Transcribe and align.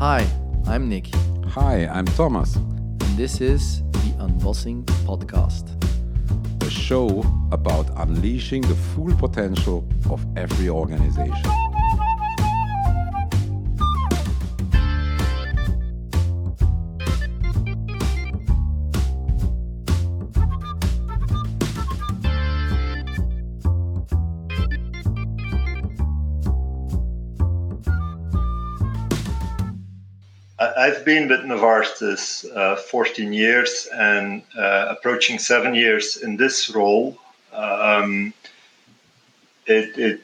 Hi, 0.00 0.26
I'm 0.66 0.88
Nick. 0.88 1.14
Hi, 1.48 1.86
I'm 1.86 2.06
Thomas. 2.06 2.56
And 2.56 3.18
this 3.18 3.42
is 3.42 3.82
the 3.82 4.14
Unbossing 4.18 4.86
Podcast, 5.04 5.76
a 6.62 6.70
show 6.70 7.22
about 7.52 7.90
unleashing 7.96 8.62
the 8.62 8.74
full 8.74 9.14
potential 9.16 9.86
of 10.08 10.24
every 10.38 10.70
organization. 10.70 11.69
Been 31.04 31.28
with 31.28 31.40
Novartis 31.40 32.44
uh, 32.54 32.76
14 32.76 33.32
years 33.32 33.88
and 33.92 34.42
uh, 34.56 34.86
approaching 34.90 35.38
seven 35.38 35.74
years 35.74 36.16
in 36.18 36.36
this 36.36 36.70
role. 36.70 37.18
Um, 37.52 38.34
it, 39.66 39.98
it, 39.98 40.20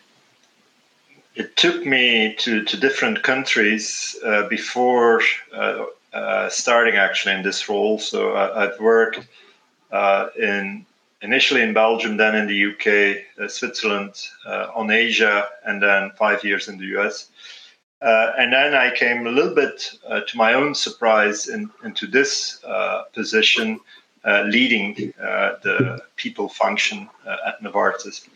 it 1.34 1.56
took 1.56 1.86
me 1.86 2.34
to, 2.40 2.62
to 2.64 2.76
different 2.76 3.22
countries 3.22 4.16
uh, 4.24 4.48
before 4.48 5.22
uh, 5.54 5.86
uh, 6.12 6.48
starting 6.48 6.96
actually 6.96 7.34
in 7.34 7.42
this 7.42 7.68
role. 7.68 7.98
So 7.98 8.34
I, 8.34 8.62
have 8.62 8.80
worked 8.80 9.20
uh, 9.92 10.28
in 10.38 10.84
initially 11.22 11.62
in 11.62 11.72
Belgium, 11.72 12.16
then 12.16 12.34
in 12.34 12.46
the 12.46 12.66
UK, 13.40 13.50
Switzerland, 13.50 14.12
on 14.46 14.90
Asia, 14.90 15.48
and 15.64 15.82
then 15.82 16.10
five 16.18 16.44
years 16.44 16.68
in 16.68 16.76
the 16.78 16.98
US. 16.98 17.28
Uh, 18.02 18.32
and 18.38 18.52
then 18.52 18.74
I 18.74 18.94
came 18.94 19.26
a 19.26 19.30
little 19.30 19.54
bit 19.54 19.98
uh, 20.06 20.20
to 20.20 20.36
my 20.36 20.52
own 20.52 20.74
surprise 20.74 21.48
in, 21.48 21.70
into 21.82 22.06
this 22.06 22.62
uh, 22.64 23.04
position, 23.14 23.80
uh, 24.24 24.42
leading 24.42 25.14
uh, 25.20 25.54
the 25.62 26.02
people 26.16 26.48
function 26.48 27.08
uh, 27.26 27.36
at 27.46 27.62
Novartis. 27.62 28.28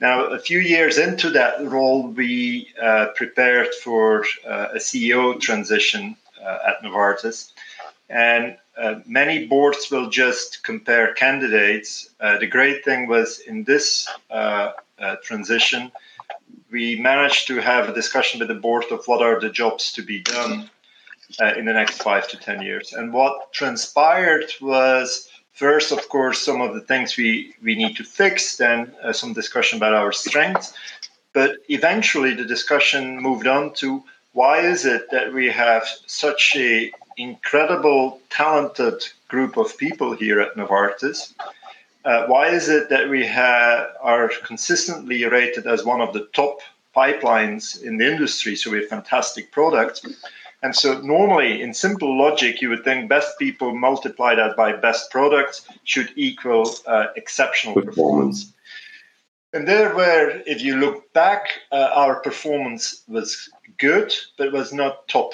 Now, 0.00 0.26
a 0.26 0.38
few 0.38 0.60
years 0.60 0.98
into 0.98 1.30
that 1.30 1.64
role, 1.66 2.08
we 2.08 2.72
prepared 3.16 3.74
for 3.82 4.24
a 4.46 4.78
CEO 4.78 5.40
transition 5.40 6.16
at 6.44 6.82
Novartis. 6.82 7.52
And 8.08 8.56
many 9.06 9.46
boards 9.46 9.90
will 9.90 10.10
just 10.10 10.62
compare 10.62 11.14
candidates. 11.14 12.10
the 12.20 12.46
great 12.46 12.84
thing 12.84 13.08
was 13.08 13.40
in 13.40 13.64
this 13.64 14.06
transition, 15.22 15.90
we 16.70 16.96
managed 16.96 17.46
to 17.46 17.56
have 17.60 17.88
a 17.88 17.94
discussion 17.94 18.38
with 18.38 18.48
the 18.48 18.54
board 18.54 18.84
of 18.90 19.04
what 19.06 19.22
are 19.22 19.40
the 19.40 19.48
jobs 19.50 19.92
to 19.92 20.02
be 20.02 20.20
done 20.20 20.70
uh, 21.40 21.54
in 21.56 21.64
the 21.64 21.72
next 21.72 22.02
five 22.02 22.28
to 22.28 22.36
ten 22.36 22.62
years. 22.62 22.92
And 22.92 23.12
what 23.12 23.52
transpired 23.52 24.50
was 24.60 25.28
first, 25.52 25.92
of 25.92 26.08
course, 26.08 26.40
some 26.40 26.60
of 26.60 26.74
the 26.74 26.80
things 26.80 27.16
we, 27.16 27.54
we 27.62 27.74
need 27.74 27.96
to 27.96 28.04
fix, 28.04 28.56
then 28.56 28.92
uh, 29.02 29.12
some 29.12 29.32
discussion 29.32 29.78
about 29.78 29.94
our 29.94 30.12
strengths. 30.12 30.74
But 31.32 31.56
eventually, 31.68 32.34
the 32.34 32.44
discussion 32.44 33.20
moved 33.20 33.46
on 33.46 33.74
to 33.74 34.02
why 34.32 34.60
is 34.60 34.84
it 34.84 35.10
that 35.10 35.32
we 35.32 35.50
have 35.50 35.84
such 36.06 36.54
a 36.56 36.92
incredible, 37.16 38.20
talented 38.30 39.02
group 39.28 39.56
of 39.56 39.76
people 39.76 40.14
here 40.14 40.40
at 40.40 40.54
Novartis? 40.54 41.34
Uh, 42.08 42.26
why 42.26 42.48
is 42.48 42.70
it 42.70 42.88
that 42.88 43.10
we 43.10 43.26
have, 43.26 43.88
are 44.00 44.30
consistently 44.42 45.26
rated 45.26 45.66
as 45.66 45.84
one 45.84 46.00
of 46.00 46.14
the 46.14 46.26
top 46.32 46.60
pipelines 46.96 47.82
in 47.82 47.98
the 47.98 48.10
industry? 48.10 48.56
So 48.56 48.70
we 48.70 48.78
have 48.78 48.88
fantastic 48.88 49.52
products. 49.52 50.00
And 50.62 50.74
so 50.74 51.02
normally 51.02 51.60
in 51.60 51.74
simple 51.74 52.18
logic, 52.18 52.62
you 52.62 52.70
would 52.70 52.82
think 52.82 53.10
best 53.10 53.38
people 53.38 53.74
multiply 53.74 54.34
that 54.36 54.56
by 54.56 54.72
best 54.72 55.10
products 55.10 55.68
should 55.84 56.10
equal 56.16 56.70
uh, 56.86 57.08
exceptional 57.16 57.74
performance. 57.74 58.54
And 59.52 59.68
there 59.68 59.94
where, 59.94 60.42
if 60.46 60.62
you 60.62 60.76
look 60.76 61.12
back, 61.12 61.60
uh, 61.70 61.90
our 61.92 62.20
performance 62.20 63.02
was 63.06 63.50
good, 63.76 64.14
but 64.38 64.50
was 64.50 64.72
not 64.72 65.06
top. 65.08 65.32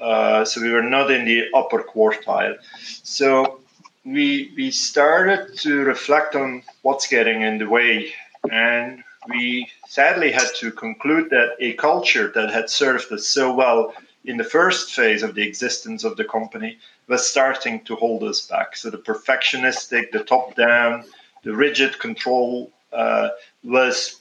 Uh, 0.00 0.46
so 0.46 0.62
we 0.62 0.70
were 0.70 0.82
not 0.82 1.10
in 1.10 1.26
the 1.26 1.44
upper 1.54 1.82
quartile. 1.82 2.56
So 3.02 3.60
we 4.06 4.52
we 4.56 4.70
started 4.70 5.58
to 5.58 5.84
reflect 5.84 6.34
on 6.36 6.62
what's 6.82 7.08
getting 7.08 7.42
in 7.42 7.58
the 7.58 7.68
way, 7.68 8.12
and 8.50 9.02
we 9.28 9.68
sadly 9.88 10.30
had 10.30 10.48
to 10.60 10.70
conclude 10.70 11.30
that 11.30 11.56
a 11.58 11.72
culture 11.74 12.30
that 12.34 12.50
had 12.50 12.70
served 12.70 13.12
us 13.12 13.26
so 13.26 13.52
well 13.52 13.92
in 14.24 14.36
the 14.36 14.44
first 14.44 14.92
phase 14.92 15.22
of 15.22 15.34
the 15.34 15.42
existence 15.42 16.04
of 16.04 16.16
the 16.16 16.24
company 16.24 16.78
was 17.08 17.28
starting 17.28 17.80
to 17.84 17.96
hold 17.96 18.22
us 18.22 18.46
back. 18.46 18.76
So 18.76 18.90
the 18.90 18.98
perfectionistic, 18.98 20.10
the 20.10 20.24
top-down, 20.24 21.04
the 21.42 21.54
rigid 21.54 21.98
control 21.98 22.72
uh, 22.92 23.30
was 23.62 24.20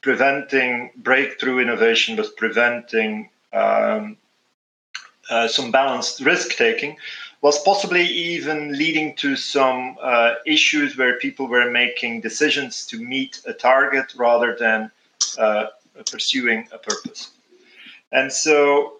preventing 0.00 0.90
breakthrough 0.96 1.60
innovation, 1.60 2.16
was 2.16 2.30
preventing 2.30 3.30
um, 3.52 4.16
uh, 5.30 5.48
some 5.48 5.70
balanced 5.70 6.20
risk 6.20 6.56
taking, 6.56 6.96
was 7.44 7.62
possibly 7.62 8.06
even 8.06 8.72
leading 8.72 9.14
to 9.14 9.36
some 9.36 9.98
uh, 10.00 10.32
issues 10.46 10.96
where 10.96 11.18
people 11.18 11.46
were 11.46 11.70
making 11.70 12.22
decisions 12.22 12.86
to 12.86 12.98
meet 12.98 13.42
a 13.44 13.52
target 13.52 14.06
rather 14.16 14.56
than 14.58 14.90
uh, 15.36 15.66
pursuing 16.10 16.66
a 16.72 16.78
purpose. 16.78 17.32
And 18.12 18.32
so 18.32 18.94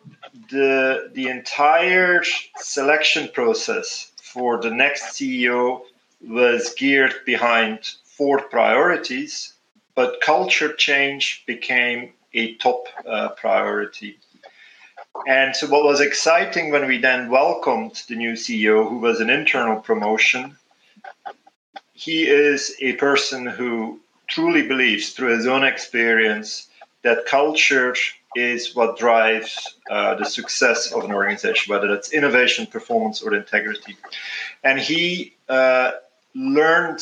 the, 0.51 1.11
the 1.15 1.29
entire 1.29 2.23
selection 2.59 3.31
process 3.33 4.13
for 4.23 4.61
the 4.61 4.71
next 4.71 5.15
CEO 5.15 5.81
was 6.21 6.75
geared 6.75 7.15
behind 7.25 7.93
four 8.05 8.43
priorities, 8.43 9.55
but 9.95 10.21
culture 10.21 10.75
change 10.75 11.45
became 11.47 12.13
a 12.35 12.57
top 12.57 12.89
uh, 13.09 13.31
priority. 13.31 14.19
And 15.27 15.55
so, 15.55 15.69
what 15.69 15.85
was 15.85 16.01
exciting 16.01 16.71
when 16.71 16.87
we 16.87 16.99
then 16.99 17.31
welcomed 17.31 18.03
the 18.09 18.17
new 18.17 18.33
CEO, 18.33 18.89
who 18.89 18.99
was 18.99 19.21
an 19.21 19.31
internal 19.31 19.81
promotion, 19.81 20.57
he 21.93 22.25
is 22.25 22.77
a 22.81 22.95
person 22.95 23.47
who 23.47 24.01
truly 24.27 24.67
believes 24.67 25.11
through 25.11 25.37
his 25.37 25.47
own 25.47 25.65
experience 25.65 26.69
that 27.03 27.27
culture 27.27 27.95
is 28.35 28.75
what 28.75 28.99
drives 28.99 29.77
uh, 29.91 30.15
the 30.17 30.25
success 30.25 30.93
of 30.93 31.05
an 31.05 31.13
organization, 31.13 31.73
whether 31.73 31.87
that's 31.87 32.13
innovation, 32.13 32.67
performance, 32.67 33.23
or 33.23 33.35
integrity. 33.35 33.97
And 34.65 34.79
he 34.79 35.35
uh, 35.49 35.93
learned, 36.35 37.01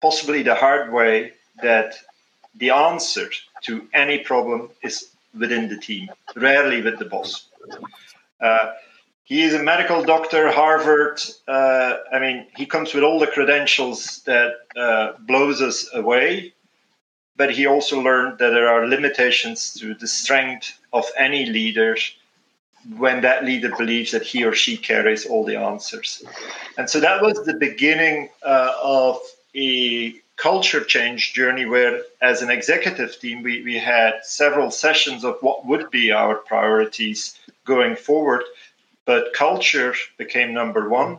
possibly 0.00 0.42
the 0.42 0.54
hard 0.54 0.92
way, 0.92 1.32
that 1.62 1.94
the 2.56 2.70
answer 2.70 3.30
to 3.62 3.86
any 3.94 4.18
problem 4.18 4.70
is 4.82 5.09
within 5.38 5.68
the 5.68 5.76
team, 5.76 6.08
rarely 6.36 6.82
with 6.82 6.98
the 6.98 7.04
boss. 7.04 7.48
Uh, 8.40 8.72
he 9.24 9.42
is 9.42 9.54
a 9.54 9.62
medical 9.62 10.02
doctor, 10.02 10.50
Harvard. 10.50 11.22
Uh, 11.46 11.98
I 12.12 12.18
mean, 12.18 12.46
he 12.56 12.66
comes 12.66 12.92
with 12.94 13.04
all 13.04 13.20
the 13.20 13.28
credentials 13.28 14.22
that 14.22 14.54
uh, 14.76 15.12
blows 15.20 15.62
us 15.62 15.88
away. 15.94 16.52
But 17.36 17.52
he 17.52 17.64
also 17.64 18.00
learned 18.02 18.38
that 18.38 18.50
there 18.50 18.68
are 18.68 18.86
limitations 18.86 19.72
to 19.74 19.94
the 19.94 20.06
strength 20.06 20.78
of 20.92 21.06
any 21.16 21.46
leader 21.46 21.96
when 22.96 23.20
that 23.22 23.44
leader 23.44 23.74
believes 23.76 24.10
that 24.12 24.22
he 24.22 24.44
or 24.44 24.52
she 24.52 24.76
carries 24.76 25.26
all 25.26 25.44
the 25.44 25.56
answers. 25.56 26.22
And 26.76 26.90
so 26.90 27.00
that 27.00 27.22
was 27.22 27.42
the 27.44 27.54
beginning 27.54 28.30
uh, 28.42 28.72
of 28.82 29.20
a 29.54 30.14
culture 30.40 30.82
change 30.82 31.34
journey 31.34 31.66
where, 31.66 32.00
as 32.22 32.40
an 32.40 32.50
executive 32.50 33.18
team, 33.20 33.42
we, 33.42 33.62
we 33.62 33.78
had 33.78 34.14
several 34.22 34.70
sessions 34.70 35.22
of 35.22 35.36
what 35.42 35.66
would 35.66 35.90
be 35.90 36.10
our 36.10 36.36
priorities 36.36 37.38
going 37.66 37.94
forward. 37.94 38.42
But 39.04 39.34
culture 39.34 39.94
became 40.16 40.54
number 40.54 40.88
one. 40.88 41.18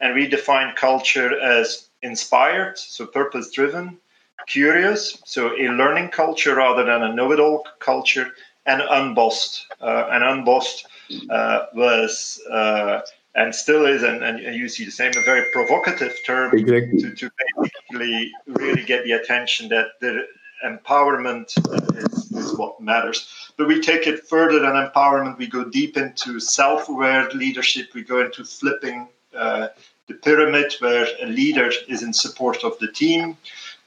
And 0.00 0.14
we 0.14 0.26
defined 0.26 0.76
culture 0.76 1.38
as 1.38 1.88
inspired, 2.02 2.78
so 2.78 3.06
purpose 3.06 3.50
driven, 3.50 3.98
curious, 4.46 5.18
so 5.24 5.52
a 5.52 5.68
learning 5.68 6.08
culture 6.08 6.54
rather 6.54 6.84
than 6.84 7.02
a 7.02 7.14
know 7.14 7.32
it 7.32 7.40
all 7.40 7.66
culture, 7.78 8.28
and 8.66 8.80
unbossed. 8.80 9.66
Uh, 9.80 10.08
and 10.10 10.24
unbossed 10.24 10.86
uh, 11.28 11.66
was 11.74 12.40
uh, 12.50 13.00
and 13.34 13.54
still 13.54 13.86
is, 13.86 14.02
and, 14.02 14.22
and 14.22 14.54
you 14.54 14.68
see 14.68 14.84
the 14.84 14.90
same, 14.90 15.12
a 15.16 15.22
very 15.22 15.50
provocative 15.52 16.16
term 16.24 16.56
exactly. 16.56 17.00
to, 17.00 17.14
to 17.14 17.30
basically 17.58 18.30
really 18.46 18.84
get 18.84 19.04
the 19.04 19.12
attention 19.12 19.68
that 19.68 19.86
the 20.00 20.26
empowerment 20.64 21.52
is, 21.96 22.32
is, 22.32 22.56
what 22.56 22.80
matters. 22.80 23.52
But 23.56 23.66
we 23.66 23.80
take 23.80 24.06
it 24.06 24.24
further 24.26 24.60
than 24.60 24.72
empowerment. 24.72 25.36
We 25.36 25.48
go 25.48 25.64
deep 25.64 25.96
into 25.96 26.38
self-aware 26.38 27.30
leadership. 27.30 27.88
We 27.94 28.02
go 28.02 28.24
into 28.24 28.44
flipping 28.44 29.08
uh, 29.36 29.68
the 30.06 30.14
pyramid, 30.14 30.74
where 30.78 31.06
a 31.20 31.26
leader 31.26 31.70
is 31.88 32.02
in 32.02 32.12
support 32.12 32.62
of 32.62 32.78
the 32.78 32.92
team. 32.92 33.36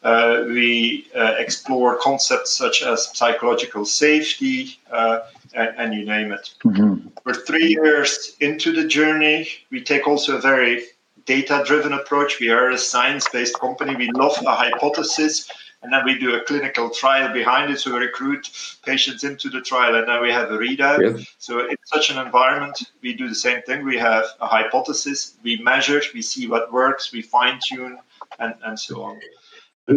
Uh, 0.04 0.44
we 0.48 1.08
uh, 1.16 1.36
explore 1.38 1.98
concepts 1.98 2.56
such 2.56 2.82
as 2.82 3.10
psychological 3.18 3.86
safety 3.86 4.78
uh, 4.92 5.20
and, 5.58 5.76
and 5.78 5.94
you 5.94 6.06
name 6.06 6.32
it. 6.32 6.54
Mm-hmm. 6.64 7.08
We're 7.26 7.34
three 7.34 7.70
years 7.70 8.36
into 8.40 8.72
the 8.72 8.88
journey. 8.88 9.50
We 9.72 9.82
take 9.82 10.08
also 10.08 10.38
a 10.38 10.42
very 10.42 10.86
data 11.26 11.64
driven 11.66 11.94
approach. 11.94 12.40
We 12.40 12.50
are 12.50 12.70
a 12.70 12.78
science 12.78 13.28
based 13.30 13.60
company. 13.60 13.96
We 13.96 14.10
love 14.12 14.38
a 14.46 14.56
hypothesis 14.56 15.50
and 15.82 15.94
then 15.94 16.04
we 16.06 16.18
do 16.18 16.36
a 16.36 16.42
clinical 16.42 16.90
trial 16.90 17.32
behind 17.34 17.72
it. 17.72 17.80
So 17.80 17.94
we 17.94 18.00
recruit 18.00 18.50
patients 18.84 19.24
into 19.24 19.50
the 19.50 19.62
trial, 19.62 19.96
and 19.96 20.08
then 20.08 20.22
we 20.22 20.32
have 20.32 20.52
a 20.52 20.58
readout. 20.58 21.00
Yes. 21.02 21.36
So 21.38 21.60
in 21.60 21.76
such 21.86 22.10
an 22.10 22.18
environment, 22.26 22.92
we 23.02 23.14
do 23.14 23.30
the 23.30 23.36
same 23.36 23.62
thing. 23.62 23.86
We 23.86 23.98
have 23.98 24.26
a 24.42 24.48
hypothesis, 24.48 25.38
we 25.44 25.58
measure, 25.60 26.02
we 26.14 26.22
see 26.22 26.48
what 26.48 26.74
works, 26.74 27.12
we 27.12 27.22
fine 27.22 27.60
tune, 27.64 28.00
and, 28.40 28.56
and 28.66 28.80
so 28.80 29.04
on. 29.04 29.20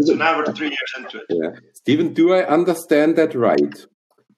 So 0.02 0.14
now 0.14 0.38
we're 0.38 0.52
three 0.52 0.68
years 0.68 0.92
into 0.96 1.18
it. 1.18 1.26
Yeah. 1.30 1.50
Steven, 1.72 2.14
do 2.14 2.34
I 2.34 2.46
understand 2.46 3.16
that 3.16 3.34
right? 3.34 3.86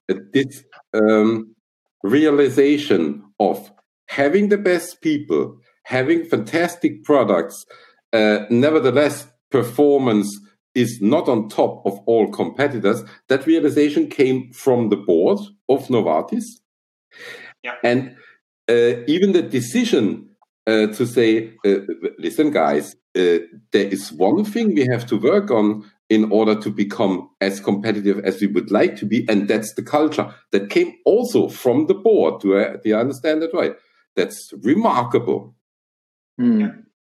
This 0.08 0.64
um, 0.94 1.54
realization 2.02 3.22
of 3.38 3.70
having 4.08 4.48
the 4.48 4.58
best 4.58 5.00
people, 5.00 5.58
having 5.84 6.24
fantastic 6.24 7.04
products, 7.04 7.64
uh, 8.12 8.40
nevertheless, 8.50 9.26
performance 9.50 10.38
is 10.74 11.00
not 11.00 11.28
on 11.28 11.48
top 11.48 11.82
of 11.84 11.98
all 12.06 12.30
competitors. 12.30 13.02
That 13.28 13.46
realization 13.46 14.08
came 14.08 14.52
from 14.52 14.88
the 14.88 14.96
board 14.96 15.38
of 15.68 15.86
Novartis. 15.88 16.44
Yeah. 17.62 17.74
And 17.84 18.16
uh, 18.68 19.04
even 19.06 19.32
the 19.32 19.42
decision 19.42 20.30
uh, 20.66 20.86
to 20.88 21.06
say, 21.06 21.54
uh, 21.66 21.80
listen, 22.18 22.50
guys, 22.50 22.94
uh, 23.16 23.38
there 23.72 23.88
is 23.88 24.12
one 24.12 24.44
thing 24.44 24.74
we 24.74 24.86
have 24.90 25.06
to 25.06 25.16
work 25.16 25.50
on 25.50 25.90
in 26.12 26.30
order 26.30 26.54
to 26.60 26.70
become 26.70 27.28
as 27.40 27.60
competitive 27.60 28.18
as 28.24 28.40
we 28.40 28.46
would 28.46 28.70
like 28.70 28.96
to 28.96 29.06
be, 29.06 29.26
and 29.28 29.48
that's 29.48 29.74
the 29.74 29.82
culture 29.82 30.32
that 30.50 30.70
came 30.70 30.92
also 31.04 31.48
from 31.48 31.86
the 31.86 31.94
board. 31.94 32.40
Do 32.40 32.58
I, 32.58 32.76
do 32.82 32.94
I 32.94 33.00
understand 33.00 33.42
that 33.42 33.54
right? 33.54 33.74
That's 34.16 34.52
remarkable. 34.62 35.54
Mm. 36.40 36.60
Yeah 36.60 36.72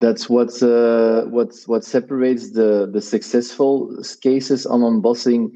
that's 0.03 0.29
what's 0.29 0.63
uh, 0.65 1.25
what's 1.31 1.69
what 1.69 1.85
separates 1.85 2.53
the 2.53 2.91
the 2.93 3.01
successful 3.01 3.97
cases 4.21 4.67
on 4.67 4.81
unbossing 4.81 5.53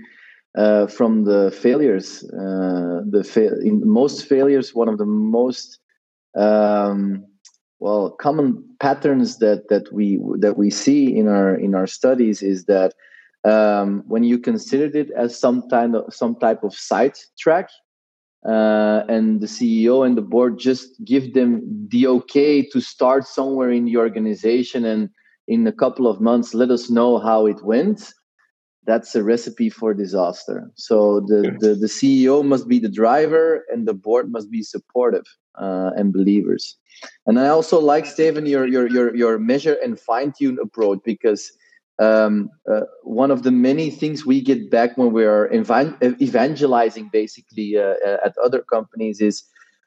uh, 0.57 0.87
from 0.87 1.25
the 1.25 1.51
failures. 1.51 2.23
Uh, 2.33 3.03
the 3.11 3.25
fa- 3.25 3.61
in 3.61 3.83
most 3.85 4.27
failures, 4.27 4.75
one 4.75 4.89
of 4.89 4.99
the 4.99 5.05
most 5.05 5.81
um, 6.37 7.27
well 7.81 8.11
common 8.11 8.65
patterns 8.79 9.39
that 9.39 9.69
that 9.69 9.93
we 9.93 10.21
that 10.39 10.57
we 10.57 10.71
see 10.71 11.15
in 11.15 11.27
our 11.27 11.57
in 11.57 11.75
our 11.75 11.89
studies 11.89 12.41
is 12.41 12.67
that 12.67 12.95
um, 13.47 14.03
when 14.07 14.25
you 14.25 14.39
considered 14.39 14.97
it 14.97 15.11
as 15.17 15.39
some 15.39 15.69
kind 15.69 15.95
of 15.95 16.13
some 16.13 16.35
type 16.37 16.65
of 16.65 16.75
side 16.75 17.17
track 17.39 17.69
uh, 18.47 19.03
and 19.09 19.41
the 19.41 19.47
CEO 19.47 20.05
and 20.07 20.17
the 20.17 20.23
board 20.23 20.59
just 20.59 20.89
give 21.05 21.35
them 21.35 21.63
the 21.89 22.07
okay 22.07 22.63
to 22.63 22.81
start 22.81 23.27
somewhere 23.27 23.71
in 23.71 23.85
the 23.85 23.97
organization 23.97 24.85
and 24.85 25.11
in 25.49 25.67
a 25.67 25.73
couple 25.73 26.07
of 26.09 26.21
months 26.21 26.55
let 26.55 26.71
us 26.71 26.91
know 26.91 27.19
how 27.19 27.47
it 27.47 27.63
went 27.63 28.13
that's 28.87 29.17
a 29.17 29.23
recipe 29.23 29.69
for 29.69 29.93
disaster. 29.93 30.71
So 30.77 31.21
the, 31.21 31.57
the, 31.59 31.75
the 31.75 31.89
ceo 31.89 32.45
must 32.45 32.69
be 32.69 32.79
the 32.79 32.89
driver 32.89 33.65
and 33.69 33.87
the 33.87 33.95
board 33.95 34.31
must 34.31 34.51
be 34.51 34.63
supportive 34.63 35.27
uh, 35.59 35.91
and 35.97 36.13
believers. 36.13 36.77
And 37.27 37.39
i 37.39 37.49
also 37.49 37.79
like 37.81 38.07
Steven 38.07 38.47
your 38.47 38.67
your 38.67 38.89
your, 38.89 39.15
your 39.15 39.39
measure 39.39 39.77
and 39.85 40.01
fine 40.01 40.33
tune 40.39 40.59
approach 40.63 41.01
because 41.05 41.53
um, 41.99 42.51
uh, 42.71 42.83
one 43.03 43.31
of 43.31 43.43
the 43.43 43.51
many 43.51 43.91
things 43.91 44.27
we 44.27 44.41
get 44.41 44.71
back 44.71 44.99
when 44.99 45.13
we 45.13 45.25
are 45.25 45.49
evan- 45.49 45.97
evangelizing 46.03 47.09
basically 47.13 47.77
uh, 47.77 47.95
uh, 48.07 48.19
at 48.25 48.35
other 48.45 48.61
companies 48.61 49.21
is 49.21 49.45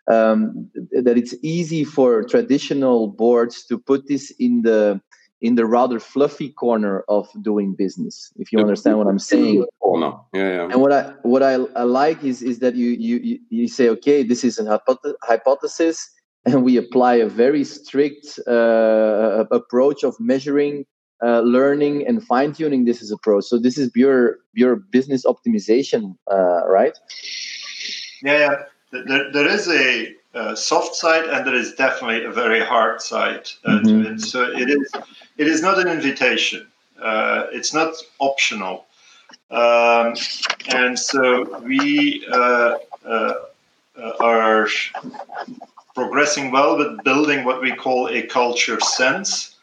um, 0.09 0.69
that 0.91 1.17
it's 1.17 1.35
easy 1.43 1.83
for 1.83 2.23
traditional 2.23 3.07
boards 3.07 3.65
to 3.67 3.77
put 3.77 4.07
this 4.07 4.31
in 4.39 4.63
the 4.63 4.99
in 5.41 5.55
the 5.55 5.65
rather 5.65 5.99
fluffy 5.99 6.49
corner 6.49 7.05
of 7.07 7.29
doing 7.41 7.73
business 7.73 8.33
if 8.37 8.51
you 8.51 8.59
understand 8.59 8.97
what 8.97 9.07
i'm 9.07 9.19
saying 9.19 9.65
corner. 9.79 10.11
Yeah, 10.33 10.49
yeah. 10.49 10.63
and 10.63 10.81
what 10.81 10.91
i 10.91 11.13
what 11.21 11.43
I, 11.43 11.53
I 11.53 11.83
like 11.83 12.23
is 12.23 12.41
is 12.41 12.59
that 12.59 12.75
you 12.75 12.89
you 12.89 13.39
you 13.49 13.67
say 13.67 13.87
okay 13.89 14.23
this 14.23 14.43
is 14.43 14.59
a 14.59 14.81
hypothesis 15.23 16.09
and 16.45 16.63
we 16.63 16.75
apply 16.75 17.15
a 17.15 17.27
very 17.27 17.63
strict 17.63 18.39
uh, 18.47 19.45
approach 19.51 20.03
of 20.03 20.19
measuring 20.19 20.85
uh, 21.21 21.41
learning 21.41 22.07
and 22.07 22.23
fine 22.23 22.53
tuning 22.53 22.85
this 22.85 23.01
as 23.01 23.11
approach. 23.11 23.45
So 23.45 23.57
this 23.57 23.77
is 23.77 23.89
pure 23.89 24.39
pure 24.55 24.75
business 24.77 25.25
optimization, 25.25 26.15
uh, 26.31 26.67
right? 26.67 26.97
Yeah, 28.23 28.39
yeah. 28.39 28.55
There, 28.91 29.31
there 29.31 29.47
is 29.47 29.67
a, 29.67 30.15
soft 30.55 30.95
side, 30.95 31.25
and 31.25 31.45
there 31.45 31.55
is 31.55 31.73
definitely 31.73 32.23
a 32.23 32.31
very 32.31 32.63
hard 32.63 33.01
side 33.01 33.49
uh, 33.65 33.71
mm-hmm. 33.71 34.03
to 34.03 34.13
it. 34.13 34.21
So 34.21 34.43
it 34.43 34.69
is 34.69 34.91
it 35.37 35.47
is 35.47 35.61
not 35.61 35.79
an 35.79 35.87
invitation. 35.87 36.67
Uh, 37.01 37.47
it's 37.51 37.73
not 37.73 37.95
optional, 38.19 38.85
um, 39.51 40.15
and 40.69 40.97
so 40.97 41.59
we 41.59 42.25
uh, 42.31 42.77
uh, 43.05 43.33
are 44.19 44.67
progressing 45.95 46.51
well 46.51 46.77
with 46.77 47.03
building 47.03 47.43
what 47.43 47.61
we 47.61 47.73
call 47.73 48.07
a 48.09 48.21
culture 48.23 48.79
sense 48.79 49.55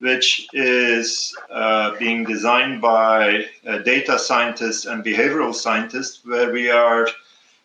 which 0.00 0.46
is 0.52 1.36
uh, 1.50 1.96
being 1.98 2.24
designed 2.24 2.80
by 2.80 3.44
uh, 3.66 3.78
data 3.78 4.18
scientists 4.18 4.84
and 4.86 5.04
behavioral 5.04 5.54
scientists, 5.54 6.20
where 6.24 6.52
we 6.52 6.70
are 6.70 7.08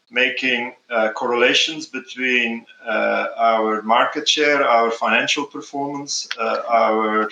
making 0.09 0.73
uh, 0.89 1.11
correlations 1.13 1.87
between 1.87 2.65
uh, 2.85 3.27
our 3.35 3.81
market 3.81 4.29
share, 4.29 4.63
our 4.63 4.91
financial 4.91 5.45
performance, 5.45 6.27
uh, 6.39 6.61
our 6.69 7.29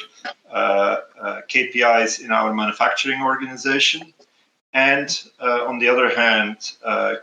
uh, 0.52 0.98
KPIs 1.48 2.24
in 2.24 2.32
our 2.32 2.54
manufacturing 2.54 3.22
organization, 3.22 4.14
and 4.74 5.24
on 5.40 5.80
the 5.80 5.88
other 5.88 6.10
hand, 6.10 6.72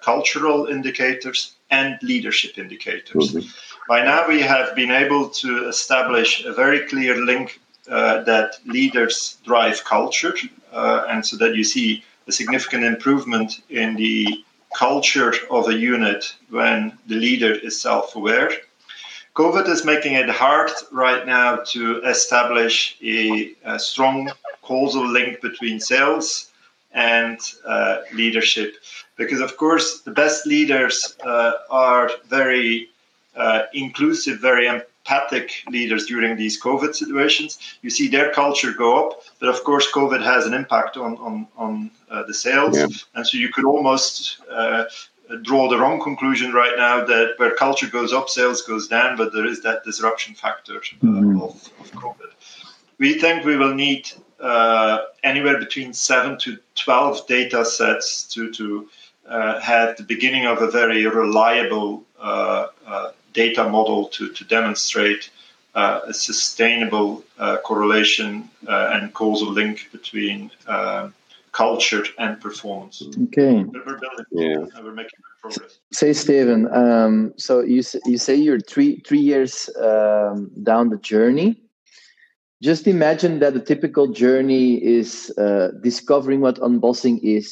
cultural 0.03 0.67
indicators 0.67 1.55
and 1.71 1.99
leadership 2.03 2.59
indicators. 2.59 3.33
Mm-hmm. 3.33 3.49
By 3.89 4.05
now, 4.05 4.29
we 4.29 4.41
have 4.43 4.77
been 4.77 4.91
able 4.91 5.29
to 5.31 5.69
establish 5.69 6.45
a 6.45 6.53
very 6.53 6.87
clear 6.89 7.17
link 7.17 7.59
uh, 7.91 8.23
that 8.25 8.59
leaders 8.67 9.39
drive 9.45 9.85
culture, 9.85 10.35
uh, 10.73 11.05
and 11.09 11.25
so 11.25 11.37
that 11.37 11.55
you 11.55 11.65
see 11.65 12.05
a 12.27 12.33
significant 12.33 12.85
improvement 12.85 13.63
in 13.71 13.97
the 13.97 14.45
culture 14.77 15.33
of 15.51 15.69
a 15.69 15.75
unit 15.75 16.35
when 16.51 16.99
the 17.07 17.15
leader 17.15 17.53
is 17.53 17.81
self 17.81 18.15
aware. 18.17 18.51
COVID 19.35 19.69
is 19.69 19.85
making 19.85 20.15
it 20.15 20.29
hard 20.29 20.71
right 20.91 21.25
now 21.27 21.57
to 21.57 22.03
establish 22.03 22.97
a, 23.03 23.53
a 23.65 23.79
strong 23.79 24.31
causal 24.63 25.07
link 25.07 25.41
between 25.41 25.79
sales 25.81 26.51
and 26.93 27.39
uh, 27.65 27.99
leadership. 28.13 28.75
Because, 29.17 29.41
of 29.41 29.57
course, 29.57 30.01
the 30.01 30.11
best 30.11 30.47
leaders 30.47 31.17
uh, 31.25 31.53
are 31.71 32.11
very 32.27 32.89
uh, 33.37 33.63
inclusive, 33.73 34.41
very 34.41 34.67
empathic 35.09 35.65
leaders 35.71 36.07
during 36.07 36.37
these 36.37 36.61
COVID 36.61 36.95
situations. 36.95 37.59
You 37.83 37.91
see 37.91 38.09
their 38.09 38.33
culture 38.33 38.73
go 38.73 39.09
up, 39.09 39.23
but 39.41 39.49
of 39.49 39.63
course, 39.65 39.91
COVID 39.93 40.23
has 40.23 40.47
an 40.47 40.55
impact 40.55 40.97
on 40.97 41.17
on, 41.19 41.47
on 41.57 41.91
uh, 42.11 42.25
the 42.25 42.35
sales, 42.35 42.77
yeah. 42.77 42.87
and 43.15 43.27
so 43.27 43.39
you 43.39 43.51
could 43.53 43.65
almost 43.65 44.39
uh, 44.51 44.85
draw 45.43 45.69
the 45.69 45.79
wrong 45.79 46.01
conclusion 46.01 46.53
right 46.53 46.77
now 46.77 47.05
that 47.05 47.35
where 47.39 47.55
culture 47.55 47.89
goes 47.89 48.13
up, 48.13 48.29
sales 48.29 48.63
goes 48.63 48.89
down, 48.89 49.17
but 49.17 49.33
there 49.33 49.47
is 49.47 49.63
that 49.63 49.85
disruption 49.85 50.35
factor 50.35 50.77
uh, 50.77 51.07
mm-hmm. 51.07 51.41
of, 51.43 51.53
of, 51.81 51.91
COVID. 51.93 52.33
We 52.99 53.19
think 53.19 53.45
we 53.45 53.57
will 53.57 53.75
need 53.75 54.11
uh, 54.41 54.99
anywhere 55.23 55.59
between 55.59 55.93
seven 55.93 56.39
to 56.39 56.59
twelve 56.75 57.27
data 57.27 57.65
sets 57.65 58.25
to 58.35 58.51
to 58.53 58.89
uh, 59.27 59.61
have 59.61 59.97
the 59.97 60.03
beginning 60.03 60.47
of 60.47 60.63
a 60.63 60.71
very 60.71 61.07
reliable 61.07 62.03
uh, 62.19 62.69
data 63.43 63.65
model 63.77 64.01
to, 64.17 64.23
to 64.39 64.43
demonstrate 64.59 65.23
uh, 65.75 66.13
a 66.13 66.15
sustainable 66.29 67.11
uh, 67.39 67.57
correlation 67.69 68.31
uh, 68.67 68.95
and 68.95 69.03
causal 69.15 69.51
link 69.61 69.89
between 69.93 70.51
um, 70.67 71.15
culture 71.53 72.05
and 72.19 72.41
performance. 72.41 72.97
Okay. 73.27 73.55
We're 73.63 74.01
building, 74.05 74.27
yeah. 74.33 74.83
we're 74.85 74.99
making 75.03 75.21
progress. 75.41 75.79
Say, 75.93 76.13
Steven. 76.13 76.61
Um, 76.83 77.15
so 77.37 77.53
you 77.75 77.83
you 78.13 78.19
say 78.27 78.35
you're 78.35 78.61
three 78.73 78.93
three 79.07 79.25
years 79.33 79.53
um, 79.89 80.51
down 80.71 80.85
the 80.95 81.01
journey. 81.13 81.51
Just 82.69 82.87
imagine 82.87 83.39
that 83.43 83.53
the 83.55 83.65
typical 83.73 84.07
journey 84.25 84.69
is 84.99 85.11
uh, 85.39 85.69
discovering 85.89 86.41
what 86.41 86.57
unbossing 86.69 87.17
is, 87.23 87.47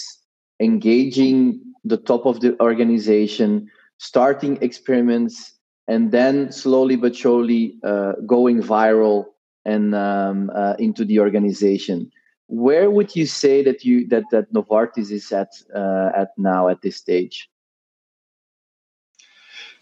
engaging 0.59 1.61
the 1.85 2.01
top 2.11 2.27
of 2.27 2.41
the 2.43 2.51
organization, 2.61 3.71
starting 3.99 4.59
experiments, 4.69 5.56
and 5.89 6.11
then 6.11 6.53
slowly 6.53 6.97
but 6.97 7.15
surely 7.15 7.77
uh, 7.85 8.13
going 8.27 8.63
viral 8.63 9.27
and 9.65 9.95
um, 9.95 10.51
uh, 10.55 10.75
into 10.79 11.05
the 11.05 11.21
organization. 11.21 12.11
Where 12.49 12.91
would 12.91 13.17
you 13.17 13.27
say 13.27 13.65
that 13.65 13.85
you 13.85 14.07
that 14.09 14.25
that 14.31 14.53
Novartis 14.53 15.11
is 15.11 15.33
at 15.33 15.53
uh, 15.75 16.11
at 16.15 16.31
now 16.39 16.69
at 16.69 16.83
this 16.83 16.97
stage? 16.97 17.49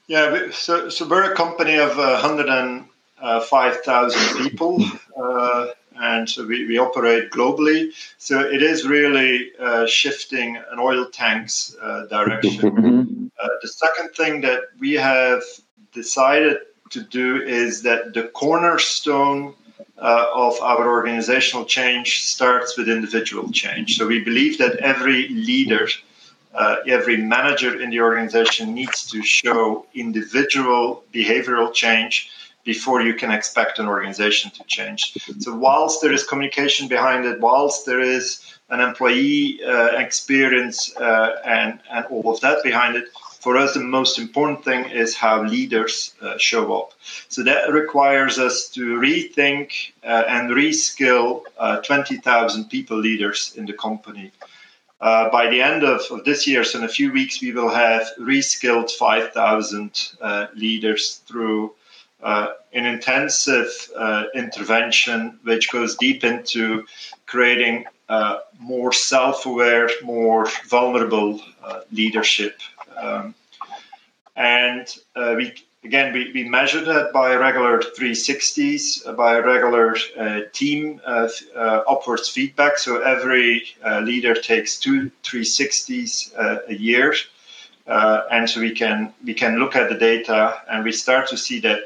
Yeah, 0.06 0.50
so, 0.50 0.90
so 0.90 1.08
we're 1.08 1.32
a 1.32 1.34
company 1.34 1.76
of 1.76 1.99
uh, 1.99 2.20
105,000 2.20 4.44
people, 4.44 4.84
uh, 5.16 5.68
and 5.96 6.28
so 6.28 6.46
we, 6.46 6.66
we 6.66 6.76
operate 6.76 7.30
globally. 7.30 7.90
So 8.18 8.40
it 8.40 8.62
is 8.62 8.87
really 8.87 9.50
uh, 9.58 9.87
shifting 9.87 10.56
an 10.56 10.78
oil 10.78 11.06
tank's 11.06 11.75
uh, 11.80 12.04
direction. 12.11 12.70
Mm-hmm. 12.70 13.28
Uh, 13.42 13.49
the 13.62 13.68
second 13.68 14.11
thing 14.11 14.42
that 14.42 14.64
we 14.78 14.92
have 14.92 15.42
decided 15.95 16.59
to 16.91 17.01
do 17.03 17.43
is 17.43 17.83
that 17.83 18.15
the 18.15 18.25
cornerstone 18.25 19.55
uh, 19.99 20.27
of 20.35 20.61
our 20.61 20.89
organizational 20.89 21.65
change 21.65 22.23
starts 22.23 22.77
with 22.77 22.89
individual 22.89 23.51
change. 23.53 23.97
So 23.97 24.07
we 24.07 24.23
believe 24.23 24.59
that 24.59 24.77
every 24.77 25.29
leader 25.29 25.89
uh, 26.55 26.77
every 26.87 27.17
manager 27.17 27.81
in 27.81 27.91
the 27.91 28.01
organization 28.01 28.75
needs 28.75 29.11
to 29.11 29.23
show 29.23 29.87
individual 29.95 31.03
behavioral 31.13 31.75
change 31.75 32.31
before 32.65 33.03
you 33.03 33.15
can 33.15 33.31
expect 33.31 33.79
an 33.79 33.87
organization 33.87 34.51
to 34.53 34.65
change. 34.65 35.17
So, 35.41 35.55
whilst 35.55 36.01
there 36.01 36.13
is 36.13 36.25
communication 36.25 36.89
behind 36.89 37.25
it, 37.27 37.41
whilst 37.41 37.85
there 37.85 38.01
is 38.01 38.41
an 38.71 38.81
employee 38.81 39.61
uh, 39.65 39.99
experience 39.99 40.97
uh, 40.97 41.41
and, 41.45 41.79
and 41.91 42.07
all 42.07 42.33
of 42.33 42.41
that 42.41 42.63
behind 42.63 42.97
it, 42.97 43.09
for 43.45 43.59
us, 43.59 43.75
the 43.75 43.81
most 43.81 44.19
important 44.19 44.65
thing 44.65 44.89
is 44.89 45.15
how 45.15 45.43
leaders 45.43 46.15
uh, 46.23 46.39
show 46.39 46.75
up. 46.81 46.95
So 47.29 47.45
that 47.45 47.71
requires 47.71 48.39
us 48.39 48.71
to 48.71 48.97
rethink 48.99 49.93
uh, 50.03 50.25
and 50.27 50.49
reskill 50.51 51.43
uh, 51.59 51.83
20,000 51.83 52.71
people 52.71 52.97
leaders 52.97 53.53
in 53.55 53.67
the 53.67 53.75
company. 53.75 54.33
Uh, 54.99 55.29
by 55.29 55.51
the 55.51 55.61
end 55.61 55.83
of, 55.85 56.01
of, 56.11 56.25
this 56.25 56.47
year, 56.47 56.65
so 56.65 56.79
in 56.79 56.85
a 56.87 56.89
few 56.89 57.13
weeks, 57.13 57.43
we 57.43 57.53
will 57.53 57.69
have 57.69 58.09
reskilled 58.19 58.91
5,000 58.91 60.13
uh, 60.23 60.47
leaders 60.55 61.21
through 61.27 61.75
uh, 62.23 62.47
an 62.73 62.87
intensive 62.87 63.69
uh, 63.95 64.25
intervention 64.35 65.39
which 65.43 65.71
goes 65.71 65.97
deep 65.97 66.25
into 66.25 66.87
creating 67.27 67.85
more 68.59 68.93
self 68.93 69.45
aware, 69.45 69.91
more 70.03 70.47
vulnerable 70.67 71.41
leadership. 71.93 72.59
Um, 72.97 73.35
and 74.37 74.87
we 75.15 75.55
Again, 75.85 76.15
we, 76.15 76.33
we 76.33 76.49
measure 76.49 76.83
that 76.83 77.13
by 77.13 77.35
regular 77.35 77.79
360s, 77.79 79.07
uh, 79.07 79.13
by 79.13 79.39
regular 79.39 79.95
uh, 80.19 80.41
team 80.55 80.99
uh, 81.07 81.29
uh, 81.55 81.83
upwards 81.87 82.27
feedback. 82.27 82.79
So 82.79 83.03
every 83.03 83.65
uh, 83.85 84.01
leader 84.01 84.35
takes 84.35 84.81
two 84.81 85.11
360s 85.23 86.33
uh, 86.39 86.61
a 86.69 86.75
year. 86.75 87.15
and 87.87 88.49
so 88.49 88.61
we 88.61 88.73
can 88.73 89.13
we 89.25 89.35
can 89.35 89.59
look 89.59 89.77
at 89.77 89.91
the 89.91 89.99
data 89.99 90.63
and 90.71 90.85
we 90.85 90.93
start 90.93 91.29
to 91.29 91.37
see 91.37 91.61
that 91.61 91.81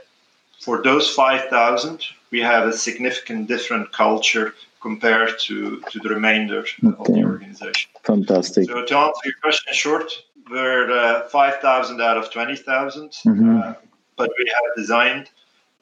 for 0.60 0.80
those 0.82 1.10
5,000, 1.10 2.04
we 2.30 2.40
have 2.40 2.68
a 2.68 2.72
significant 2.72 3.48
different 3.48 3.92
culture 3.92 4.54
compared 4.80 5.38
to, 5.40 5.82
to 5.90 5.98
the 5.98 6.08
remainder 6.08 6.64
okay. 6.84 6.96
of 6.98 7.06
the 7.06 7.24
organization. 7.24 7.90
Fantastic. 8.04 8.68
So 8.68 8.84
to 8.84 8.96
answer 8.96 9.20
your 9.24 9.34
question 9.42 9.74
short, 9.74 10.12
we're 10.50 10.90
uh, 10.90 11.28
5,000 11.28 12.00
out 12.00 12.16
of 12.16 12.30
20,000. 12.30 13.10
Mm-hmm. 13.10 13.58
Uh, 13.58 13.74
but 14.16 14.30
we 14.38 14.46
have 14.46 14.76
designed 14.76 15.30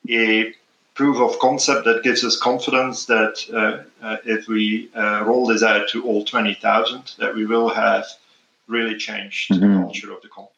a 0.09 0.55
proof 0.95 1.19
of 1.19 1.39
concept 1.39 1.85
that 1.85 2.03
gives 2.03 2.25
us 2.25 2.39
confidence 2.39 3.07
that 3.07 3.39
uh, 3.53 4.05
uh, 4.05 4.17
if 4.25 4.49
we 4.49 4.91
uh, 4.95 5.25
roll 5.25 5.47
this 5.47 5.63
out 5.63 5.89
to 5.89 6.05
all 6.05 6.25
20,000, 6.25 7.15
that 7.19 7.35
we 7.35 7.45
will 7.45 7.69
have 7.69 8.07
really 8.67 8.97
changed 8.97 9.51
mm-hmm. 9.51 9.61
the 9.61 9.81
culture 9.81 10.13
of 10.13 10.23
the 10.23 10.29
company. 10.29 10.53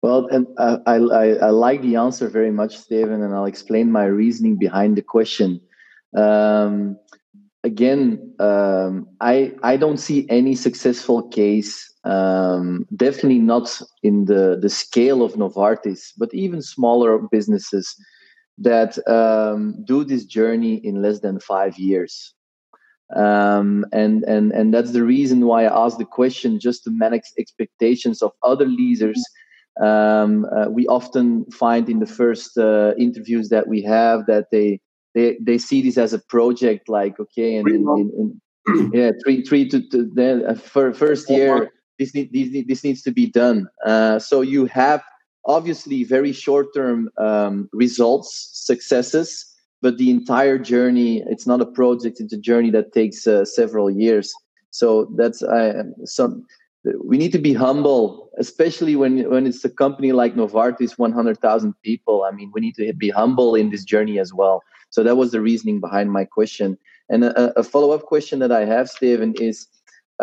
Well, 0.00 0.26
and 0.26 0.48
I, 0.58 0.78
I, 0.86 0.96
I, 0.96 1.50
like 1.50 1.80
the 1.80 1.96
answer 1.96 2.28
very 2.28 2.50
much, 2.50 2.76
Steven, 2.76 3.22
and 3.22 3.32
I'll 3.32 3.44
explain 3.44 3.92
my 3.92 4.04
reasoning 4.04 4.56
behind 4.56 4.96
the 4.96 5.02
question. 5.02 5.60
Um, 6.12 6.98
again, 7.62 8.34
um, 8.40 9.08
I 9.20 9.52
I 9.62 9.76
don't 9.76 9.98
see 9.98 10.26
any 10.28 10.56
successful 10.56 11.28
case 11.28 11.91
um, 12.04 12.86
definitely 12.96 13.38
not 13.38 13.80
in 14.02 14.24
the, 14.24 14.58
the 14.60 14.68
scale 14.68 15.22
of 15.22 15.34
Novartis, 15.34 16.12
but 16.16 16.34
even 16.34 16.62
smaller 16.62 17.18
businesses 17.18 17.94
that 18.58 18.98
um, 19.08 19.76
do 19.84 20.04
this 20.04 20.24
journey 20.24 20.74
in 20.74 21.02
less 21.02 21.20
than 21.20 21.40
five 21.40 21.78
years. 21.78 22.34
Um, 23.14 23.84
and, 23.92 24.24
and, 24.24 24.52
and 24.52 24.72
that's 24.72 24.92
the 24.92 25.04
reason 25.04 25.46
why 25.46 25.64
I 25.64 25.84
asked 25.84 25.98
the 25.98 26.04
question 26.04 26.58
just 26.58 26.84
to 26.84 26.90
manage 26.90 27.24
expectations 27.38 28.22
of 28.22 28.32
other 28.42 28.66
leaders. 28.66 29.22
Um, 29.80 30.46
uh, 30.46 30.68
we 30.70 30.86
often 30.86 31.44
find 31.50 31.88
in 31.88 32.00
the 32.00 32.06
first 32.06 32.58
uh, 32.58 32.94
interviews 32.98 33.48
that 33.50 33.68
we 33.68 33.82
have 33.82 34.26
that 34.26 34.46
they, 34.50 34.80
they, 35.14 35.36
they 35.40 35.58
see 35.58 35.82
this 35.82 35.98
as 35.98 36.12
a 36.12 36.18
project 36.18 36.88
like, 36.88 37.20
okay, 37.20 37.56
and 37.56 37.68
in, 37.68 37.86
in, 37.96 38.40
in 38.66 38.90
yeah, 38.92 39.10
three, 39.22 39.44
three 39.44 39.68
to, 39.68 39.86
to 39.90 40.10
then 40.14 40.44
uh, 40.46 40.54
for 40.54 40.92
first 40.94 41.28
year 41.28 41.70
this, 42.02 42.14
need, 42.14 42.28
this, 42.32 42.64
this 42.66 42.82
needs 42.84 43.02
to 43.02 43.12
be 43.20 43.26
done. 43.42 43.58
Uh, 43.86 44.18
so 44.18 44.36
you 44.54 44.66
have 44.66 45.00
obviously 45.56 46.04
very 46.16 46.32
short 46.32 46.66
term 46.74 46.98
um, 47.18 47.68
results, 47.72 48.28
successes, 48.52 49.28
but 49.84 49.98
the 49.98 50.10
entire 50.18 50.58
journey, 50.58 51.22
it's 51.32 51.46
not 51.46 51.60
a 51.60 51.66
project, 51.66 52.20
it's 52.20 52.32
a 52.32 52.42
journey 52.50 52.70
that 52.70 52.92
takes 52.92 53.26
uh, 53.26 53.44
several 53.44 53.88
years. 53.90 54.26
So 54.70 54.86
that's 55.18 55.42
uh, 55.42 55.82
some. 56.04 56.32
We 57.10 57.16
need 57.22 57.32
to 57.32 57.42
be 57.48 57.54
humble, 57.66 58.04
especially 58.44 58.94
when 58.96 59.12
when 59.32 59.46
it's 59.46 59.64
a 59.64 59.70
company 59.84 60.10
like 60.22 60.34
Novartis, 60.34 60.98
one 60.98 61.14
hundred 61.18 61.38
thousand 61.46 61.72
people. 61.82 62.16
I 62.28 62.30
mean, 62.36 62.50
we 62.54 62.60
need 62.64 62.76
to 62.76 62.92
be 63.04 63.10
humble 63.10 63.50
in 63.60 63.70
this 63.70 63.84
journey 63.92 64.16
as 64.24 64.30
well. 64.40 64.56
So 64.94 64.98
that 65.04 65.16
was 65.16 65.30
the 65.30 65.40
reasoning 65.40 65.78
behind 65.86 66.08
my 66.18 66.24
question. 66.38 66.68
And 67.12 67.24
a, 67.24 67.58
a 67.60 67.62
follow 67.62 67.90
up 67.96 68.04
question 68.12 68.38
that 68.42 68.52
I 68.60 68.64
have, 68.74 68.86
Steven, 68.88 69.34
is 69.48 69.56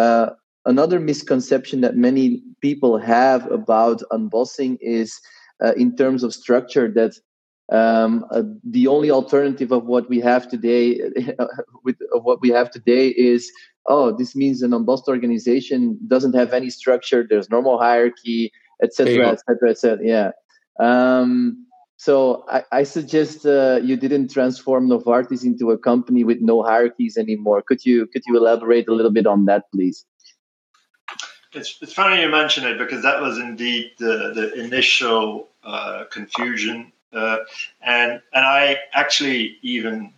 uh, 0.04 0.28
another 0.66 1.00
misconception 1.00 1.82
that 1.82 1.96
many 1.96 2.42
people 2.62 2.98
have 2.98 3.50
about 3.52 4.02
unbossing 4.12 4.78
is 4.82 5.20
uh, 5.64 5.74
in 5.74 5.96
terms 5.96 6.24
of 6.24 6.34
structure 6.34 6.92
that 6.92 7.14
um, 7.72 8.26
uh, 8.32 8.42
the 8.64 8.88
only 8.88 9.12
alternative 9.12 9.72
of 9.72 9.86
what 9.86 10.10
we 10.10 10.20
have 10.20 10.50
today 10.50 11.00
with 11.84 11.98
of 12.14 12.24
what 12.24 12.42
we 12.42 12.50
have 12.50 12.72
today 12.72 13.10
is 13.10 13.52
oh 13.88 14.16
this 14.16 14.36
means 14.36 14.62
an 14.62 14.74
unbossed 14.74 15.08
organization 15.08 15.98
doesn't 16.08 16.34
have 16.34 16.54
any 16.54 16.70
structure 16.70 17.26
there's 17.30 17.50
normal 17.50 17.78
hierarchy 17.78 18.52
etc 18.82 19.30
etc 19.30 19.70
etc 19.70 19.98
yeah 20.02 20.32
um, 20.80 21.66
so 21.98 22.46
I, 22.50 22.64
I 22.72 22.84
suggest 22.84 23.46
uh, 23.46 23.82
you 23.84 23.98
didn't 23.98 24.32
transform 24.32 24.88
Novartis 24.88 25.44
into 25.44 25.72
a 25.72 25.78
company 25.78 26.24
with 26.24 26.38
no 26.40 26.64
hierarchies 26.64 27.18
anymore. 27.18 27.62
Could 27.62 27.86
you 27.86 28.08
could 28.08 28.24
you 28.26 28.38
elaborate 28.38 28.88
a 28.88 28.94
little 28.94 29.12
bit 29.12 29.28
on 29.28 29.46
that, 29.46 29.66
please? 29.74 30.06
It's, 31.54 31.80
it's 31.82 31.94
funny 31.94 32.22
you 32.22 32.30
mention 32.30 32.66
it 32.66 32.78
because 32.78 33.02
that 33.04 33.22
was 33.22 33.38
indeed 33.40 33.94
the, 33.98 34.32
the 34.36 34.54
initial 34.64 35.48
uh, 35.64 36.06
confusion. 36.12 36.92
Uh, 37.12 37.38
and, 37.82 38.22
and 38.34 38.46
I 38.46 38.78
actually 38.94 39.58
even 39.64 40.14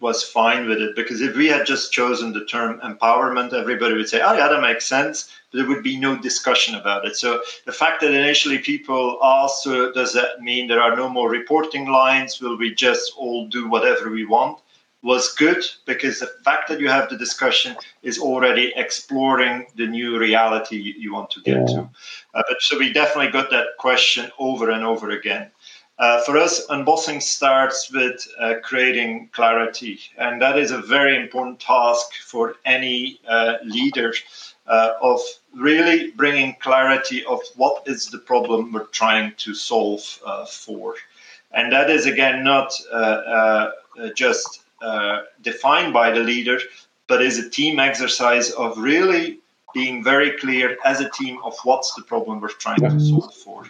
was 0.00 0.24
fine 0.24 0.68
with 0.68 0.80
it 0.80 0.96
because 0.96 1.20
if 1.20 1.36
we 1.36 1.46
had 1.46 1.64
just 1.64 1.92
chosen 1.92 2.32
the 2.32 2.44
term 2.44 2.80
empowerment, 2.80 3.52
everybody 3.52 3.94
would 3.94 4.08
say, 4.08 4.20
oh, 4.20 4.32
yeah, 4.32 4.48
that 4.48 4.60
makes 4.60 4.84
sense. 4.84 5.30
But 5.52 5.58
there 5.58 5.68
would 5.68 5.84
be 5.84 5.96
no 5.96 6.18
discussion 6.18 6.74
about 6.74 7.06
it. 7.06 7.14
So 7.14 7.40
the 7.64 7.72
fact 7.72 8.00
that 8.00 8.12
initially 8.12 8.58
people 8.58 9.20
asked, 9.22 9.62
so 9.62 9.92
does 9.92 10.12
that 10.14 10.40
mean 10.40 10.66
there 10.66 10.82
are 10.82 10.96
no 10.96 11.08
more 11.08 11.30
reporting 11.30 11.88
lines? 11.88 12.40
Will 12.40 12.58
we 12.58 12.74
just 12.74 13.12
all 13.16 13.46
do 13.46 13.68
whatever 13.68 14.10
we 14.10 14.24
want? 14.24 14.58
Was 15.02 15.32
good 15.32 15.64
because 15.84 16.20
the 16.20 16.28
fact 16.44 16.68
that 16.68 16.80
you 16.80 16.88
have 16.88 17.08
the 17.08 17.16
discussion 17.16 17.76
is 18.02 18.18
already 18.18 18.72
exploring 18.76 19.66
the 19.76 19.86
new 19.86 20.18
reality 20.18 20.94
you 20.96 21.12
want 21.12 21.30
to 21.30 21.40
get 21.42 21.58
yeah. 21.58 21.66
to. 21.66 21.90
Uh, 22.34 22.42
but 22.48 22.60
so 22.60 22.78
we 22.78 22.92
definitely 22.92 23.30
got 23.30 23.50
that 23.50 23.76
question 23.78 24.30
over 24.38 24.70
and 24.70 24.84
over 24.84 25.10
again. 25.10 25.50
Uh, 25.98 26.22
for 26.24 26.38
us, 26.38 26.66
unbossing 26.68 27.22
starts 27.22 27.92
with 27.92 28.26
uh, 28.40 28.54
creating 28.62 29.28
clarity, 29.32 30.00
and 30.18 30.40
that 30.40 30.58
is 30.58 30.70
a 30.70 30.78
very 30.78 31.16
important 31.16 31.60
task 31.60 32.14
for 32.24 32.56
any 32.64 33.20
uh, 33.28 33.54
leader 33.64 34.12
uh, 34.66 34.94
of 35.00 35.20
really 35.54 36.10
bringing 36.12 36.56
clarity 36.60 37.24
of 37.26 37.40
what 37.56 37.82
is 37.86 38.06
the 38.06 38.18
problem 38.18 38.72
we're 38.72 38.86
trying 38.86 39.32
to 39.36 39.54
solve 39.54 40.02
uh, 40.24 40.46
for. 40.46 40.94
And 41.52 41.70
that 41.72 41.90
is 41.90 42.06
again 42.06 42.42
not 42.42 42.72
just 44.16 44.58
uh, 44.58 44.61
Uh, 44.82 45.22
defined 45.42 45.92
by 45.92 46.10
the 46.10 46.18
leader, 46.18 46.58
but 47.06 47.22
is 47.22 47.38
a 47.38 47.48
team 47.48 47.78
exercise 47.78 48.50
of 48.50 48.76
really 48.76 49.38
being 49.72 50.02
very 50.02 50.36
clear 50.38 50.76
as 50.84 51.00
a 51.00 51.08
team 51.10 51.38
of 51.44 51.56
what's 51.62 51.94
the 51.94 52.02
problem 52.02 52.40
we're 52.40 52.48
trying 52.48 52.80
to 52.80 52.98
solve 52.98 53.32
for. 53.32 53.64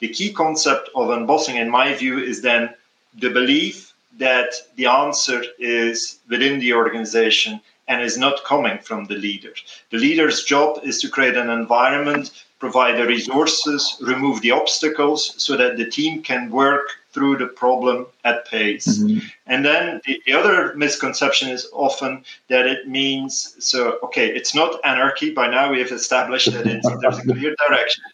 The 0.00 0.08
key 0.08 0.32
concept 0.32 0.90
of 0.96 1.08
unbossing, 1.08 1.54
in 1.54 1.70
my 1.70 1.94
view, 1.94 2.18
is 2.18 2.42
then 2.42 2.74
the 3.14 3.30
belief 3.30 3.94
that 4.18 4.54
the 4.74 4.86
answer 4.86 5.44
is 5.60 6.18
within 6.28 6.58
the 6.58 6.72
organization 6.72 7.60
and 7.86 8.02
is 8.02 8.18
not 8.18 8.42
coming 8.44 8.78
from 8.78 9.04
the 9.04 9.14
leader. 9.14 9.54
The 9.90 9.98
leader's 9.98 10.42
job 10.42 10.80
is 10.82 11.00
to 11.02 11.08
create 11.08 11.36
an 11.36 11.48
environment 11.48 12.44
provide 12.58 12.96
the 12.98 13.06
resources, 13.06 13.96
remove 14.00 14.40
the 14.40 14.50
obstacles 14.50 15.34
so 15.42 15.56
that 15.56 15.76
the 15.76 15.88
team 15.88 16.22
can 16.22 16.50
work 16.50 16.88
through 17.16 17.38
the 17.38 17.46
problem 17.46 18.06
at 18.24 18.46
pace. 18.46 18.98
Mm-hmm. 18.98 19.26
And 19.46 19.64
then 19.64 20.02
the, 20.04 20.20
the, 20.26 20.34
other 20.34 20.74
misconception 20.74 21.48
is 21.48 21.66
often 21.72 22.26
that 22.48 22.66
it 22.66 22.86
means 22.86 23.56
so, 23.58 23.98
okay, 24.02 24.28
it's 24.28 24.54
not 24.54 24.78
anarchy. 24.84 25.30
By 25.32 25.48
now, 25.48 25.72
we 25.72 25.78
have 25.78 25.92
established 25.92 26.52
that 26.52 26.64
there's 27.00 27.18
a 27.18 27.22
clear 27.22 27.54
direction. 27.66 28.04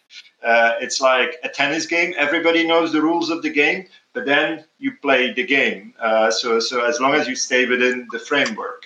Uh, 0.41 0.75
it's 0.79 1.01
like 1.01 1.35
a 1.43 1.49
tennis 1.49 1.85
game. 1.85 2.13
Everybody 2.17 2.65
knows 2.65 2.93
the 2.93 3.01
rules 3.01 3.29
of 3.29 3.41
the 3.41 3.49
game, 3.49 3.87
but 4.13 4.25
then 4.25 4.63
you 4.79 4.93
play 5.01 5.33
the 5.33 5.45
game. 5.45 5.93
Uh, 5.99 6.31
so, 6.31 6.61
so 6.61 6.85
as 6.85 7.01
long 7.01 7.13
as 7.13 7.27
you 7.27 7.35
stay 7.35 7.65
within 7.65 8.07
the 8.13 8.19
framework. 8.19 8.85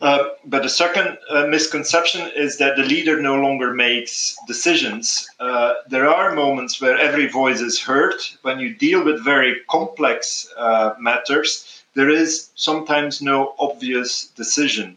Uh, 0.00 0.28
but 0.44 0.62
the 0.62 0.68
second 0.68 1.18
uh, 1.28 1.46
misconception 1.46 2.30
is 2.36 2.58
that 2.58 2.76
the 2.76 2.84
leader 2.84 3.20
no 3.20 3.34
longer 3.34 3.74
makes 3.74 4.36
decisions. 4.46 5.28
Uh, 5.40 5.74
there 5.88 6.08
are 6.08 6.34
moments 6.34 6.80
where 6.80 6.96
every 6.96 7.26
voice 7.26 7.60
is 7.60 7.80
heard. 7.80 8.14
When 8.42 8.60
you 8.60 8.74
deal 8.74 9.04
with 9.04 9.24
very 9.24 9.56
complex 9.68 10.48
uh, 10.56 10.94
matters, 11.00 11.82
there 11.94 12.10
is 12.10 12.50
sometimes 12.54 13.20
no 13.20 13.54
obvious 13.58 14.28
decision. 14.36 14.96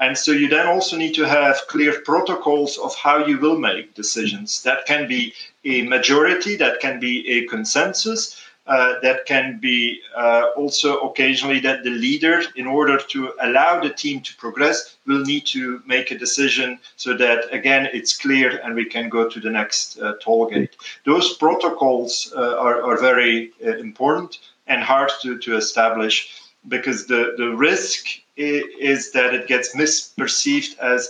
And 0.00 0.16
so 0.16 0.30
you 0.30 0.48
then 0.48 0.66
also 0.66 0.96
need 0.96 1.14
to 1.16 1.28
have 1.28 1.66
clear 1.66 2.00
protocols 2.00 2.78
of 2.78 2.94
how 2.94 3.26
you 3.26 3.36
will 3.36 3.58
make 3.58 3.94
decisions. 3.94 4.62
That 4.62 4.86
can 4.86 5.08
be 5.08 5.34
a 5.64 5.82
majority, 5.82 6.56
that 6.56 6.80
can 6.80 7.00
be 7.00 7.28
a 7.28 7.46
consensus, 7.48 8.40
uh, 8.68 9.00
that 9.00 9.24
can 9.24 9.58
be 9.58 10.00
uh, 10.14 10.50
also 10.54 11.00
occasionally 11.00 11.58
that 11.58 11.82
the 11.84 11.90
leader, 11.90 12.42
in 12.54 12.66
order 12.66 12.98
to 12.98 13.32
allow 13.40 13.80
the 13.80 13.88
team 13.88 14.20
to 14.20 14.36
progress, 14.36 14.96
will 15.06 15.24
need 15.24 15.46
to 15.46 15.82
make 15.86 16.10
a 16.10 16.18
decision 16.18 16.78
so 16.96 17.16
that 17.16 17.52
again 17.52 17.88
it's 17.94 18.16
clear 18.16 18.58
and 18.62 18.74
we 18.74 18.84
can 18.84 19.08
go 19.08 19.26
to 19.26 19.40
the 19.40 19.48
next 19.48 19.98
uh, 20.00 20.12
toll 20.22 20.46
gate. 20.46 20.76
Those 21.06 21.36
protocols 21.38 22.32
uh, 22.36 22.58
are, 22.58 22.82
are, 22.82 22.98
very 22.98 23.52
uh, 23.64 23.76
important 23.76 24.38
and 24.66 24.82
hard 24.82 25.10
to, 25.22 25.38
to 25.38 25.56
establish 25.56 26.42
because 26.66 27.06
the, 27.06 27.34
the 27.38 27.56
risk 27.56 28.06
is 28.36 29.12
that 29.12 29.32
it 29.34 29.46
gets 29.46 29.74
misperceived 29.74 30.78
as 30.78 31.08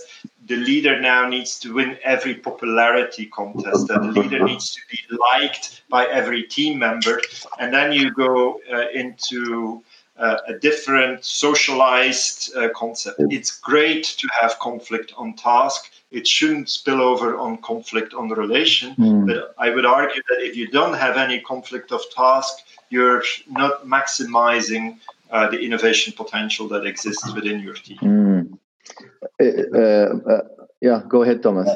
the 0.49 0.55
leader 0.55 0.99
now 0.99 1.29
needs 1.29 1.59
to 1.59 1.75
win 1.75 1.97
every 2.03 2.33
popularity 2.33 3.27
contest, 3.27 3.87
that 3.87 4.01
the 4.01 4.11
leader 4.19 4.43
needs 4.43 4.73
to 4.73 4.81
be 4.89 4.99
liked 5.31 5.83
by 5.89 6.07
every 6.07 6.43
team 6.43 6.79
member. 6.79 7.21
And 7.59 7.71
then 7.71 7.93
you 7.93 8.11
go 8.11 8.59
uh, 8.73 8.87
into 8.93 9.83
uh, 10.17 10.37
a 10.47 10.53
different 10.67 11.23
socialized 11.23 12.55
uh, 12.55 12.69
concept. 12.75 13.21
It's 13.29 13.59
great 13.59 14.03
to 14.21 14.27
have 14.41 14.57
conflict 14.57 15.13
on 15.15 15.35
task. 15.35 15.91
It 16.11 16.27
shouldn't 16.27 16.67
spill 16.67 17.01
over 17.01 17.37
on 17.37 17.61
conflict 17.61 18.15
on 18.15 18.29
relation. 18.29 18.95
Mm. 18.95 19.27
But 19.27 19.53
I 19.59 19.69
would 19.69 19.85
argue 19.85 20.23
that 20.29 20.39
if 20.41 20.57
you 20.57 20.67
don't 20.67 20.95
have 20.95 21.15
any 21.17 21.39
conflict 21.41 21.91
of 21.91 22.01
task, 22.15 22.53
you're 22.89 23.23
not 23.47 23.85
maximizing 23.85 24.97
uh, 25.29 25.47
the 25.51 25.59
innovation 25.59 26.11
potential 26.17 26.67
that 26.69 26.87
exists 26.87 27.31
within 27.35 27.59
your 27.59 27.75
team. 27.75 27.99
Mm. 28.01 28.57
Uh, 29.41 29.45
uh, 29.45 30.41
yeah, 30.81 31.01
go 31.07 31.23
ahead, 31.23 31.43
Thomas. 31.43 31.69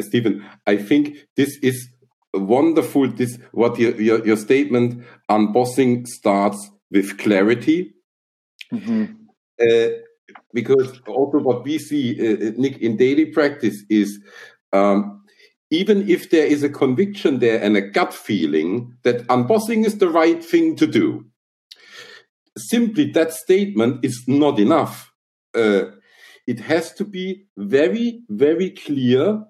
Steven, 0.00 0.44
I 0.66 0.76
think 0.76 1.16
this 1.36 1.58
is 1.62 1.88
wonderful. 2.34 3.08
This 3.08 3.38
what 3.52 3.78
your 3.78 4.00
your, 4.00 4.26
your 4.26 4.36
statement 4.36 5.04
unbossing 5.30 6.06
starts 6.06 6.70
with 6.90 7.18
clarity, 7.18 7.94
mm-hmm. 8.72 9.04
uh, 9.60 9.88
because 10.52 11.00
also 11.06 11.38
what 11.38 11.64
we 11.64 11.78
see, 11.78 12.12
uh, 12.18 12.52
Nick, 12.56 12.78
in 12.78 12.96
daily 12.96 13.26
practice 13.26 13.84
is. 13.88 14.20
Um, 14.72 15.18
even 15.70 16.06
if 16.06 16.28
there 16.28 16.44
is 16.44 16.62
a 16.62 16.68
conviction 16.68 17.38
there 17.38 17.58
and 17.62 17.78
a 17.78 17.80
gut 17.80 18.12
feeling 18.12 18.94
that 19.04 19.26
unbossing 19.28 19.86
is 19.86 19.96
the 19.96 20.08
right 20.08 20.44
thing 20.44 20.76
to 20.76 20.86
do, 20.86 21.24
simply 22.58 23.10
that 23.12 23.32
statement 23.32 24.04
is 24.04 24.22
not 24.26 24.58
enough. 24.58 25.12
Uh, 25.54 25.84
it 26.46 26.60
has 26.60 26.92
to 26.94 27.04
be 27.04 27.46
very, 27.56 28.22
very 28.28 28.70
clear. 28.70 29.44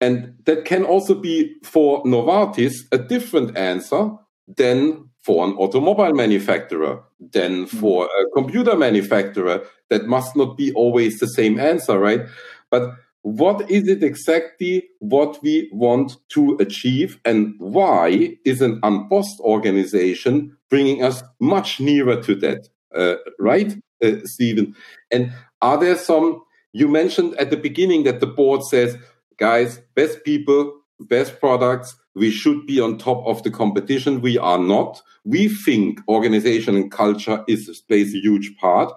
And 0.00 0.34
that 0.44 0.64
can 0.64 0.84
also 0.84 1.14
be 1.14 1.56
for 1.62 2.02
Novartis 2.04 2.74
a 2.92 2.98
different 2.98 3.56
answer 3.56 4.12
than 4.46 5.10
for 5.22 5.44
an 5.46 5.52
automobile 5.54 6.14
manufacturer, 6.14 7.02
than 7.20 7.64
hmm. 7.64 7.76
for 7.78 8.06
a 8.06 8.30
computer 8.34 8.76
manufacturer. 8.76 9.62
That 9.90 10.06
must 10.06 10.36
not 10.36 10.56
be 10.56 10.72
always 10.72 11.18
the 11.18 11.26
same 11.26 11.58
answer, 11.58 11.98
right? 11.98 12.22
But 12.70 12.94
what 13.22 13.70
is 13.70 13.86
it 13.88 14.02
exactly 14.02 14.88
what 15.00 15.42
we 15.42 15.68
want 15.72 16.16
to 16.30 16.56
achieve 16.58 17.20
and 17.24 17.54
why 17.58 18.36
is 18.44 18.62
an 18.62 18.80
unbossed 18.82 19.40
organization 19.40 20.56
bringing 20.70 21.02
us 21.02 21.22
much 21.38 21.80
nearer 21.80 22.20
to 22.22 22.34
that 22.34 22.68
uh, 22.94 23.16
right 23.38 23.74
uh, 24.02 24.12
stephen 24.24 24.74
and 25.10 25.32
are 25.62 25.78
there 25.78 25.96
some 25.96 26.42
you 26.72 26.88
mentioned 26.88 27.34
at 27.36 27.50
the 27.50 27.56
beginning 27.56 28.04
that 28.04 28.20
the 28.20 28.26
board 28.26 28.62
says 28.64 28.96
guys 29.36 29.80
best 29.94 30.24
people 30.24 30.80
best 31.00 31.40
products 31.40 31.96
we 32.14 32.30
should 32.30 32.66
be 32.66 32.80
on 32.80 32.98
top 32.98 33.24
of 33.26 33.42
the 33.42 33.50
competition. 33.50 34.20
We 34.20 34.36
are 34.36 34.58
not. 34.58 35.00
We 35.24 35.48
think 35.48 36.00
organization 36.08 36.74
and 36.76 36.90
culture 36.90 37.44
is 37.46 37.82
plays 37.86 38.14
a 38.14 38.18
huge 38.18 38.56
part. 38.56 38.92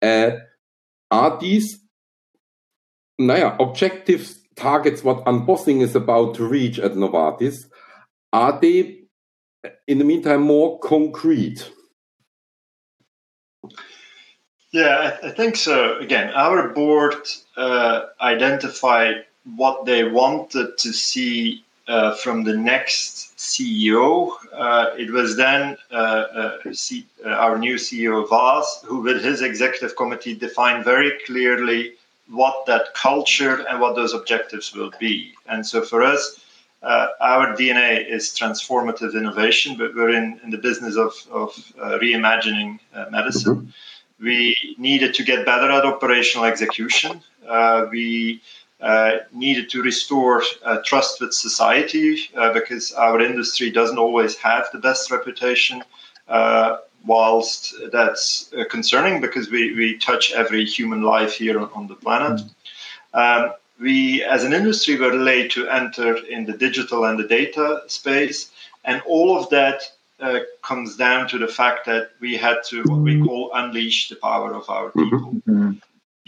Uh, 0.00 0.32
are 1.10 1.38
these 1.40 1.80
naja, 3.20 3.56
objective 3.60 4.36
targets, 4.56 5.02
what 5.02 5.24
unbossing 5.24 5.82
is 5.82 5.94
about 5.96 6.34
to 6.36 6.46
reach 6.46 6.78
at 6.78 6.92
Novartis, 6.92 7.66
are 8.32 8.58
they 8.60 9.00
in 9.86 9.98
the 9.98 10.04
meantime 10.04 10.42
more 10.42 10.78
concrete? 10.80 11.70
Yeah, 14.74 15.16
I, 15.22 15.30
think 15.30 15.54
so. 15.54 15.98
Again, 15.98 16.34
our 16.34 16.70
board 16.70 17.14
uh, 17.56 18.06
identified 18.20 19.24
what 19.54 19.84
they 19.84 20.02
wanted 20.02 20.78
to 20.78 20.92
see 20.92 21.64
uh, 21.86 22.16
from 22.16 22.42
the 22.42 22.56
next 22.56 23.38
CEO. 23.38 24.32
Uh, 24.52 24.86
it 24.98 25.12
was 25.12 25.36
then 25.36 25.76
uh, 25.92 25.94
uh, 25.94 26.72
C- 26.72 27.06
uh, 27.24 27.28
our 27.28 27.56
new 27.56 27.76
CEO, 27.76 28.28
Vas, 28.28 28.82
who, 28.84 29.02
with 29.02 29.22
his 29.22 29.42
executive 29.42 29.94
committee, 29.94 30.34
defined 30.34 30.84
very 30.84 31.12
clearly 31.24 31.92
what 32.28 32.66
that 32.66 32.94
culture 32.94 33.64
and 33.68 33.80
what 33.80 33.94
those 33.94 34.12
objectives 34.12 34.74
will 34.74 34.90
be. 34.98 35.34
And 35.46 35.64
so 35.64 35.82
for 35.82 36.02
us, 36.02 36.44
uh, 36.82 37.10
our 37.20 37.54
DNA 37.54 38.10
is 38.10 38.30
transformative 38.30 39.14
innovation, 39.14 39.76
but 39.76 39.94
we're 39.94 40.10
in, 40.10 40.40
in 40.42 40.50
the 40.50 40.58
business 40.58 40.96
of, 40.96 41.12
of 41.30 41.54
reimagining 42.02 42.80
medicine. 43.12 43.54
Mm-hmm. 43.54 43.70
We 44.24 44.56
needed 44.78 45.14
to 45.14 45.22
get 45.22 45.44
better 45.44 45.70
at 45.70 45.84
operational 45.84 46.46
execution. 46.46 47.22
Uh, 47.46 47.86
we 47.90 48.40
uh, 48.80 49.18
needed 49.32 49.70
to 49.70 49.82
restore 49.82 50.42
uh, 50.64 50.78
trust 50.84 51.20
with 51.20 51.32
society 51.32 52.30
because 52.52 52.92
our 52.92 53.20
industry 53.20 53.70
doesn't 53.70 53.98
always 53.98 54.36
have 54.38 54.64
the 54.72 54.78
best 54.78 55.10
reputation 55.10 55.82
whilst 57.04 57.74
that's 57.92 58.52
uh, 58.54 58.64
concerning 58.70 59.20
because 59.20 59.50
we, 59.50 59.74
we 59.74 59.98
touch 59.98 60.32
every 60.32 60.64
human 60.64 61.02
life 61.02 61.34
here 61.34 61.58
on, 61.58 61.70
on 61.74 61.86
the 61.86 61.94
planet. 61.94 62.40
Mm. 63.14 63.44
Um, 63.44 63.52
we, 63.80 64.22
as 64.22 64.44
an 64.44 64.52
industry, 64.52 64.96
were 64.96 65.14
late 65.14 65.50
to 65.52 65.68
enter 65.68 66.16
in 66.16 66.46
the 66.46 66.56
digital 66.56 67.04
and 67.04 67.18
the 67.18 67.26
data 67.26 67.82
space, 67.88 68.50
and 68.84 69.02
all 69.06 69.36
of 69.36 69.50
that 69.50 69.82
uh, 70.20 70.40
comes 70.62 70.96
down 70.96 71.28
to 71.28 71.38
the 71.38 71.48
fact 71.48 71.86
that 71.86 72.10
we 72.20 72.36
had 72.36 72.58
to 72.66 72.82
what 72.84 73.00
we 73.00 73.14
mm-hmm. 73.14 73.26
call 73.26 73.50
unleash 73.54 74.08
the 74.08 74.16
power 74.16 74.54
of 74.54 74.68
our 74.68 74.90
mm-hmm. 74.90 75.02
people. 75.02 75.32
Mm-hmm. 75.48 75.72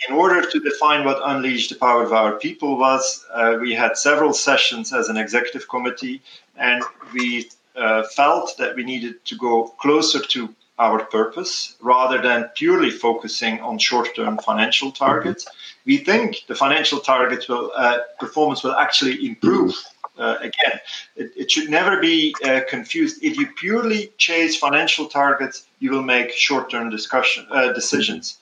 In 0.09 0.15
order 0.15 0.43
to 0.49 0.61
define 0.61 1.07
what 1.07 1.21
unleash 1.25 1.69
the 1.69 1.77
power 1.77 2.03
of 2.03 2.13
our 2.13 2.33
people 2.39 2.77
was, 2.79 3.25
uh, 3.33 3.57
we 3.59 3.73
had 3.73 3.97
several 3.97 4.35
sessions 4.35 4.93
as 4.93 5.09
an 5.09 5.17
executive 5.17 5.69
committee, 5.69 6.21
and 6.57 6.83
we 7.15 7.49
uh, 7.77 8.03
felt 8.15 8.57
that 8.59 8.77
we 8.77 8.85
needed 8.85 9.25
to 9.25 9.37
go 9.37 9.69
closer 9.79 10.21
to 10.21 10.55
our 10.79 11.05
purpose 11.05 11.77
rather 11.81 12.21
than 12.21 12.51
purely 12.55 12.91
focusing 12.91 13.61
on 13.61 13.79
short-term 13.79 14.37
financial 14.39 14.93
targets. 14.93 15.47
We 15.87 15.99
think 15.99 16.43
the 16.49 16.55
financial 16.55 16.99
targets 16.99 17.49
will 17.49 17.73
uh, 17.75 17.99
performance 18.19 18.63
will 18.63 18.75
actually 18.75 19.27
improve. 19.27 19.75
Uh, 20.19 20.37
again, 20.41 20.81
it, 21.17 21.31
it, 21.37 21.51
should 21.51 21.69
never 21.69 22.01
be 22.01 22.35
uh, 22.45 22.61
confused. 22.69 23.23
If 23.23 23.37
you 23.37 23.49
purely 23.59 24.13
chase 24.17 24.57
financial 24.57 25.07
targets, 25.07 25.67
you 25.79 25.91
will 25.91 26.03
make 26.03 26.33
short-term 26.33 26.89
discussion 26.91 27.47
uh, 27.51 27.73
decisions. 27.73 28.39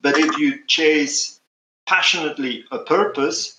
But 0.00 0.16
if 0.16 0.38
you 0.38 0.64
chase 0.66 1.40
passionately 1.86 2.64
a 2.70 2.78
purpose, 2.78 3.58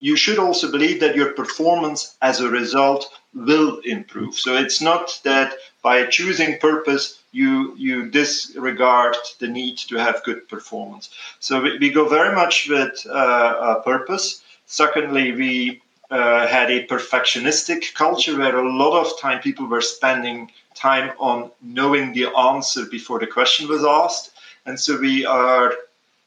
you 0.00 0.16
should 0.16 0.38
also 0.38 0.70
believe 0.70 1.00
that 1.00 1.16
your 1.16 1.32
performance 1.32 2.16
as 2.22 2.40
a 2.40 2.48
result 2.48 3.10
will 3.34 3.80
improve. 3.80 4.34
So 4.34 4.56
it's 4.56 4.80
not 4.80 5.20
that 5.24 5.54
by 5.82 6.06
choosing 6.06 6.58
purpose 6.58 7.20
you 7.32 7.74
you 7.76 8.10
disregard 8.10 9.16
the 9.38 9.48
need 9.48 9.76
to 9.78 9.96
have 9.96 10.24
good 10.24 10.48
performance. 10.48 11.10
So 11.40 11.60
we, 11.60 11.78
we 11.78 11.90
go 11.90 12.08
very 12.08 12.34
much 12.34 12.68
with 12.68 13.06
uh, 13.10 13.80
purpose. 13.80 14.42
Secondly, 14.66 15.32
we 15.32 15.82
uh, 16.10 16.46
had 16.46 16.70
a 16.70 16.86
perfectionistic 16.86 17.94
culture 17.94 18.36
where 18.38 18.56
a 18.56 18.76
lot 18.76 18.98
of 18.98 19.18
time 19.20 19.40
people 19.40 19.66
were 19.66 19.80
spending 19.80 20.50
time 20.74 21.12
on 21.18 21.50
knowing 21.60 22.12
the 22.12 22.26
answer 22.26 22.86
before 22.86 23.18
the 23.18 23.26
question 23.26 23.68
was 23.68 23.84
asked. 23.84 24.30
And 24.64 24.78
so 24.78 24.98
we 24.98 25.26
are 25.26 25.74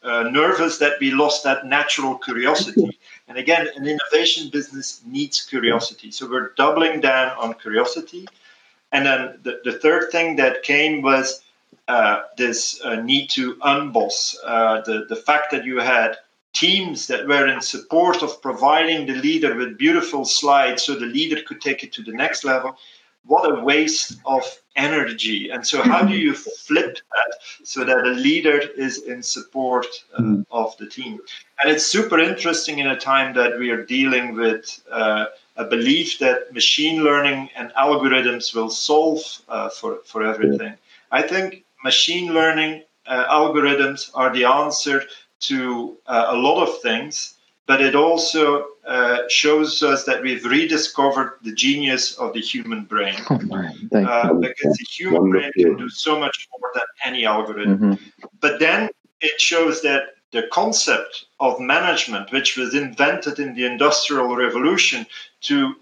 uh, 0.04 0.24
nervous 0.24 0.78
that 0.80 1.00
we 1.00 1.12
lost 1.12 1.44
that 1.44 1.66
natural 1.66 2.18
curiosity. 2.18 3.00
And 3.28 3.38
again, 3.38 3.68
an 3.76 3.88
innovation 3.88 4.50
business 4.50 5.02
needs 5.06 5.42
curiosity. 5.46 6.12
So 6.12 6.30
we're 6.30 6.54
doubling 6.58 7.02
down 7.02 7.32
on 7.38 7.54
curiosity. 7.56 8.28
And 8.92 9.06
then 9.06 9.40
the, 9.44 9.62
the 9.64 9.80
third 9.80 10.12
thing 10.12 10.36
that 10.36 10.64
came 10.64 11.02
was 11.02 11.42
uh, 11.88 12.24
this 12.38 12.82
uh, 12.84 12.96
need 12.96 13.30
to 13.32 13.56
unboss, 13.56 14.36
uh, 14.44 14.82
the, 14.82 15.06
the 15.08 15.16
fact 15.16 15.52
that 15.52 15.66
you 15.66 15.80
had 15.80 16.18
teams 16.54 17.08
that 17.08 17.28
were 17.28 17.48
in 17.48 17.62
support 17.62 18.22
of 18.22 18.42
providing 18.42 19.06
the 19.06 19.16
leader 19.16 19.56
with 19.56 19.78
beautiful 19.78 20.26
slides 20.26 20.84
so 20.84 20.96
the 20.96 21.06
leader 21.06 21.42
could 21.48 21.62
take 21.62 21.84
it 21.84 21.94
to 21.94 22.04
the 22.04 22.12
next 22.12 22.44
level. 22.44 22.78
What 23.26 23.50
a 23.50 23.64
waste 23.64 24.18
of 24.26 24.44
energy. 24.76 25.50
And 25.50 25.66
so, 25.66 25.84
how 25.84 26.04
do 26.04 26.16
you 26.16 26.34
flip 26.34 26.96
that 26.96 27.32
so 27.64 27.84
that 27.84 28.00
a 28.00 28.12
leader 28.12 28.58
is 28.58 29.04
in 29.04 29.22
support 29.22 29.86
uh, 30.18 30.22
mm. 30.22 30.46
of 30.50 30.76
the 30.78 30.88
team? 30.88 31.20
And 31.62 31.72
it's 31.72 31.86
super 31.86 32.20
interesting 32.20 32.80
in 32.80 32.88
a 32.88 32.98
time 32.98 33.36
that 33.36 33.60
we 33.60 33.70
are 33.70 33.86
dealing 33.86 34.34
with 34.34 34.82
uh, 34.90 35.26
a 35.56 35.66
belief 35.66 36.18
that 36.20 36.52
machine 36.54 37.04
learning 37.04 37.50
and 37.56 37.72
algorithms 37.74 38.56
will 38.56 38.70
solve 38.70 39.22
uh, 39.48 39.70
for, 39.70 40.00
for 40.06 40.24
everything. 40.24 40.74
I 41.12 41.22
think 41.22 41.64
machine 41.84 42.34
learning 42.34 42.84
uh, 43.06 43.26
algorithms 43.28 44.10
are 44.16 44.34
the 44.34 44.46
answer 44.46 45.04
to 45.42 45.98
uh, 46.08 46.28
a 46.30 46.36
lot 46.38 46.62
of 46.62 46.82
things, 46.82 47.36
but 47.68 47.82
it 47.82 47.96
also 47.96 48.66
uh, 48.86 49.20
shows 49.30 49.84
us 49.84 50.04
that 50.06 50.22
we've 50.22 50.46
rediscovered 50.46 51.34
the 51.44 51.54
genius 51.54 52.18
of 52.18 52.34
the 52.34 52.42
human 52.42 52.86
brain. 52.86 53.16
Oh 53.30 53.98
uh, 54.06 54.34
because 54.34 54.78
the 54.78 54.86
human 54.90 55.30
brain 55.30 55.52
can 55.54 55.76
do 55.76 55.90
so 55.90 56.18
much 56.18 56.48
more 56.52 56.72
than 56.74 56.84
any 57.04 57.26
algorithm. 57.26 57.78
Mm-hmm. 57.78 58.28
But 58.40 58.60
then 58.60 58.90
it 59.20 59.40
shows 59.40 59.82
that 59.82 60.16
the 60.32 60.44
concept 60.52 61.26
of 61.40 61.60
management, 61.60 62.32
which 62.32 62.56
was 62.58 62.74
invented 62.74 63.40
in 63.40 63.54
the 63.54 63.66
Industrial 63.66 64.36
Revolution 64.36 65.06
to 65.42 65.76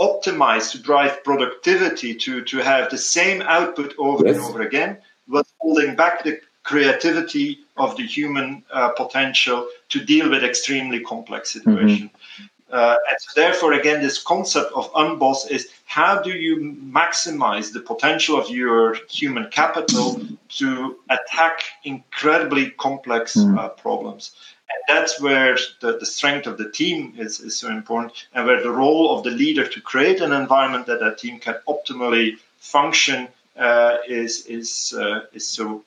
optimize, 0.00 0.72
to 0.72 0.78
drive 0.78 1.22
productivity, 1.24 2.14
to, 2.14 2.42
to 2.44 2.58
have 2.58 2.90
the 2.90 2.98
same 2.98 3.42
output 3.42 3.94
over 3.98 4.26
yes. 4.26 4.36
and 4.36 4.44
over 4.44 4.62
again, 4.62 4.98
was 5.28 5.46
holding 5.58 5.96
back 5.96 6.24
the 6.24 6.40
creativity 6.66 7.60
of 7.76 7.96
the 7.96 8.06
human 8.16 8.48
uh, 8.72 8.90
potential 9.02 9.68
to 9.88 9.98
deal 10.12 10.28
with 10.28 10.42
extremely 10.42 11.00
complex 11.00 11.42
situations. 11.56 12.10
Mm-hmm. 12.10 12.44
Uh, 12.72 12.96
and 13.08 13.18
so 13.20 13.40
therefore, 13.40 13.72
again, 13.74 14.02
this 14.02 14.20
concept 14.20 14.72
of 14.72 14.92
unboss 14.94 15.48
is 15.48 15.68
how 15.84 16.20
do 16.20 16.30
you 16.30 16.54
maximize 17.00 17.72
the 17.72 17.80
potential 17.92 18.36
of 18.36 18.50
your 18.50 18.96
human 19.08 19.46
capital 19.50 20.20
to 20.48 20.96
attack 21.08 21.56
incredibly 21.84 22.70
complex 22.70 23.36
mm. 23.36 23.56
uh, 23.56 23.68
problems? 23.68 24.32
And 24.72 24.80
that's 24.88 25.20
where 25.20 25.56
the, 25.80 25.98
the 25.98 26.06
strength 26.16 26.48
of 26.48 26.58
the 26.58 26.68
team 26.72 27.14
is, 27.16 27.38
is 27.38 27.54
so 27.56 27.68
important, 27.68 28.26
and 28.34 28.44
where 28.46 28.60
the 28.60 28.72
role 28.84 29.16
of 29.16 29.22
the 29.22 29.30
leader 29.30 29.64
to 29.68 29.80
create 29.80 30.20
an 30.20 30.32
environment 30.32 30.86
that 30.86 30.98
that 30.98 31.18
team 31.18 31.38
can 31.38 31.54
optimally 31.68 32.32
function 32.58 33.28
uh, 33.56 33.98
is 34.08 34.44
is 34.46 34.92
uh, 34.98 35.20
is 35.32 35.46
so 35.48 35.84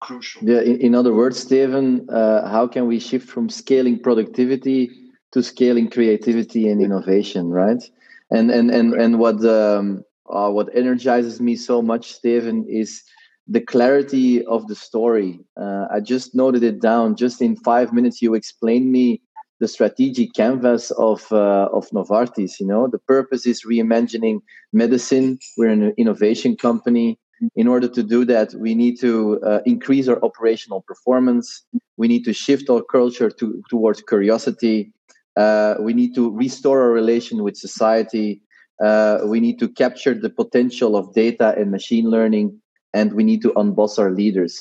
crucial. 0.00 0.48
Yeah, 0.48 0.60
in, 0.60 0.80
in 0.80 0.94
other 0.94 1.14
words, 1.14 1.38
Steven, 1.38 2.08
uh, 2.10 2.48
how 2.48 2.66
can 2.66 2.86
we 2.86 2.98
shift 2.98 3.28
from 3.28 3.48
scaling 3.48 4.00
productivity 4.00 4.90
to 5.32 5.42
scaling 5.42 5.90
creativity 5.90 6.68
and 6.68 6.80
innovation, 6.80 7.48
right? 7.48 7.82
And 8.30 8.50
and 8.50 8.70
and 8.70 8.94
and 8.94 9.18
what 9.18 9.44
um, 9.44 10.04
uh, 10.30 10.50
what 10.50 10.74
energizes 10.74 11.40
me 11.40 11.56
so 11.56 11.82
much, 11.82 12.12
Steven, 12.12 12.66
is 12.68 13.02
the 13.46 13.60
clarity 13.60 14.44
of 14.44 14.66
the 14.68 14.74
story. 14.74 15.40
Uh, 15.60 15.86
I 15.90 16.00
just 16.00 16.34
noted 16.34 16.62
it 16.62 16.80
down. 16.80 17.16
Just 17.16 17.40
in 17.40 17.56
five 17.56 17.92
minutes, 17.92 18.20
you 18.20 18.34
explained 18.34 18.92
me 18.92 19.22
the 19.60 19.68
strategic 19.68 20.34
canvas 20.34 20.90
of 20.92 21.30
uh, 21.32 21.68
of 21.72 21.88
Novartis. 21.90 22.60
You 22.60 22.66
know, 22.66 22.88
the 22.88 22.98
purpose 22.98 23.46
is 23.46 23.64
reimagining 23.64 24.40
medicine. 24.72 25.38
We're 25.56 25.70
an 25.70 25.94
innovation 25.96 26.56
company 26.56 27.18
in 27.56 27.68
order 27.68 27.88
to 27.88 28.02
do 28.02 28.24
that, 28.24 28.54
we 28.54 28.74
need 28.74 28.98
to 29.00 29.40
uh, 29.42 29.60
increase 29.64 30.08
our 30.08 30.22
operational 30.24 30.82
performance. 30.82 31.64
We 31.96 32.08
need 32.08 32.24
to 32.24 32.32
shift 32.32 32.68
our 32.70 32.82
culture 32.82 33.30
to, 33.30 33.62
towards 33.70 34.02
curiosity. 34.02 34.92
Uh, 35.36 35.76
we 35.80 35.92
need 35.92 36.14
to 36.16 36.30
restore 36.30 36.80
our 36.82 36.90
relation 36.90 37.42
with 37.42 37.56
society. 37.56 38.42
Uh, 38.84 39.20
we 39.24 39.40
need 39.40 39.58
to 39.58 39.68
capture 39.68 40.14
the 40.14 40.30
potential 40.30 40.96
of 40.96 41.14
data 41.14 41.54
and 41.56 41.70
machine 41.70 42.10
learning, 42.10 42.60
and 42.94 43.12
we 43.12 43.24
need 43.24 43.42
to 43.42 43.50
unboss 43.52 43.98
our 43.98 44.10
leaders. 44.10 44.60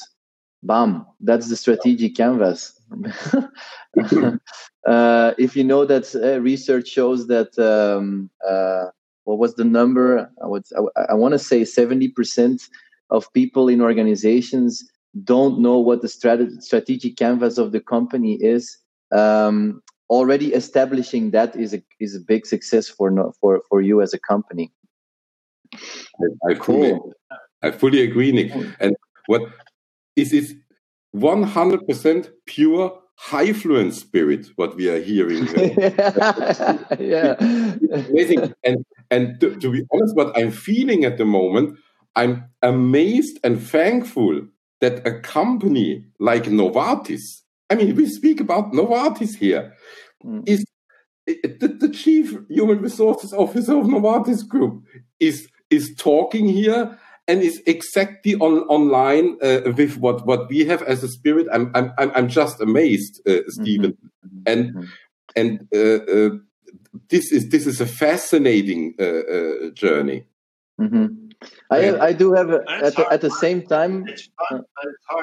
Bam! 0.64 1.06
That's 1.20 1.50
the 1.50 1.56
strategic 1.56 2.16
canvas. 2.16 2.80
Uh, 4.88 5.34
if 5.38 5.54
you 5.58 5.66
know 5.66 5.84
that 5.84 6.16
uh, 6.16 6.40
research 6.40 6.88
shows 6.88 7.28
that 7.28 7.52
um, 7.60 8.30
uh, 8.48 8.86
what 9.28 9.40
was 9.40 9.56
the 9.56 9.66
number? 9.66 10.32
I 10.42 10.48
would 10.48 10.64
I, 10.78 11.02
I 11.12 11.14
want 11.14 11.34
to 11.34 11.40
say 11.40 11.66
seventy 11.66 12.08
percent 12.08 12.70
of 13.10 13.32
people 13.34 13.68
in 13.68 13.82
organizations 13.82 14.90
don't 15.24 15.60
know 15.60 15.78
what 15.78 16.02
the 16.02 16.08
strat- 16.08 16.62
strategic 16.62 17.18
canvas 17.18 17.58
of 17.58 17.74
the 17.74 17.82
company 17.82 18.36
is. 18.36 18.78
Um, 19.12 19.82
already 20.10 20.54
establishing 20.54 21.32
that 21.32 21.56
is 21.58 21.74
a 21.74 21.82
is 22.00 22.16
a 22.16 22.22
big 22.22 22.46
success 22.46 22.88
for 22.88 23.12
no, 23.12 23.34
for 23.42 23.62
for 23.68 23.82
you 23.82 24.02
as 24.02 24.14
a 24.14 24.20
company. 24.20 24.72
I, 25.74 26.52
I 26.52 26.56
fully 26.56 26.92
cool. 26.92 27.14
I 27.62 27.72
fully 27.72 28.02
agree, 28.04 28.32
Nick. 28.32 28.54
And 28.80 28.96
what 29.26 29.42
is 30.16 30.32
is 30.32 30.56
one 31.12 31.44
hundred 31.44 31.86
percent 31.86 32.32
pure 32.46 32.98
high 33.18 33.48
fluence 33.48 33.94
spirit 33.94 34.48
what 34.56 34.76
we 34.76 34.88
are 34.90 35.02
hearing 35.02 35.48
yeah. 37.00 37.36
Amazing. 37.40 38.54
And 38.64 38.86
and 39.10 39.40
to, 39.40 39.56
to, 39.56 39.72
be 39.72 39.84
honest 39.92 40.16
what 40.16 40.38
i'm 40.38 40.52
feeling 40.52 41.04
at 41.04 41.18
the 41.18 41.26
moment 41.26 41.78
i'm 42.16 42.46
amazed 42.62 43.40
and 43.44 43.62
thankful 43.62 44.42
that 44.82 45.06
a 45.08 45.20
company 45.20 46.06
like 46.20 46.44
novartis 46.44 47.42
i 47.70 47.76
mean 47.76 47.96
we 47.96 48.06
speak 48.06 48.40
about 48.40 48.72
novartis 48.72 49.36
here 49.36 49.74
mm. 50.24 50.48
is 50.48 50.64
the, 51.26 51.76
the 51.80 51.90
chief 51.90 52.36
human 52.50 52.80
resources 52.80 53.34
officer 53.34 53.78
of 53.78 53.86
novartis 53.86 54.48
group 54.48 54.84
is 55.20 55.48
is 55.70 55.94
talking 55.98 56.48
here 56.48 56.98
and 57.28 57.42
is 57.42 57.62
exactly 57.66 58.36
on 58.36 58.60
online 58.70 59.38
uh, 59.42 59.72
with 59.76 59.98
what 59.98 60.26
what 60.26 60.50
we 60.50 60.66
have 60.66 60.82
as 60.84 61.04
a 61.04 61.08
spirit. 61.08 61.48
I'm 61.52 61.72
I'm 61.76 61.92
I'm 61.98 62.28
just 62.30 62.62
amazed, 62.62 63.22
uh, 63.28 63.42
Steven, 63.50 63.92
mm-hmm. 63.92 64.40
and 64.46 64.74
mm-hmm. 64.74 64.84
and 65.36 65.68
uh, 65.76 66.04
uh, 66.14 66.30
this 67.10 67.32
is 67.32 67.50
this 67.50 67.68
is 67.68 67.82
a 67.82 67.86
fascinating 67.86 68.96
uh, 69.00 69.04
uh, 69.04 69.70
journey. 69.72 70.26
Mm-hmm. 70.80 71.28
I 71.70 72.00
I 72.00 72.14
do 72.14 72.34
have 72.34 72.50
a, 72.50 72.64
at 72.84 72.96
the, 72.96 73.08
at 73.12 73.22
the 73.22 73.30
same 73.30 73.62
time. 73.62 74.06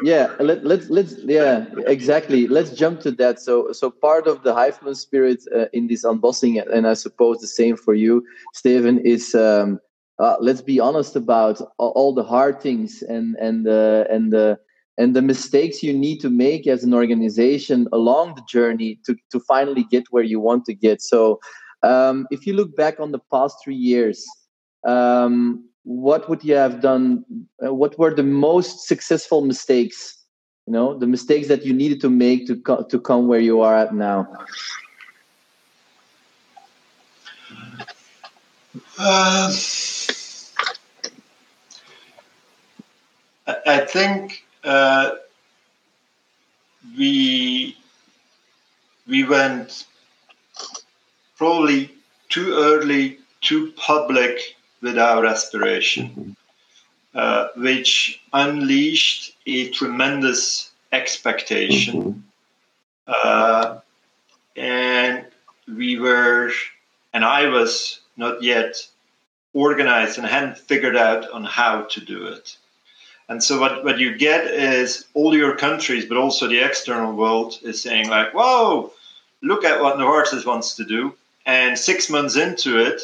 yeah, 0.03 0.35
let 0.39 0.65
let's 0.65 0.91
let's 0.91 1.17
yeah 1.25 1.65
exactly. 1.87 2.47
Let's 2.47 2.71
jump 2.71 3.01
to 3.01 3.11
that. 3.13 3.41
So 3.41 3.73
so 3.73 3.91
part 3.91 4.27
of 4.27 4.43
the 4.43 4.55
Hifeman 4.55 4.95
spirit 4.95 5.43
in 5.73 5.89
this 5.89 6.05
unbossing, 6.05 6.63
and 6.71 6.87
I 6.87 6.95
suppose 6.95 7.39
the 7.39 7.49
same 7.49 7.77
for 7.77 7.95
you, 7.95 8.25
Steven, 8.53 8.99
is. 8.99 9.35
Um, 9.35 9.81
uh, 10.19 10.37
let's 10.41 10.61
be 10.61 10.79
honest 10.81 11.17
about 11.17 11.61
all 11.79 12.15
the 12.15 12.23
hard 12.23 12.61
things 12.61 13.03
and 13.03 13.37
and 13.37 13.67
uh, 13.67 14.05
and 14.11 14.33
the 14.33 14.59
and 14.97 15.15
the 15.17 15.23
mistakes 15.23 15.83
you 15.83 15.93
need 15.93 16.21
to 16.21 16.31
make 16.31 16.67
as 16.67 16.85
an 16.85 16.95
organization 16.95 17.89
along 17.93 18.35
the 18.37 18.43
journey 18.49 18.99
to 19.07 19.17
to 19.33 19.41
finally 19.41 19.85
get 19.91 20.05
where 20.11 20.23
you 20.23 20.39
want 20.39 20.65
to 20.67 20.75
get. 20.75 21.03
So, 21.03 21.41
um, 21.83 22.27
if 22.31 22.47
you 22.47 22.55
look 22.55 22.77
back 22.77 23.01
on 23.01 23.13
the 23.13 23.21
past 23.33 23.57
three 23.65 23.75
years, 23.75 24.25
um, 24.87 25.65
what 25.83 26.29
would 26.29 26.45
you 26.45 26.55
have 26.55 26.81
done? 26.81 27.25
Uh, 27.65 27.75
what 27.75 27.99
were 27.99 28.15
the 28.15 28.23
most 28.23 28.87
successful 28.87 29.41
mistakes? 29.43 30.17
You 30.67 30.73
know, 30.73 30.97
the 30.99 31.07
mistakes 31.07 31.49
that 31.49 31.67
you 31.67 31.75
needed 31.75 32.01
to 32.03 32.09
make 32.09 32.47
to 32.47 32.57
co- 32.57 32.85
to 32.85 33.01
come 33.01 33.27
where 33.27 33.41
you 33.41 33.61
are 33.63 33.77
at 33.77 33.95
now. 33.95 34.29
Uh, 38.99 39.51
I 43.47 43.81
think 43.81 44.45
uh, 44.63 45.11
we 46.97 47.77
we 49.07 49.25
went 49.25 49.85
probably 51.37 51.91
too 52.31 52.55
early, 52.55 53.19
too 53.43 53.73
public 53.77 54.57
with 54.81 54.99
our 54.99 55.27
aspiration, 55.27 56.37
uh, 57.15 57.49
which 57.57 58.21
unleashed 58.33 59.37
a 59.47 59.69
tremendous 59.71 60.71
expectation, 60.93 62.25
uh, 63.07 63.79
and 64.57 65.27
we 65.69 65.99
were 65.99 66.51
and 67.13 67.25
I 67.25 67.49
was 67.49 68.01
not 68.17 68.43
yet 68.43 68.87
organized 69.53 70.19
and 70.19 70.27
hadn't 70.27 70.59
figured 70.59 70.97
out 70.97 71.31
on 71.31 71.45
how 71.45 71.83
to 71.83 72.01
do 72.01 72.27
it. 72.27 72.57
And 73.29 73.43
so 73.43 73.59
what, 73.59 73.85
what 73.85 73.99
you 73.99 74.17
get 74.17 74.47
is 74.47 75.07
all 75.15 75.35
your 75.35 75.57
countries, 75.57 76.05
but 76.05 76.19
also 76.19 76.47
the 76.47 76.61
external 76.61 77.15
world 77.15 77.59
is 77.63 77.81
saying 77.81 78.09
like, 78.09 78.35
whoa, 78.35 78.93
look 79.43 79.65
at 79.65 79.81
what 79.81 79.97
Novartis 79.97 80.45
wants 80.45 80.75
to 80.77 80.85
do. 80.85 81.15
And 81.47 81.79
six 81.79 82.11
months 82.11 82.37
into 82.37 82.79
it, 82.79 83.03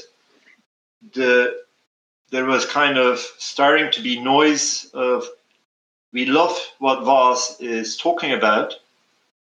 the 1.14 1.60
there 2.30 2.44
was 2.44 2.64
kind 2.64 2.96
of 2.96 3.18
starting 3.38 3.90
to 3.92 4.00
be 4.00 4.20
noise 4.20 4.88
of 4.94 5.26
we 6.12 6.26
love 6.26 6.56
what 6.78 7.04
Vas 7.04 7.56
is 7.60 7.96
talking 7.96 8.32
about, 8.32 8.74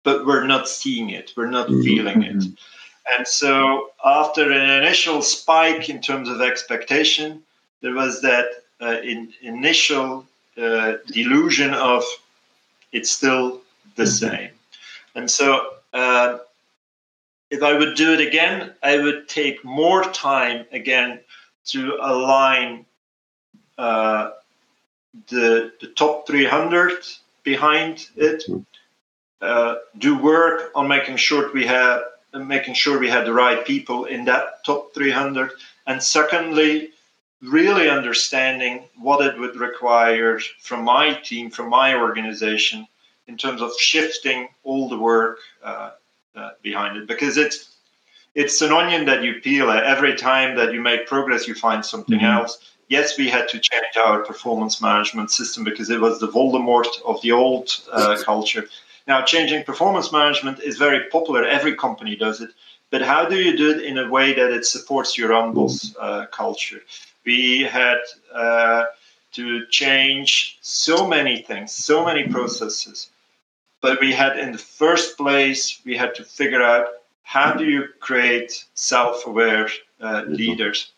but 0.04 0.24
we're 0.24 0.46
not 0.46 0.68
seeing 0.68 1.10
it, 1.10 1.32
we're 1.36 1.50
not 1.50 1.68
mm-hmm. 1.68 1.82
feeling 1.82 2.22
it. 2.22 2.36
Mm-hmm. 2.36 3.16
And 3.16 3.26
so, 3.26 3.90
after 4.04 4.50
an 4.50 4.82
initial 4.82 5.22
spike 5.22 5.88
in 5.88 6.00
terms 6.00 6.28
of 6.28 6.40
expectation, 6.40 7.42
there 7.80 7.94
was 7.94 8.20
that 8.22 8.46
uh, 8.80 8.98
in, 9.02 9.32
initial 9.42 10.26
uh, 10.56 10.94
delusion 11.06 11.74
of 11.74 12.04
it's 12.92 13.10
still 13.10 13.60
the 13.96 14.04
mm-hmm. 14.04 14.26
same. 14.26 14.50
And 15.14 15.30
so, 15.30 15.66
uh, 15.92 16.38
if 17.50 17.62
I 17.62 17.76
would 17.76 17.96
do 17.96 18.12
it 18.12 18.20
again, 18.20 18.72
I 18.82 18.98
would 18.98 19.28
take 19.28 19.64
more 19.64 20.02
time 20.04 20.66
again 20.72 21.20
to 21.66 21.98
align 22.00 22.86
uh, 23.78 24.30
the 25.28 25.72
the 25.80 25.88
top 25.88 26.26
300 26.26 26.92
behind 27.42 28.08
it. 28.16 28.44
Uh, 29.40 29.76
do 29.98 30.18
work 30.18 30.72
on 30.74 30.88
making 30.88 31.16
sure 31.16 31.52
we 31.52 31.66
have 31.66 32.02
making 32.32 32.74
sure 32.74 32.98
we 32.98 33.08
had 33.08 33.26
the 33.26 33.32
right 33.32 33.64
people 33.64 34.04
in 34.04 34.24
that 34.26 34.64
top 34.64 34.92
300, 34.94 35.50
and 35.86 36.02
secondly, 36.02 36.90
really 37.46 37.88
understanding 37.88 38.84
what 38.98 39.24
it 39.24 39.38
would 39.38 39.56
require 39.56 40.38
from 40.60 40.84
my 40.84 41.14
team, 41.14 41.50
from 41.50 41.68
my 41.68 41.94
organization, 41.94 42.86
in 43.26 43.36
terms 43.36 43.60
of 43.60 43.72
shifting 43.78 44.48
all 44.64 44.88
the 44.88 44.98
work 44.98 45.38
uh, 45.62 45.90
uh, 46.34 46.50
behind 46.62 46.96
it, 46.96 47.06
because 47.06 47.36
it's 47.36 47.72
it's 48.34 48.60
an 48.60 48.70
onion 48.70 49.06
that 49.06 49.22
you 49.22 49.40
peel. 49.40 49.70
Every 49.70 50.14
time 50.14 50.56
that 50.56 50.72
you 50.72 50.80
make 50.80 51.06
progress, 51.06 51.48
you 51.48 51.54
find 51.54 51.84
something 51.84 52.18
mm-hmm. 52.18 52.38
else 52.38 52.58
yes, 52.88 53.18
we 53.18 53.28
had 53.28 53.48
to 53.48 53.58
change 53.58 53.96
our 54.04 54.24
performance 54.24 54.80
management 54.80 55.30
system 55.30 55.64
because 55.64 55.90
it 55.90 56.00
was 56.00 56.20
the 56.20 56.28
Voldemort 56.28 56.86
of 57.04 57.20
the 57.22 57.32
old 57.32 57.70
uh, 57.92 58.16
culture. 58.24 58.66
Now, 59.06 59.22
changing 59.22 59.64
performance 59.64 60.12
management 60.12 60.60
is 60.60 60.78
very 60.78 61.08
popular. 61.10 61.44
Every 61.44 61.74
company 61.76 62.16
does 62.16 62.40
it. 62.40 62.50
But 62.90 63.02
how 63.02 63.28
do 63.28 63.36
you 63.36 63.56
do 63.56 63.70
it 63.70 63.84
in 63.84 63.98
a 63.98 64.08
way 64.08 64.32
that 64.32 64.52
it 64.52 64.64
supports 64.64 65.18
your 65.18 65.30
unboss 65.30 65.94
uh, 66.00 66.26
culture? 66.26 66.82
We 67.26 67.62
had 67.64 67.98
uh, 68.32 68.84
to 69.32 69.66
change 69.66 70.58
so 70.62 71.06
many 71.06 71.42
things, 71.42 71.72
so 71.72 72.04
many 72.04 72.28
processes. 72.28 73.10
But 73.82 74.00
we 74.00 74.12
had, 74.12 74.38
in 74.38 74.52
the 74.52 74.58
first 74.58 75.18
place, 75.18 75.80
we 75.84 75.96
had 75.96 76.14
to 76.14 76.24
figure 76.24 76.62
out 76.62 76.86
how 77.22 77.52
do 77.52 77.64
you 77.64 77.88
create 78.00 78.64
self 78.74 79.26
aware 79.26 79.68
uh, 80.00 80.22
leaders? 80.26 80.92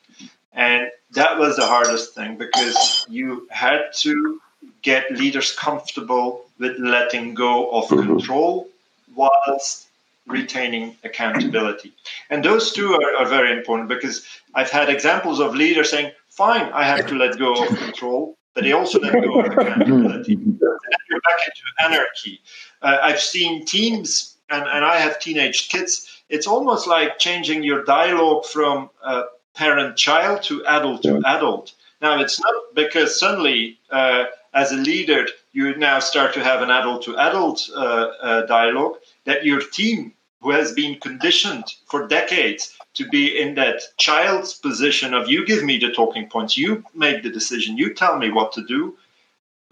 And 0.53 0.91
that 1.13 1.39
was 1.39 1.57
the 1.57 1.67
hardest 1.67 2.15
thing 2.15 2.37
because 2.37 3.07
you 3.09 3.49
had 3.51 3.87
to 4.01 4.41
get 4.83 5.11
leaders 5.11 5.55
comfortable 5.57 6.45
with 6.59 6.79
letting 6.79 7.35
go 7.35 7.71
of 7.71 7.85
mm-hmm. 7.89 8.07
control 8.07 8.69
whilst 9.15 9.89
retaining 10.27 10.97
accountability. 11.05 11.93
And 12.31 12.45
those 12.45 12.73
two 12.73 12.93
are, 12.93 13.17
are, 13.17 13.27
very 13.27 13.51
important 13.57 13.89
because 13.89 14.27
I've 14.55 14.71
had 14.71 14.91
examples 14.91 15.41
of 15.41 15.55
leaders 15.55 15.91
saying, 15.91 16.13
fine, 16.39 16.71
I 16.73 16.85
have 16.85 17.07
to 17.09 17.15
let 17.17 17.37
go 17.37 17.53
of 17.53 17.69
control, 17.77 18.39
but 18.55 18.63
they 18.65 18.73
also 18.73 19.01
let 19.01 19.13
go 19.13 19.41
of 19.41 19.47
accountability. 19.47 20.35
and 20.35 20.61
then 20.61 21.03
you're 21.11 21.21
back 21.29 21.41
into 21.49 21.65
anarchy. 21.87 22.41
Uh, 22.81 22.99
I've 23.03 23.21
seen 23.21 23.67
teams, 23.67 24.37
and, 24.49 24.65
and 24.75 24.85
I 24.85 24.97
have 24.99 25.19
teenage 25.19 25.69
kids, 25.69 25.93
it's 26.29 26.47
almost 26.47 26.87
like 26.87 27.19
changing 27.19 27.65
your 27.65 27.83
dialogue 27.85 28.47
from 28.47 28.91
uh, 29.03 29.25
parent 29.55 29.97
child 29.97 30.43
to 30.45 30.65
adult 30.67 31.03
to 31.03 31.21
adult. 31.27 31.75
Now, 32.01 32.21
it's 32.21 32.39
not 32.41 32.55
because 32.75 33.19
suddenly, 33.19 33.81
uh, 33.91 34.25
as 34.55 34.71
a 34.71 34.77
leader, 34.77 35.27
you 35.53 35.77
now 35.77 35.99
start 35.99 36.35
to 36.35 36.45
have 36.45 36.63
an 36.63 36.71
adult 36.71 37.03
to 37.07 37.17
adult 37.19 37.69
uh, 37.75 37.81
uh, 37.81 38.47
dialogue 38.47 38.97
that 39.25 39.45
your 39.45 39.61
team, 39.61 40.15
who 40.41 40.51
has 40.51 40.73
been 40.73 40.99
conditioned 41.01 41.65
for 41.87 42.07
decades 42.07 42.77
to 42.95 43.09
be 43.09 43.39
in 43.39 43.55
that 43.55 43.83
child's 43.97 44.55
position 44.55 45.15
of 45.15 45.29
you 45.29 45.45
give 45.45 45.65
me 45.65 45.79
the 45.79 45.91
talking 45.91 46.29
points, 46.29 46.57
you 46.57 46.85
make 46.95 47.23
the 47.23 47.31
decision, 47.31 47.77
you 47.77 47.93
tell 47.93 48.19
me 48.19 48.31
what 48.31 48.53
to 48.53 48.65
do, 48.65 48.97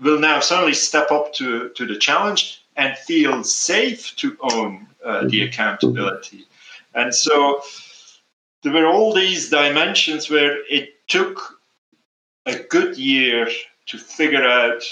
will 0.01 0.19
now 0.19 0.41
suddenly 0.41 0.75
step 0.75 1.11
up 1.11 1.33
to, 1.35 1.71
to 1.71 1.87
the 1.87 1.97
challenge 1.97 2.63
and 2.77 2.99
feel 2.99 3.43
safe 3.43 4.15
to 4.17 4.37
own 4.41 4.87
uh, 5.05 5.21
the 5.23 5.27
mm-hmm. 5.27 5.49
accountability. 5.49 6.47
And 6.95 7.15
so, 7.15 7.63
there 8.63 8.73
were 8.73 8.87
all 8.87 9.15
these 9.15 9.51
dimensions 9.51 10.29
where 10.29 10.59
it 10.69 11.07
took 11.07 11.61
a 12.47 12.57
good 12.57 12.97
year 12.97 13.49
to 13.87 13.99
figure 13.99 14.45
out. 14.45 14.83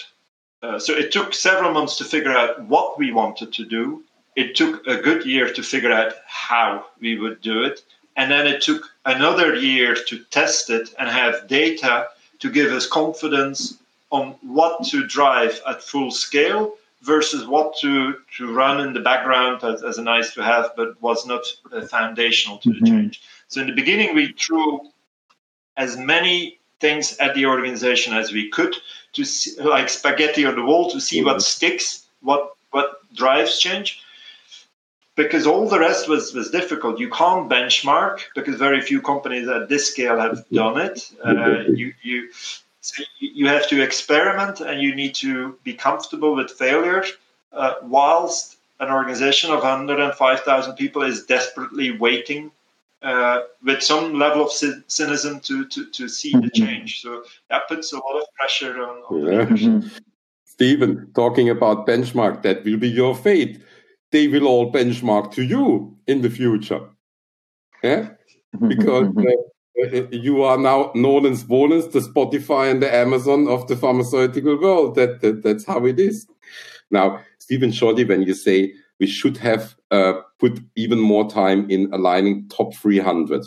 Uh, 0.62 0.78
so 0.78 0.92
it 0.94 1.12
took 1.12 1.34
several 1.34 1.72
months 1.72 1.98
to 1.98 2.04
figure 2.04 2.30
out 2.30 2.62
what 2.64 2.98
we 2.98 3.12
wanted 3.12 3.52
to 3.52 3.64
do. 3.64 4.02
It 4.36 4.56
took 4.56 4.86
a 4.86 4.96
good 4.96 5.24
year 5.24 5.52
to 5.52 5.62
figure 5.62 5.92
out 5.92 6.14
how 6.26 6.86
we 7.00 7.18
would 7.18 7.40
do 7.40 7.62
it. 7.62 7.82
And 8.16 8.30
then 8.30 8.46
it 8.46 8.62
took 8.62 8.82
another 9.04 9.54
year 9.54 9.94
to 9.94 10.18
test 10.30 10.70
it 10.70 10.94
and 10.98 11.08
have 11.08 11.48
data 11.48 12.08
to 12.40 12.50
give 12.50 12.72
us 12.72 12.86
confidence 12.86 13.78
on 14.10 14.34
what 14.42 14.84
to 14.84 15.06
drive 15.06 15.60
at 15.66 15.82
full 15.82 16.10
scale 16.10 16.74
versus 17.02 17.46
what 17.46 17.76
to, 17.80 18.14
to 18.36 18.52
run 18.52 18.80
in 18.80 18.92
the 18.92 19.00
background 19.00 19.62
as, 19.62 19.82
as 19.82 19.98
a 19.98 20.02
nice 20.02 20.32
to 20.34 20.42
have, 20.42 20.72
but 20.76 21.00
was 21.02 21.26
not 21.26 21.42
uh, 21.72 21.86
foundational 21.86 22.58
to 22.58 22.70
mm-hmm. 22.70 22.84
the 22.84 22.90
change. 22.90 23.22
So 23.48 23.60
in 23.60 23.66
the 23.66 23.74
beginning, 23.74 24.14
we 24.14 24.32
threw 24.32 24.80
as 25.76 25.96
many 25.96 26.58
things 26.80 27.16
at 27.18 27.34
the 27.34 27.46
organization 27.46 28.14
as 28.14 28.32
we 28.32 28.48
could 28.50 28.74
to 29.14 29.24
see, 29.24 29.60
like 29.60 29.88
spaghetti 29.88 30.44
on 30.46 30.56
the 30.56 30.64
wall 30.64 30.90
to 30.90 31.00
see 31.00 31.22
what 31.22 31.36
mm-hmm. 31.36 31.40
sticks, 31.40 32.06
what 32.20 32.54
what 32.70 33.00
drives 33.14 33.58
change. 33.58 34.00
Because 35.16 35.46
all 35.46 35.68
the 35.68 35.78
rest 35.78 36.08
was 36.08 36.34
was 36.34 36.50
difficult. 36.50 36.98
You 36.98 37.08
can't 37.08 37.48
benchmark 37.48 38.20
because 38.34 38.56
very 38.56 38.80
few 38.80 39.00
companies 39.00 39.48
at 39.48 39.68
this 39.68 39.90
scale 39.90 40.18
have 40.18 40.44
done 40.50 40.80
it. 40.80 41.12
Uh, 41.24 41.62
you 41.68 41.94
you 42.02 42.30
so 42.80 43.02
you 43.20 43.46
have 43.46 43.68
to 43.68 43.80
experiment 43.82 44.60
and 44.60 44.82
you 44.82 44.94
need 44.94 45.14
to 45.16 45.56
be 45.62 45.72
comfortable 45.72 46.34
with 46.34 46.50
failure, 46.50 47.04
uh, 47.52 47.74
whilst 47.82 48.56
an 48.80 48.90
organization 48.90 49.50
of 49.50 49.62
105,000 49.62 50.74
people 50.74 51.02
is 51.02 51.24
desperately 51.24 51.96
waiting 51.96 52.50
uh, 53.02 53.42
with 53.62 53.82
some 53.82 54.18
level 54.18 54.44
of 54.44 54.50
cynicism 54.50 55.40
to, 55.40 55.66
to, 55.66 55.90
to 55.90 56.08
see 56.08 56.32
the 56.32 56.38
mm-hmm. 56.38 56.64
change. 56.64 57.00
So 57.00 57.24
that 57.50 57.68
puts 57.68 57.92
a 57.92 57.96
lot 57.96 58.16
of 58.20 58.24
pressure 58.34 58.82
on, 58.82 58.96
on 59.08 59.82
yeah. 59.82 59.88
Steven, 60.44 61.10
talking 61.14 61.50
about 61.50 61.86
benchmark, 61.86 62.42
that 62.42 62.64
will 62.64 62.76
be 62.76 62.88
your 62.88 63.14
fate. 63.14 63.60
They 64.14 64.28
will 64.28 64.46
all 64.46 64.72
benchmark 64.72 65.32
to 65.32 65.42
you 65.42 65.98
in 66.06 66.22
the 66.22 66.30
future. 66.30 66.82
Yeah? 67.82 68.10
Mm-hmm. 68.54 68.68
Because 68.68 69.08
uh, 69.92 70.06
you 70.12 70.44
are 70.44 70.56
now 70.56 70.92
as 70.94 71.42
Bonus, 71.42 71.86
the 71.86 71.98
Spotify 71.98 72.70
and 72.70 72.80
the 72.80 72.94
Amazon 72.94 73.48
of 73.48 73.66
the 73.66 73.74
pharmaceutical 73.74 74.56
world. 74.60 74.94
That, 74.94 75.20
that 75.22 75.42
That's 75.42 75.64
how 75.64 75.84
it 75.86 75.98
is. 75.98 76.28
Now, 76.92 77.24
Steven 77.40 77.72
Shorty, 77.72 78.04
when 78.04 78.22
you 78.22 78.34
say 78.34 78.72
we 79.00 79.08
should 79.08 79.36
have 79.38 79.74
uh, 79.90 80.12
put 80.38 80.60
even 80.76 81.00
more 81.00 81.28
time 81.28 81.68
in 81.68 81.92
aligning 81.92 82.48
top 82.50 82.72
300. 82.76 83.44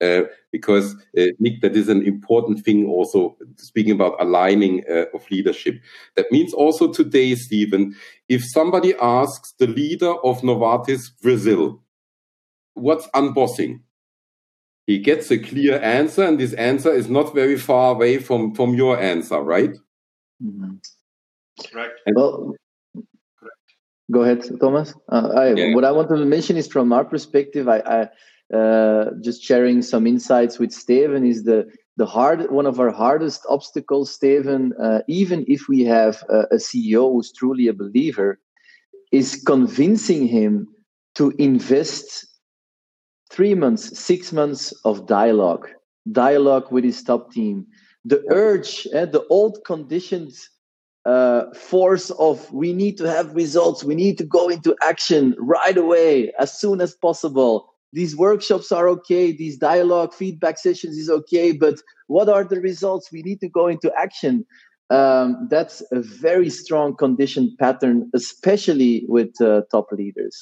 Uh, 0.00 0.22
because 0.50 0.94
uh, 1.16 1.26
Nick, 1.38 1.60
that 1.62 1.76
is 1.76 1.88
an 1.88 2.04
important 2.04 2.64
thing. 2.64 2.86
Also, 2.86 3.36
speaking 3.56 3.92
about 3.92 4.20
aligning 4.20 4.82
uh, 4.90 5.04
of 5.14 5.30
leadership, 5.30 5.80
that 6.16 6.30
means 6.32 6.52
also 6.52 6.92
today, 6.92 7.34
Steven, 7.34 7.94
if 8.28 8.42
somebody 8.44 8.94
asks 9.00 9.54
the 9.58 9.68
leader 9.68 10.12
of 10.24 10.40
Novartis 10.42 11.10
Brazil, 11.22 11.80
"What's 12.74 13.06
unbossing?" 13.14 13.80
he 14.86 14.98
gets 14.98 15.30
a 15.30 15.38
clear 15.38 15.80
answer, 15.80 16.24
and 16.24 16.38
this 16.38 16.52
answer 16.54 16.92
is 16.92 17.08
not 17.08 17.34
very 17.34 17.56
far 17.56 17.94
away 17.94 18.18
from 18.18 18.54
from 18.54 18.74
your 18.74 18.98
answer, 18.98 19.40
right? 19.40 19.74
Mm 20.42 20.60
-hmm. 20.60 20.78
Correct. 21.70 22.00
well, 22.14 22.54
Go 24.10 24.22
ahead, 24.22 24.44
Thomas. 24.60 24.94
Uh, 25.08 25.28
I, 25.34 25.54
yeah. 25.54 25.74
What 25.74 25.84
I 25.84 25.90
want 25.90 26.08
to 26.10 26.16
mention 26.16 26.56
is 26.56 26.68
from 26.68 26.92
our 26.92 27.04
perspective, 27.04 27.68
I, 27.68 27.78
I 27.78 28.08
uh, 28.52 29.06
just 29.22 29.42
sharing 29.42 29.82
some 29.82 30.06
insights 30.06 30.58
with 30.58 30.72
Steven 30.72 31.24
is 31.24 31.44
the 31.44 31.66
the 31.96 32.06
hard 32.06 32.50
one 32.50 32.66
of 32.66 32.80
our 32.80 32.90
hardest 32.90 33.42
obstacles, 33.48 34.12
Steven. 34.12 34.72
Uh, 34.82 35.00
even 35.08 35.44
if 35.46 35.68
we 35.68 35.82
have 35.84 36.24
a, 36.28 36.40
a 36.50 36.56
CEO 36.56 37.12
who's 37.12 37.32
truly 37.32 37.68
a 37.68 37.72
believer, 37.72 38.40
is 39.12 39.40
convincing 39.46 40.26
him 40.26 40.66
to 41.14 41.32
invest 41.38 42.26
three 43.30 43.54
months, 43.54 43.98
six 43.98 44.32
months 44.32 44.72
of 44.84 45.06
dialogue, 45.06 45.68
dialogue 46.10 46.70
with 46.70 46.84
his 46.84 47.02
top 47.02 47.32
team. 47.32 47.66
The 48.04 48.22
urge, 48.30 48.86
eh, 48.92 49.06
the 49.06 49.24
old 49.28 49.64
conditioned 49.64 50.32
uh, 51.04 51.52
force 51.54 52.10
of 52.10 52.50
we 52.52 52.72
need 52.72 52.96
to 52.98 53.08
have 53.08 53.34
results, 53.34 53.84
we 53.84 53.94
need 53.94 54.18
to 54.18 54.24
go 54.24 54.48
into 54.48 54.76
action 54.82 55.34
right 55.38 55.76
away, 55.76 56.32
as 56.38 56.58
soon 56.58 56.80
as 56.80 56.94
possible. 56.94 57.73
These 57.94 58.16
workshops 58.16 58.72
are 58.72 58.88
okay, 58.88 59.30
these 59.30 59.56
dialogue 59.56 60.12
feedback 60.12 60.58
sessions 60.58 60.98
is 60.98 61.08
okay, 61.08 61.52
but 61.52 61.76
what 62.08 62.28
are 62.28 62.42
the 62.42 62.60
results? 62.60 63.12
We 63.12 63.22
need 63.22 63.40
to 63.40 63.48
go 63.48 63.68
into 63.68 63.92
action. 63.96 64.44
Um, 64.90 65.46
that's 65.48 65.80
a 65.92 66.00
very 66.00 66.50
strong 66.50 66.96
conditioned 66.96 67.56
pattern, 67.58 68.10
especially 68.12 69.04
with 69.08 69.40
uh, 69.40 69.62
top 69.70 69.92
leaders. 69.92 70.36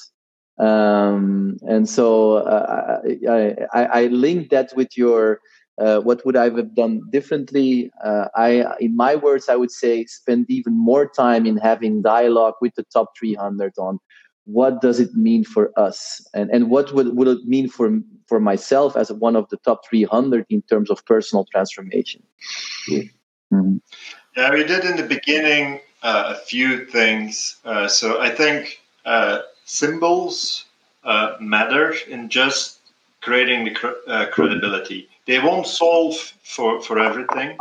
Um, 0.59 1.59
and 1.63 1.87
so 1.87 2.37
uh, 2.37 3.03
I, 3.29 3.57
I, 3.75 3.85
I 3.85 4.07
link 4.07 4.49
that 4.51 4.73
with 4.75 4.97
your 4.97 5.41
uh, 5.79 6.01
what 6.01 6.25
would 6.25 6.37
I 6.37 6.45
have 6.45 6.75
done 6.75 7.01
differently? 7.11 7.91
Uh, 8.05 8.29
I, 8.37 8.77
in 8.79 8.97
my 8.97 9.17
words, 9.17 9.49
I 9.49 9.57
would 9.57 9.71
say 9.71 10.05
spend 10.05 10.47
even 10.49 10.79
more 10.79 11.09
time 11.09 11.47
in 11.47 11.57
having 11.57 12.03
dialogue 12.03 12.55
with 12.61 12.75
the 12.75 12.85
top 12.93 13.09
300 13.19 13.73
on 13.79 13.99
what 14.45 14.81
does 14.81 15.01
it 15.01 15.15
mean 15.15 15.45
for 15.45 15.71
us, 15.79 16.27
and 16.35 16.51
and 16.51 16.71
what 16.71 16.93
would 16.95 17.17
would 17.17 17.29
it 17.29 17.45
mean 17.45 17.69
for 17.69 18.01
for 18.27 18.41
myself 18.41 18.97
as 18.97 19.13
one 19.13 19.37
of 19.37 19.49
the 19.51 19.57
top 19.59 19.87
300 19.89 20.47
in 20.49 20.63
terms 20.63 20.91
of 20.91 21.05
personal 21.05 21.45
transformation. 21.53 22.23
Mm-hmm. 22.89 23.77
Yeah, 24.37 24.51
we 24.53 24.65
did 24.65 24.85
in 24.85 24.97
the 24.97 25.03
beginning 25.03 25.81
uh, 26.03 26.35
a 26.35 26.35
few 26.37 26.87
things. 26.87 27.57
Uh, 27.65 27.89
so 27.89 28.21
I 28.21 28.31
think 28.31 28.81
uh, 29.05 29.41
symbols 29.65 30.65
uh, 31.05 31.37
matter 31.41 31.95
in 32.09 32.29
just 32.29 32.79
creating 33.21 33.65
the 33.65 33.75
cr- 33.75 34.27
credibility 34.33 35.09
they 35.27 35.39
won't 35.39 35.67
solve 35.67 36.17
for, 36.43 36.81
for 36.83 36.99
everything, 36.99 37.57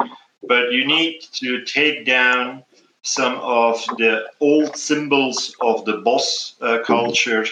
but 0.47 0.71
you 0.71 0.85
need 0.85 1.21
to 1.33 1.63
take 1.63 2.05
down 2.05 2.63
some 3.03 3.35
of 3.35 3.83
the 3.97 4.25
old 4.39 4.75
symbols 4.75 5.55
of 5.61 5.85
the 5.85 5.97
boss 5.97 6.55
uh, 6.61 6.79
culture 6.85 7.45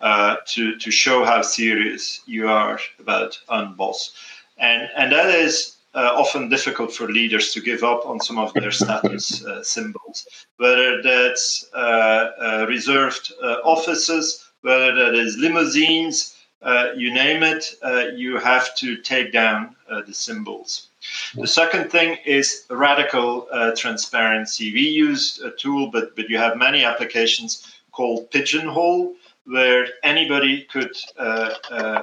uh, 0.00 0.36
to, 0.46 0.76
to 0.78 0.90
show 0.90 1.24
how 1.24 1.42
serious 1.42 2.20
you 2.26 2.48
are 2.48 2.78
about 2.98 3.38
unboss. 3.48 4.12
And, 4.58 4.88
and 4.96 5.12
that 5.12 5.34
is 5.34 5.76
uh, 5.94 6.12
often 6.14 6.50
difficult 6.50 6.92
for 6.92 7.08
leaders 7.08 7.52
to 7.52 7.60
give 7.60 7.82
up 7.82 8.04
on 8.04 8.20
some 8.20 8.38
of 8.38 8.52
their 8.52 8.70
status 8.82 9.44
uh, 9.44 9.62
symbols, 9.62 10.26
whether 10.58 11.00
that's 11.02 11.66
uh, 11.74 12.30
uh, 12.38 12.66
reserved 12.68 13.32
offices, 13.64 14.44
whether 14.60 14.94
that 14.94 15.14
is 15.14 15.38
limousines, 15.38 16.35
uh, 16.66 16.90
you 16.96 17.14
name 17.14 17.44
it, 17.44 17.76
uh, 17.80 18.06
you 18.16 18.38
have 18.38 18.74
to 18.74 18.96
take 18.96 19.32
down 19.32 19.76
uh, 19.88 20.02
the 20.02 20.12
symbols. 20.12 20.88
The 21.36 21.46
second 21.46 21.92
thing 21.92 22.18
is 22.26 22.64
radical 22.68 23.46
uh, 23.52 23.70
transparency. 23.76 24.72
We 24.72 24.80
used 24.80 25.40
a 25.42 25.52
tool, 25.52 25.92
but, 25.92 26.16
but 26.16 26.28
you 26.28 26.38
have 26.38 26.56
many 26.56 26.82
applications 26.82 27.72
called 27.92 28.32
Pigeonhole, 28.32 29.14
where 29.44 29.86
anybody 30.02 30.62
could 30.64 30.90
uh, 31.16 32.02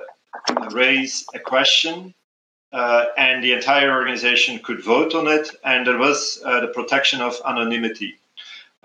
raise 0.72 1.26
a 1.36 1.40
question 1.40 2.14
and 2.72 3.44
the 3.44 3.52
entire 3.52 3.92
organization 3.92 4.60
could 4.60 4.82
vote 4.82 5.14
on 5.14 5.28
it, 5.28 5.50
and 5.66 5.86
there 5.86 5.98
was 5.98 6.40
the 6.42 6.72
protection 6.74 7.20
of 7.20 7.36
anonymity. 7.46 8.16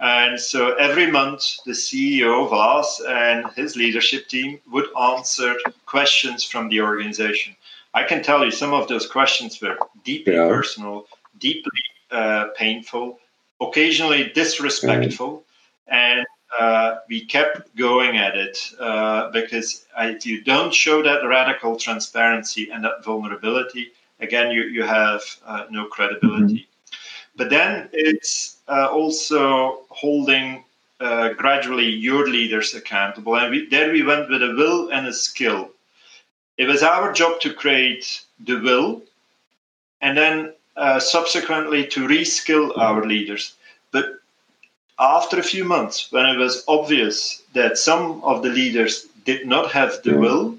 And 0.01 0.39
so 0.39 0.75
every 0.75 1.11
month, 1.11 1.57
the 1.67 1.73
CEO, 1.73 2.49
Vas, 2.49 3.01
and 3.09 3.47
his 3.57 3.75
leadership 3.77 4.29
team 4.29 4.61
would 4.71 4.87
answer 4.97 5.57
questions 5.87 6.45
from 6.45 6.69
the 6.69 6.81
organization. 6.81 7.57
I 7.95 8.05
can 8.05 8.23
tell 8.23 8.45
you 8.45 8.51
some 8.51 8.73
of 8.75 8.87
those 8.87 9.07
questions 9.07 9.61
were 9.61 9.77
deeply 10.05 10.35
yeah. 10.35 10.47
personal, 10.47 11.07
deeply 11.39 11.83
uh, 12.13 12.47
painful, 12.57 13.19
occasionally 13.61 14.31
disrespectful, 14.35 15.45
and 15.89 16.25
uh, 16.59 16.97
we 17.09 17.25
kept 17.25 17.75
going 17.77 18.17
at 18.17 18.37
it 18.37 18.59
uh, 18.79 19.31
because 19.31 19.85
if 19.99 20.25
you 20.25 20.43
don't 20.43 20.73
show 20.73 21.03
that 21.03 21.27
radical 21.27 21.77
transparency 21.77 22.71
and 22.71 22.85
that 22.85 23.05
vulnerability, 23.05 23.93
again, 24.21 24.51
you, 24.51 24.63
you 24.63 24.83
have 24.83 25.23
uh, 25.47 25.65
no 25.71 25.87
credibility. 25.87 26.55
Mm-hmm. 26.55 26.67
But 27.38 27.51
then 27.51 27.88
it's 27.92 28.57
uh, 28.66 28.88
also 28.90 29.85
holding 29.90 30.64
uh, 31.01 31.29
gradually 31.35 31.87
your 31.87 32.27
leaders 32.27 32.74
accountable. 32.74 33.37
And 33.37 33.53
we, 33.53 33.68
there 33.68 33.92
we 33.92 34.03
went 34.03 34.29
with 34.29 34.42
a 34.42 34.55
will 34.57 34.90
and 34.90 35.07
a 35.07 35.12
skill. 35.12 35.70
It 36.59 36.66
was 36.66 36.83
our 36.83 37.12
job 37.12 37.40
to 37.42 37.55
create 37.55 38.22
the 38.44 38.57
will 38.57 39.03
and 40.01 40.18
then 40.18 40.53
uh, 40.77 40.98
subsequently 40.98 41.87
to 41.87 42.09
reskill 42.09 42.77
our 42.77 43.07
leaders. 43.07 43.55
But 43.92 44.18
after 44.98 45.38
a 45.38 45.51
few 45.55 45.64
months, 45.64 46.11
when 46.11 46.27
it 46.27 46.38
was 46.38 46.64
obvious 46.66 47.40
that 47.55 47.79
some 47.79 48.20
of 48.24 48.42
the 48.42 48.48
leaders 48.48 49.07
did 49.24 49.46
not 49.46 49.70
have 49.70 50.03
the 50.03 50.16
will, 50.16 50.57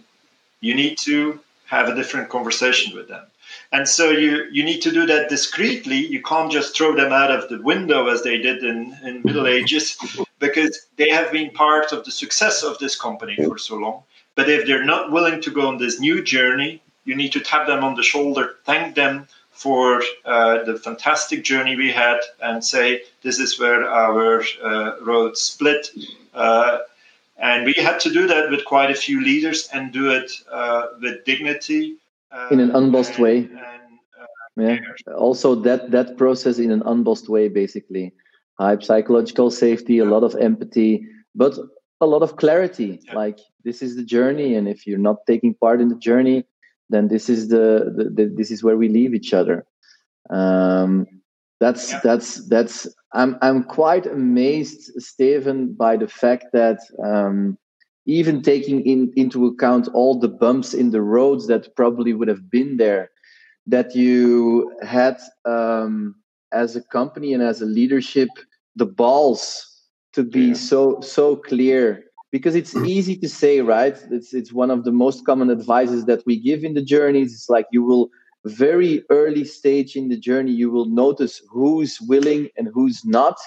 you 0.61 0.75
need 0.75 0.97
to 0.99 1.41
have 1.65 1.89
a 1.89 1.95
different 1.95 2.29
conversation 2.29 2.95
with 2.95 3.09
them. 3.09 3.25
And 3.71 3.87
so 3.87 4.09
you, 4.09 4.45
you 4.51 4.63
need 4.63 4.81
to 4.81 4.91
do 4.91 5.05
that 5.05 5.29
discreetly. 5.29 5.97
You 5.97 6.21
can't 6.23 6.51
just 6.51 6.75
throw 6.75 6.95
them 6.95 7.11
out 7.11 7.31
of 7.31 7.49
the 7.49 7.61
window 7.61 8.07
as 8.07 8.23
they 8.23 8.37
did 8.37 8.63
in, 8.63 8.97
in 9.03 9.21
Middle 9.23 9.47
Ages, 9.47 9.97
because 10.39 10.87
they 10.97 11.09
have 11.09 11.31
been 11.31 11.51
part 11.51 11.91
of 11.91 12.03
the 12.03 12.11
success 12.11 12.63
of 12.63 12.79
this 12.79 12.95
company 12.95 13.35
for 13.35 13.57
so 13.57 13.75
long. 13.75 14.03
But 14.35 14.49
if 14.49 14.65
they're 14.65 14.85
not 14.85 15.11
willing 15.11 15.41
to 15.41 15.51
go 15.51 15.67
on 15.67 15.77
this 15.77 15.99
new 15.99 16.23
journey, 16.23 16.81
you 17.05 17.15
need 17.15 17.31
to 17.33 17.39
tap 17.39 17.67
them 17.67 17.83
on 17.83 17.95
the 17.95 18.03
shoulder, 18.03 18.55
thank 18.65 18.95
them 18.95 19.27
for 19.51 20.01
uh, 20.25 20.63
the 20.63 20.79
fantastic 20.79 21.43
journey 21.43 21.75
we 21.75 21.91
had, 21.91 22.19
and 22.41 22.63
say, 22.63 23.03
This 23.21 23.39
is 23.39 23.59
where 23.59 23.87
our 23.87 24.41
uh, 24.63 24.99
road 25.01 25.37
split. 25.37 25.89
Uh, 26.33 26.79
and 27.37 27.65
we 27.65 27.73
had 27.73 27.99
to 28.01 28.09
do 28.09 28.27
that 28.27 28.49
with 28.49 28.65
quite 28.65 28.91
a 28.91 28.95
few 28.95 29.21
leaders 29.21 29.69
and 29.73 29.91
do 29.91 30.11
it 30.11 30.31
uh, 30.51 30.87
with 31.01 31.25
dignity 31.25 31.97
in 32.51 32.59
an 32.59 32.71
unbossed 32.71 33.19
way. 33.19 33.37
And, 33.37 33.57
uh, 33.57 34.61
yeah. 34.61 34.79
Also, 35.17 35.55
that 35.55 35.91
that 35.91 36.17
process 36.17 36.59
in 36.59 36.71
an 36.71 36.83
unbossed 36.85 37.29
way, 37.29 37.47
basically, 37.49 38.13
high 38.59 38.77
psychological 38.79 39.51
safety, 39.51 39.99
a 39.99 40.05
lot 40.05 40.23
of 40.23 40.35
empathy, 40.35 41.05
but 41.35 41.57
a 42.01 42.05
lot 42.05 42.21
of 42.21 42.35
clarity. 42.35 42.99
Yeah. 43.03 43.15
Like 43.15 43.39
this 43.63 43.81
is 43.81 43.95
the 43.95 44.03
journey, 44.03 44.55
and 44.55 44.67
if 44.67 44.85
you're 44.85 44.97
not 44.97 45.25
taking 45.27 45.53
part 45.53 45.81
in 45.81 45.89
the 45.89 45.95
journey, 45.95 46.45
then 46.89 47.07
this 47.07 47.29
is 47.29 47.49
the, 47.49 47.93
the, 47.95 48.03
the 48.09 48.33
this 48.35 48.51
is 48.51 48.63
where 48.63 48.77
we 48.77 48.89
leave 48.89 49.13
each 49.13 49.33
other. 49.33 49.65
Um, 50.29 51.07
that's 51.59 51.91
yeah. 51.91 52.01
that's 52.03 52.47
that's. 52.47 52.87
I'm 53.11 53.37
I'm 53.41 53.63
quite 53.63 54.05
amazed, 54.05 55.01
Steven, 55.01 55.73
by 55.73 55.97
the 55.97 56.07
fact 56.07 56.45
that 56.53 56.79
um, 57.03 57.57
even 58.09 58.41
taking 58.41 58.81
in, 58.87 59.13
into 59.15 59.45
account 59.45 59.87
all 59.93 60.17
the 60.19 60.27
bumps 60.27 60.73
in 60.73 60.89
the 60.89 61.01
roads 61.01 61.45
that 61.45 61.75
probably 61.75 62.11
would 62.11 62.27
have 62.27 62.49
been 62.49 62.77
there, 62.77 63.11
that 63.67 63.95
you 63.95 64.75
had 64.81 65.19
um, 65.45 66.15
as 66.51 66.75
a 66.75 66.81
company 66.81 67.33
and 67.33 67.43
as 67.43 67.61
a 67.61 67.65
leadership 67.65 68.29
the 68.75 68.85
balls 68.85 69.65
to 70.13 70.23
be 70.23 70.47
yeah. 70.47 70.53
so 70.53 70.99
so 71.01 71.35
clear. 71.35 72.03
Because 72.31 72.55
it's 72.55 72.75
easy 72.75 73.15
to 73.17 73.29
say 73.29 73.61
right? 73.61 73.97
It's 74.09 74.33
it's 74.33 74.51
one 74.51 74.71
of 74.71 74.85
the 74.85 74.91
most 74.91 75.23
common 75.25 75.51
advices 75.51 76.05
that 76.05 76.23
we 76.25 76.39
give 76.39 76.63
in 76.63 76.73
the 76.73 76.81
journeys. 76.81 77.33
It's 77.33 77.49
like 77.49 77.67
you 77.71 77.83
will 77.83 78.09
very 78.45 79.03
early 79.11 79.45
stage 79.45 79.95
in 79.95 80.09
the 80.09 80.17
journey 80.17 80.51
you 80.51 80.71
will 80.71 80.89
notice 80.89 81.41
who's 81.51 81.99
willing 82.01 82.49
and 82.57 82.69
who's 82.73 83.05
not. 83.05 83.37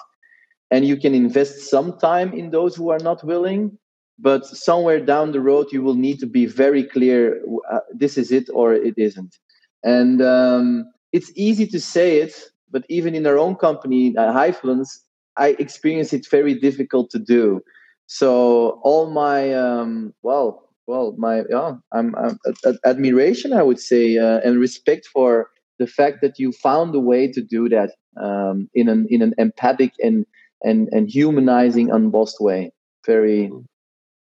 And 0.71 0.87
you 0.87 0.97
can 0.97 1.15
invest 1.15 1.71
some 1.71 1.99
time 1.99 2.33
in 2.33 2.51
those 2.51 2.77
who 2.77 2.91
are 2.91 2.99
not 3.01 3.25
willing 3.25 3.79
but 4.23 4.47
somewhere 4.47 5.01
down 5.01 5.33
the 5.33 5.41
road 5.41 5.67
you 5.73 5.83
will 5.83 5.97
need 6.07 6.19
to 6.21 6.27
be 6.27 6.47
very 6.47 6.85
clear 6.85 7.43
uh, 7.73 7.81
this 7.93 8.17
is 8.17 8.33
it 8.33 8.49
or 8.55 8.73
it 8.73 8.95
isn't. 8.97 9.37
And 9.85 10.23
um, 10.23 10.87
it's 11.13 11.33
easy 11.37 11.67
to 11.69 11.81
say 11.81 12.19
it 12.19 12.35
but 12.71 12.85
even 12.89 13.15
in 13.15 13.27
our 13.27 13.39
own 13.39 13.57
company 13.57 14.17
uh, 14.17 14.33
Hyfluence, 14.33 14.91
i 15.37 15.49
experience 15.59 16.13
it 16.13 16.27
very 16.31 16.55
difficult 16.55 17.11
to 17.11 17.19
do. 17.19 17.61
So 18.07 18.81
all 18.83 19.11
my 19.11 19.53
um, 19.55 20.15
well 20.23 20.49
well 20.87 21.15
my 21.17 21.43
yeah 21.51 21.73
i'm, 21.93 22.15
I'm 22.17 22.39
admiration 22.85 23.53
i 23.53 23.63
would 23.63 23.79
say 23.79 24.19
uh, 24.19 24.41
and 24.45 24.59
respect 24.59 25.07
for 25.15 25.49
the 25.79 25.87
fact 25.87 26.19
that 26.23 26.39
you 26.39 26.53
found 26.53 26.95
a 26.95 27.01
way 27.01 27.31
to 27.37 27.41
do 27.41 27.69
that 27.69 27.91
um, 28.21 28.69
in 28.75 28.89
an 28.89 29.07
in 29.11 29.23
an 29.23 29.35
empathic 29.39 29.93
and 30.03 30.27
and 30.63 30.89
and 30.93 31.09
humanizing 31.09 31.91
unbossed 31.91 32.41
way. 32.41 32.73
Very 33.07 33.51
mm 33.51 33.65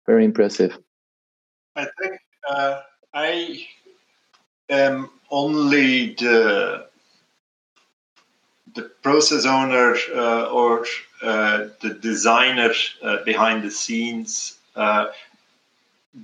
very 0.09 0.25
impressive. 0.25 0.75
I 1.75 1.85
think 1.99 2.19
uh, 2.49 2.81
I 3.13 3.63
am 4.69 5.11
only 5.29 6.15
the 6.15 6.87
the 8.73 8.83
process 9.03 9.45
owner 9.45 9.95
uh, 10.15 10.45
or 10.59 10.85
uh, 11.21 11.57
the 11.81 11.91
designer 12.09 12.73
uh, 13.03 13.17
behind 13.23 13.63
the 13.63 13.73
scenes. 13.81 14.57
Uh, 14.75 15.05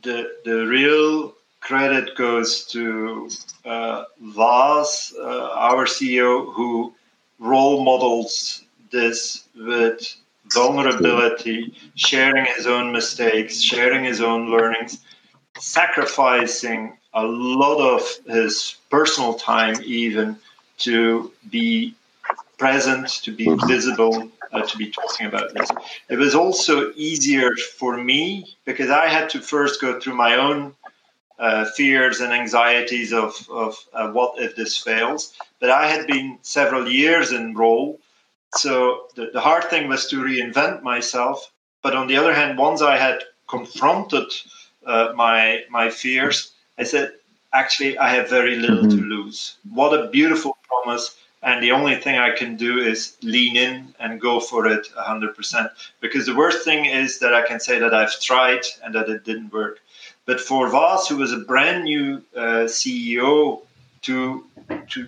the 0.01 0.19
the 0.45 0.65
real 0.77 1.35
credit 1.59 2.15
goes 2.17 2.65
to 2.75 3.29
uh, 3.65 4.03
uh, 5.29 5.47
our 5.69 5.85
CEO, 5.95 6.31
who 6.55 6.93
role 7.37 7.83
models 7.83 8.63
this 8.91 9.43
with 9.55 10.24
vulnerability, 10.53 11.73
sharing 11.95 12.45
his 12.45 12.67
own 12.67 12.91
mistakes, 12.91 13.61
sharing 13.61 14.03
his 14.03 14.21
own 14.21 14.51
learnings, 14.51 14.99
sacrificing 15.59 16.97
a 17.13 17.23
lot 17.23 17.79
of 17.79 18.01
his 18.27 18.75
personal 18.89 19.35
time 19.35 19.75
even 19.83 20.37
to 20.77 21.31
be 21.49 21.95
present, 22.57 23.07
to 23.23 23.31
be 23.31 23.47
mm-hmm. 23.47 23.67
visible, 23.67 24.31
uh, 24.51 24.61
to 24.61 24.77
be 24.77 24.91
talking 24.91 25.27
about 25.27 25.53
this. 25.53 25.69
It 26.09 26.17
was 26.17 26.35
also 26.35 26.91
easier 26.95 27.51
for 27.77 27.97
me 27.97 28.55
because 28.65 28.89
I 28.89 29.07
had 29.07 29.29
to 29.31 29.39
first 29.39 29.81
go 29.81 29.99
through 29.99 30.15
my 30.15 30.35
own 30.35 30.75
uh, 31.37 31.65
fears 31.75 32.21
and 32.21 32.31
anxieties 32.31 33.11
of, 33.11 33.35
of 33.49 33.77
uh, 33.93 34.09
what 34.11 34.41
if 34.41 34.55
this 34.55 34.77
fails. 34.77 35.33
But 35.59 35.69
I 35.69 35.87
had 35.87 36.07
been 36.07 36.37
several 36.41 36.87
years 36.89 37.31
in 37.31 37.55
role, 37.55 37.99
so 38.57 39.07
the, 39.15 39.31
the 39.33 39.41
hard 39.41 39.65
thing 39.65 39.87
was 39.87 40.07
to 40.09 40.23
reinvent 40.23 40.81
myself. 40.83 41.51
But 41.81 41.95
on 41.95 42.07
the 42.07 42.17
other 42.17 42.33
hand, 42.33 42.57
once 42.57 42.81
I 42.81 42.97
had 42.97 43.23
confronted 43.47 44.31
uh, 44.85 45.13
my 45.15 45.63
my 45.69 45.89
fears, 45.89 46.53
I 46.77 46.83
said, 46.83 47.13
actually, 47.53 47.97
I 47.97 48.09
have 48.09 48.29
very 48.29 48.55
little 48.55 48.85
mm-hmm. 48.85 48.97
to 48.97 49.03
lose. 49.03 49.57
What 49.71 49.93
a 49.99 50.07
beautiful 50.09 50.57
promise! 50.67 51.15
And 51.43 51.61
the 51.61 51.71
only 51.71 51.95
thing 51.95 52.17
I 52.17 52.31
can 52.31 52.55
do 52.55 52.79
is 52.79 53.17
lean 53.21 53.55
in 53.55 53.93
and 53.99 54.19
go 54.19 54.39
for 54.39 54.65
it 54.65 54.87
100%. 54.97 55.69
Because 56.01 56.25
the 56.25 56.35
worst 56.35 56.65
thing 56.65 56.85
is 56.85 57.19
that 57.19 57.35
I 57.35 57.45
can 57.45 57.59
say 57.59 57.77
that 57.77 57.93
I've 57.93 58.19
tried 58.19 58.65
and 58.83 58.95
that 58.95 59.09
it 59.09 59.25
didn't 59.25 59.53
work. 59.53 59.79
But 60.25 60.41
for 60.41 60.69
Vas, 60.69 61.07
who 61.07 61.17
was 61.17 61.31
a 61.31 61.37
brand 61.37 61.83
new 61.83 62.23
uh, 62.35 62.65
CEO, 62.65 63.61
to 64.05 64.45
to 64.91 65.07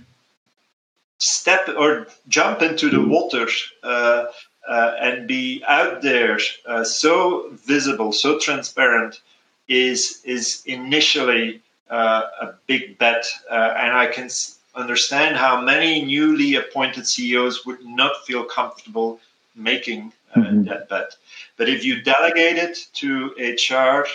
step 1.20 1.68
or 1.78 2.07
jump 2.28 2.61
into 2.61 2.89
the 2.89 3.01
water 3.01 3.47
uh, 3.84 4.26
uh, 4.68 4.91
and 4.99 5.28
be 5.28 5.63
out 5.68 6.01
there, 6.01 6.39
uh, 6.65 6.84
so 6.84 7.49
visible, 7.65 8.11
so 8.11 8.38
transparent, 8.39 9.22
is 9.68 10.22
is 10.24 10.63
initially 10.65 11.61
uh, 11.89 12.24
a 12.41 12.53
big 12.68 12.97
bet, 12.97 13.26
uh, 13.49 13.74
and 13.78 13.93
I 13.93 14.07
can 14.07 14.30
understand 14.76 15.36
how 15.38 15.61
many 15.61 16.05
newly 16.05 16.55
appointed 16.55 17.07
CEOs 17.07 17.65
would 17.65 17.84
not 17.84 18.26
feel 18.26 18.43
comfortable 18.43 19.20
making 19.55 20.13
mm-hmm. 20.36 20.65
that 20.65 20.88
bet. 20.89 21.15
But 21.57 21.70
if 21.70 21.84
you 21.84 22.01
delegate 22.01 22.57
it 22.57 22.88
to 22.95 23.34
HR 23.39 24.05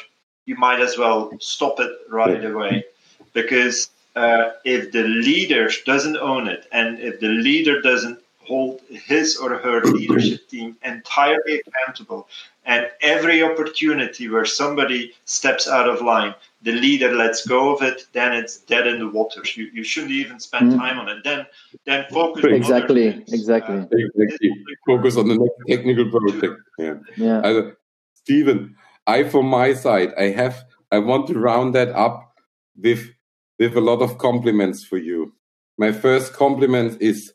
you 0.46 0.56
might 0.56 0.80
as 0.80 0.98
well 0.98 1.32
stop 1.40 1.78
it 1.80 1.92
right 2.08 2.44
away 2.44 2.84
because 3.32 3.90
uh, 4.16 4.50
if 4.64 4.92
the 4.92 5.02
leader 5.02 5.70
doesn't 5.86 6.16
own 6.16 6.48
it 6.48 6.66
and 6.72 6.98
if 6.98 7.20
the 7.20 7.28
leader 7.28 7.80
doesn't 7.80 8.18
hold 8.40 8.80
his 8.88 9.36
or 9.36 9.56
her 9.56 9.82
leadership 9.96 10.48
team 10.48 10.76
entirely 10.84 11.62
accountable 11.66 12.28
and 12.64 12.90
every 13.00 13.42
opportunity 13.42 14.28
where 14.28 14.44
somebody 14.44 15.12
steps 15.24 15.68
out 15.68 15.88
of 15.88 16.02
line 16.02 16.34
the 16.62 16.72
leader 16.72 17.12
lets 17.14 17.46
go 17.46 17.74
of 17.74 17.82
it 17.82 18.06
then 18.12 18.32
it's 18.32 18.58
dead 18.58 18.86
in 18.86 18.98
the 18.98 19.08
water 19.08 19.42
you, 19.54 19.70
you 19.72 19.84
shouldn't 19.84 20.12
even 20.12 20.38
spend 20.40 20.72
mm. 20.72 20.76
time 20.76 20.98
on 20.98 21.08
it. 21.08 21.18
Then 21.24 21.46
then 21.86 22.04
focus 22.10 22.44
exactly 22.44 23.06
exactly 23.28 23.76
uh, 23.76 23.86
exactly. 23.92 24.50
focus 24.86 25.16
on 25.16 25.28
the 25.28 25.36
next 25.36 25.58
technical 25.68 26.10
project. 26.10 26.60
Yeah. 26.78 26.94
Yeah. 27.16 27.38
Uh, 27.38 27.70
Steven 28.14 28.76
I, 29.06 29.24
from 29.24 29.46
my 29.46 29.74
side, 29.74 30.14
I 30.16 30.30
have, 30.30 30.64
I 30.90 30.98
want 30.98 31.26
to 31.28 31.38
round 31.38 31.74
that 31.74 31.88
up 31.90 32.36
with, 32.76 33.10
with 33.58 33.76
a 33.76 33.80
lot 33.80 34.02
of 34.02 34.18
compliments 34.18 34.84
for 34.84 34.98
you. 34.98 35.34
My 35.78 35.92
first 35.92 36.32
compliment 36.32 37.00
is 37.00 37.32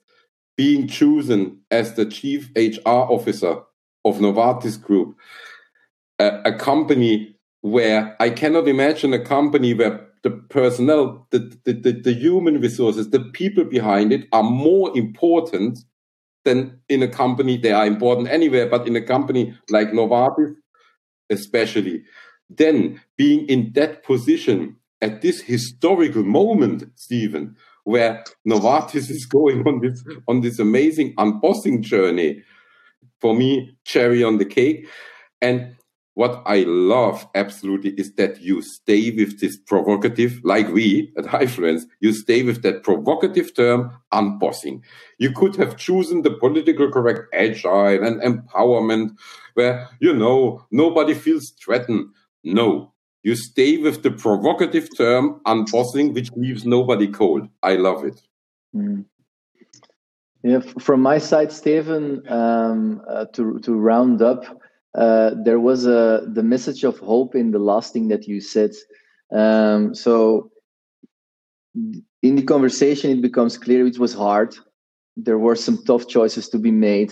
being 0.55 0.87
chosen 0.87 1.61
as 1.69 1.93
the 1.93 2.05
chief 2.05 2.49
HR 2.55 2.81
officer 2.85 3.61
of 4.03 4.17
Novartis 4.17 4.81
Group, 4.81 5.15
a, 6.19 6.41
a 6.45 6.53
company 6.53 7.35
where 7.61 8.15
I 8.19 8.29
cannot 8.29 8.67
imagine 8.67 9.13
a 9.13 9.23
company 9.23 9.73
where 9.73 10.07
the 10.23 10.31
personnel, 10.31 11.27
the, 11.31 11.39
the, 11.63 11.73
the, 11.73 11.91
the, 11.91 12.13
human 12.13 12.59
resources, 12.59 13.09
the 13.09 13.19
people 13.19 13.63
behind 13.63 14.11
it 14.11 14.27
are 14.31 14.43
more 14.43 14.95
important 14.97 15.79
than 16.43 16.79
in 16.89 17.03
a 17.03 17.07
company. 17.07 17.57
They 17.57 17.71
are 17.71 17.85
important 17.85 18.29
anywhere, 18.29 18.67
but 18.67 18.87
in 18.87 18.95
a 18.95 19.01
company 19.01 19.57
like 19.69 19.89
Novartis, 19.89 20.55
especially, 21.29 22.03
then 22.49 23.01
being 23.17 23.45
in 23.47 23.73
that 23.73 24.03
position 24.03 24.76
at 25.01 25.21
this 25.21 25.41
historical 25.41 26.23
moment, 26.23 26.83
Steven, 26.95 27.55
where 27.83 28.23
Novartis 28.47 29.09
is 29.09 29.25
going 29.31 29.65
on 29.67 29.81
this 29.81 30.03
on 30.27 30.41
this 30.41 30.59
amazing 30.59 31.15
unbossing 31.15 31.81
journey, 31.81 32.43
for 33.21 33.35
me, 33.35 33.77
cherry 33.85 34.23
on 34.23 34.37
the 34.37 34.45
cake. 34.45 34.87
And 35.41 35.75
what 36.17 36.41
I 36.47 36.63
love 36.63 37.27
absolutely 37.35 37.91
is 37.91 38.15
that 38.15 38.41
you 38.41 38.63
stay 38.63 39.11
with 39.11 39.39
this 39.39 39.55
provocative, 39.55 40.39
like 40.43 40.67
we 40.69 41.13
at 41.15 41.25
Hyfluence, 41.25 41.83
you 41.99 42.11
stay 42.11 42.41
with 42.41 42.63
that 42.63 42.81
provocative 42.81 43.53
term, 43.55 43.91
unbossing. 44.11 44.81
You 45.19 45.31
could 45.31 45.55
have 45.57 45.77
chosen 45.77 46.23
the 46.23 46.31
political 46.31 46.91
correct 46.91 47.19
agile 47.33 48.03
and 48.03 48.19
empowerment, 48.21 49.11
where, 49.53 49.87
you 49.99 50.11
know, 50.11 50.65
nobody 50.71 51.13
feels 51.13 51.51
threatened. 51.51 52.07
No, 52.43 52.93
you 53.27 53.35
stay 53.35 53.77
with 53.77 54.03
the 54.03 54.11
provocative 54.11 54.87
term, 54.95 55.41
unbossing, 55.45 56.13
which 56.13 56.31
leaves 56.37 56.65
nobody 56.65 57.07
cold. 57.07 57.49
I 57.61 57.73
love 57.75 58.05
it. 58.05 58.21
Mm. 58.73 59.03
Yeah, 60.43 60.61
from 60.79 61.01
my 61.01 61.17
side, 61.17 61.51
Steven, 61.51 62.05
um, 62.29 63.01
uh, 63.09 63.25
to 63.33 63.59
to 63.65 63.71
round 63.91 64.21
up, 64.21 64.41
uh, 64.95 65.31
there 65.47 65.59
was 65.59 65.85
a 65.85 66.25
the 66.37 66.45
message 66.53 66.85
of 66.85 66.99
hope 66.99 67.35
in 67.35 67.51
the 67.51 67.63
last 67.71 67.91
thing 67.91 68.07
that 68.13 68.23
you 68.29 68.39
said. 68.39 68.71
Um, 69.41 69.93
so 69.93 70.49
in 72.27 72.35
the 72.39 72.47
conversation, 72.53 73.11
it 73.11 73.21
becomes 73.21 73.57
clear 73.57 73.85
it 73.85 73.99
was 73.99 74.13
hard. 74.13 74.55
There 75.17 75.41
were 75.45 75.57
some 75.57 75.77
tough 75.89 76.07
choices 76.07 76.47
to 76.49 76.59
be 76.59 76.71
made. 76.71 77.11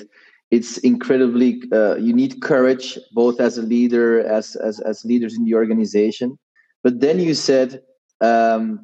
It's 0.55 0.77
incredibly 0.91 1.49
uh, 1.71 1.95
you 1.95 2.13
need 2.21 2.41
courage, 2.41 2.97
both 3.11 3.37
as 3.47 3.57
a 3.57 3.61
leader, 3.73 4.07
as 4.25 4.55
as 4.55 4.79
as 4.91 5.03
leaders 5.03 5.33
in 5.37 5.43
the 5.43 5.55
organization. 5.55 6.37
But 6.83 7.01
then 7.03 7.19
you 7.19 7.33
said 7.33 7.81
um, 8.21 8.79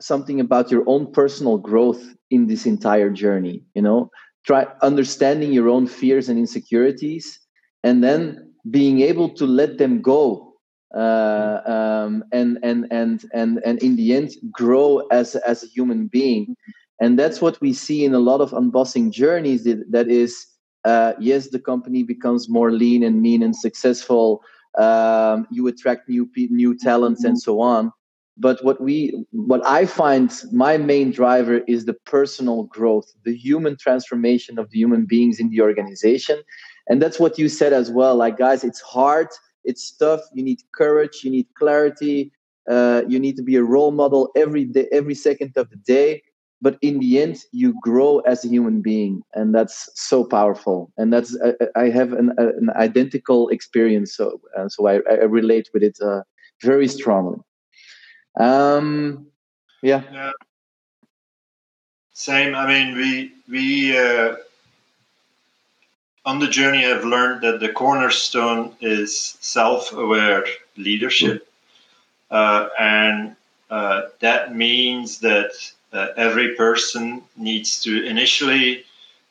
something 0.00 0.38
about 0.40 0.70
your 0.70 0.84
own 0.86 1.12
personal 1.20 1.58
growth 1.58 2.02
in 2.30 2.46
this 2.46 2.64
entire 2.74 3.10
journey. 3.10 3.56
You 3.74 3.82
know, 3.82 4.10
try 4.46 4.66
understanding 4.82 5.52
your 5.52 5.68
own 5.68 5.86
fears 5.86 6.28
and 6.28 6.38
insecurities 6.38 7.26
and 7.82 8.02
then 8.02 8.52
being 8.70 9.00
able 9.00 9.28
to 9.40 9.46
let 9.46 9.78
them 9.78 10.00
go 10.00 10.54
uh, 10.94 11.60
um, 11.66 12.24
and 12.32 12.58
and 12.62 12.86
and 12.90 13.24
and 13.32 13.60
and 13.64 13.82
in 13.82 13.96
the 13.96 14.14
end 14.14 14.30
grow 14.52 14.98
as 15.10 15.36
as 15.36 15.62
a 15.62 15.66
human 15.66 16.06
being 16.06 16.56
and 17.00 17.18
that's 17.18 17.40
what 17.40 17.60
we 17.60 17.72
see 17.72 18.04
in 18.04 18.14
a 18.14 18.18
lot 18.18 18.40
of 18.40 18.50
unbossing 18.52 19.10
journeys 19.10 19.64
that, 19.64 19.84
that 19.90 20.08
is 20.08 20.46
uh, 20.88 21.12
yes 21.28 21.42
the 21.56 21.62
company 21.72 22.02
becomes 22.14 22.48
more 22.48 22.70
lean 22.82 23.02
and 23.08 23.16
mean 23.26 23.42
and 23.42 23.54
successful. 23.66 24.42
Um, 24.86 25.46
you 25.50 25.66
attract 25.72 26.08
new 26.08 26.24
new 26.60 26.72
talents 26.88 27.24
and 27.24 27.36
so 27.46 27.60
on. 27.60 27.92
But 28.46 28.56
what 28.66 28.78
we 28.86 28.96
what 29.52 29.62
i 29.78 29.80
find 30.00 30.28
my 30.64 30.74
main 30.92 31.08
driver 31.20 31.58
is 31.74 31.80
the 31.84 31.98
personal 32.16 32.60
growth 32.76 33.08
the 33.28 33.36
human 33.46 33.74
transformation 33.84 34.54
of 34.58 34.66
the 34.70 34.78
human 34.82 35.04
beings 35.14 35.36
in 35.42 35.48
the 35.50 35.60
organization. 35.68 36.38
And 36.88 37.02
that's 37.02 37.18
what 37.22 37.38
you 37.40 37.48
said 37.60 37.72
as 37.82 37.88
well 37.98 38.14
like 38.24 38.36
guys 38.46 38.60
it's 38.68 38.82
hard 38.96 39.28
it's 39.70 39.84
tough 40.04 40.22
you 40.36 40.42
need 40.48 40.60
courage 40.82 41.16
you 41.24 41.30
need 41.36 41.48
clarity 41.60 42.18
uh, 42.74 43.00
you 43.12 43.18
need 43.24 43.36
to 43.40 43.42
be 43.50 43.56
a 43.56 43.64
role 43.74 43.92
model 44.02 44.22
every 44.44 44.64
day 44.76 44.86
every 45.00 45.16
second 45.28 45.52
of 45.60 45.66
the 45.72 45.80
day 45.96 46.10
but 46.60 46.76
in 46.82 46.98
the 46.98 47.20
end 47.20 47.38
you 47.52 47.74
grow 47.82 48.18
as 48.20 48.44
a 48.44 48.48
human 48.48 48.80
being 48.80 49.22
and 49.34 49.54
that's 49.54 49.88
so 49.94 50.24
powerful 50.24 50.90
and 50.96 51.12
that's 51.12 51.36
i, 51.44 51.82
I 51.84 51.90
have 51.90 52.12
an, 52.12 52.32
an, 52.38 52.70
identical 52.76 53.48
experience 53.48 54.14
so 54.14 54.40
uh, 54.56 54.68
so 54.68 54.86
I, 54.86 55.00
I, 55.10 55.24
relate 55.24 55.68
with 55.72 55.82
it 55.82 55.98
uh, 56.02 56.22
very 56.62 56.88
strongly 56.88 57.38
um 58.38 59.26
yeah. 59.82 60.02
yeah 60.12 60.32
same 62.12 62.54
i 62.54 62.66
mean 62.66 62.96
we 62.96 63.32
we 63.48 63.96
uh, 63.96 64.36
on 66.28 66.40
the 66.40 66.46
journey, 66.46 66.84
I've 66.84 67.04
learned 67.04 67.40
that 67.40 67.58
the 67.58 67.70
cornerstone 67.70 68.76
is 68.82 69.38
self 69.40 69.94
aware 69.94 70.44
leadership. 70.76 71.48
Uh, 72.30 72.68
and 72.78 73.34
uh, 73.70 74.02
that 74.20 74.54
means 74.54 75.20
that 75.20 75.52
uh, 75.92 76.08
every 76.16 76.54
person 76.54 77.22
needs 77.36 77.80
to 77.82 78.04
initially 78.04 78.84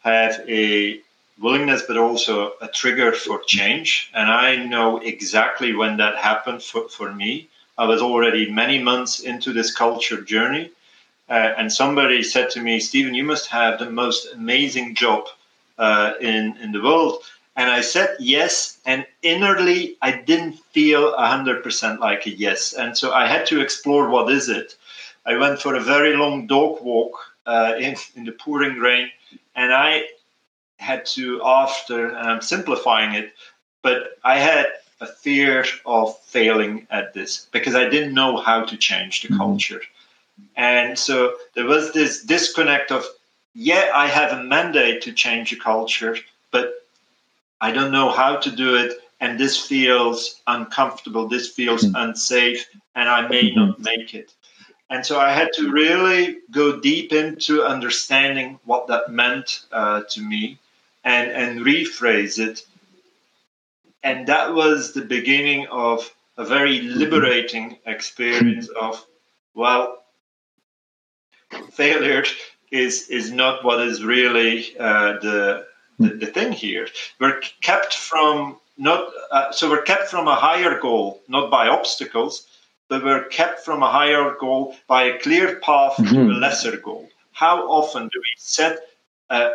have 0.04 0.42
a 0.48 1.00
willingness, 1.40 1.84
but 1.88 1.98
also 1.98 2.54
a 2.62 2.68
trigger 2.68 3.12
for 3.12 3.42
change. 3.46 4.10
And 4.14 4.30
I 4.30 4.56
know 4.56 4.98
exactly 4.98 5.74
when 5.74 5.98
that 5.98 6.16
happened 6.16 6.64
for, 6.64 6.90
for 6.90 7.14
me. 7.14 7.50
I 7.78 7.86
was 7.86 8.02
already 8.02 8.50
many 8.52 8.82
months 8.82 9.20
into 9.20 9.54
this 9.54 9.74
culture 9.74 10.22
journey. 10.22 10.72
Uh, 11.30 11.54
and 11.58 11.72
somebody 11.72 12.24
said 12.24 12.50
to 12.52 12.62
me, 12.62 12.80
Steven, 12.80 13.14
you 13.14 13.24
must 13.24 13.48
have 13.48 13.78
the 13.78 13.90
most 13.90 14.34
amazing 14.34 14.96
job 14.96 15.28
uh, 15.78 16.14
in, 16.22 16.58
in 16.58 16.72
the 16.72 16.82
world. 16.82 17.22
And 17.56 17.70
I 17.70 17.82
said 17.82 18.16
yes. 18.20 18.80
And 18.86 19.06
innerly, 19.24 19.98
I 20.02 20.12
didn't 20.12 20.54
feel 20.72 21.14
100% 21.14 22.00
like 22.00 22.26
a 22.26 22.30
yes. 22.30 22.74
And 22.74 22.98
so 22.98 23.12
I 23.12 23.28
had 23.28 23.46
to 23.48 23.62
explore 23.62 24.10
what 24.10 24.32
is 24.32 24.48
it. 24.48 24.76
I 25.28 25.36
went 25.36 25.62
for 25.62 25.76
a 25.76 25.82
very 25.82 26.16
long 26.16 26.48
dog 26.48 26.82
walk 26.82 27.14
uh, 27.46 27.74
in, 27.78 27.96
in 28.16 28.24
the 28.24 28.32
pouring 28.32 28.80
rain. 28.80 29.10
And 29.56 29.74
I 29.74 30.06
had 30.78 31.06
to, 31.08 31.42
after, 31.44 32.08
and 32.08 32.30
I'm 32.30 32.42
simplifying 32.42 33.14
it, 33.14 33.34
but 33.82 34.18
I 34.24 34.40
had 34.40 34.68
a 35.02 35.06
fear 35.06 35.66
of 35.86 36.18
failing 36.24 36.88
at 36.90 37.14
this 37.14 37.48
because 37.52 37.76
I 37.76 37.90
didn't 37.90 38.14
know 38.14 38.38
how 38.38 38.64
to 38.66 38.78
change 38.78 39.22
the 39.22 39.28
mm-hmm. 39.28 39.38
culture. 39.38 39.82
And 40.56 40.98
so 40.98 41.36
there 41.56 41.66
was 41.66 41.94
this 41.94 42.24
disconnect 42.24 42.92
of, 42.92 43.06
yeah, 43.54 43.92
I 43.94 44.08
have 44.08 44.32
a 44.32 44.44
mandate 44.44 45.02
to 45.04 45.12
change 45.12 45.50
the 45.50 45.58
culture, 45.58 46.16
but 46.52 46.86
I 47.60 47.72
don't 47.72 47.92
know 47.92 48.10
how 48.10 48.38
to 48.38 48.52
do 48.52 48.76
it. 48.76 48.94
And 49.20 49.40
this 49.40 49.60
feels 49.60 50.42
uncomfortable, 50.46 51.28
this 51.28 51.50
feels 51.50 51.84
mm-hmm. 51.84 51.96
unsafe, 51.96 52.68
and 52.96 53.10
I 53.10 53.28
may 53.28 53.50
mm-hmm. 53.50 53.60
not 53.60 53.80
make 53.80 54.14
it. 54.14 54.32
And 54.90 55.06
so 55.06 55.20
I 55.20 55.32
had 55.34 55.52
to 55.54 55.72
really 55.72 56.38
go 56.50 56.80
deep 56.80 57.12
into 57.12 57.64
understanding 57.64 58.60
what 58.64 58.88
that 58.88 59.10
meant 59.10 59.66
uh, 59.72 60.04
to 60.10 60.22
me 60.22 60.60
and, 61.04 61.30
and 61.32 61.60
rephrase 61.60 62.40
it. 62.40 62.66
And 64.04 64.28
that 64.28 64.54
was 64.54 64.94
the 64.94 65.02
beginning 65.02 65.68
of 65.68 66.14
a 66.38 66.46
very 66.46 66.82
liberating 66.82 67.78
experience 67.86 68.70
of 68.70 69.06
well 69.56 70.04
failure 71.72 72.24
is 72.72 73.08
is 73.10 73.32
not 73.32 73.64
what 73.64 73.82
is 73.82 74.04
really 74.04 74.78
uh, 74.78 75.14
the, 75.20 75.66
the, 76.00 76.10
the 76.10 76.28
thing 76.28 76.52
here. 76.52 76.88
We're 77.20 77.42
kept 77.62 77.94
from 77.94 78.58
not 78.78 79.10
uh, 79.32 79.52
so 79.52 79.70
we're 79.70 79.82
kept 79.82 80.10
from 80.10 80.28
a 80.28 80.36
higher 80.36 80.80
goal 80.80 81.22
not 81.28 81.50
by 81.50 81.68
obstacles 81.68 82.46
but 82.90 83.04
we're 83.04 83.26
kept 83.26 83.66
from 83.66 83.84
a 83.84 83.92
higher 83.92 84.36
goal 84.40 84.76
by 84.88 85.04
a 85.04 85.20
clear 85.20 85.56
path 85.60 85.94
mm-hmm. 85.94 86.14
to 86.14 86.22
a 86.22 86.24
mm-hmm. 86.24 86.42
lesser 86.42 86.78
goal 86.78 87.10
how 87.38 87.70
often 87.70 88.04
do 88.08 88.20
we 88.20 88.34
set 88.38 88.80
a, 89.30 89.52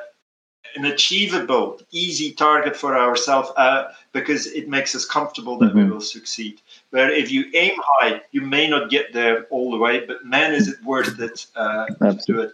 an 0.77 0.85
achievable, 0.85 1.81
easy 1.91 2.33
target 2.33 2.77
for 2.77 2.97
ourselves 2.97 3.51
uh, 3.57 3.93
because 4.13 4.47
it 4.47 4.69
makes 4.69 4.95
us 4.95 5.05
comfortable 5.05 5.59
that 5.59 5.71
mm-hmm. 5.71 5.79
we 5.79 5.91
will 5.91 6.01
succeed. 6.01 6.61
Where 6.91 7.11
if 7.11 7.33
you 7.33 7.47
aim 7.55 7.75
high, 7.77 8.23
you 8.31 8.43
may 8.43 8.69
not 8.69 8.89
get 8.89 9.13
there 9.13 9.47
all 9.51 9.73
the 9.73 9.79
way, 9.79 10.07
but 10.07 10.25
man, 10.25 10.55
is 10.55 10.69
it 10.69 10.83
worth 10.85 11.19
it 11.21 11.47
uh, 11.57 11.87
to 11.87 12.19
do 12.25 12.41
it. 12.41 12.53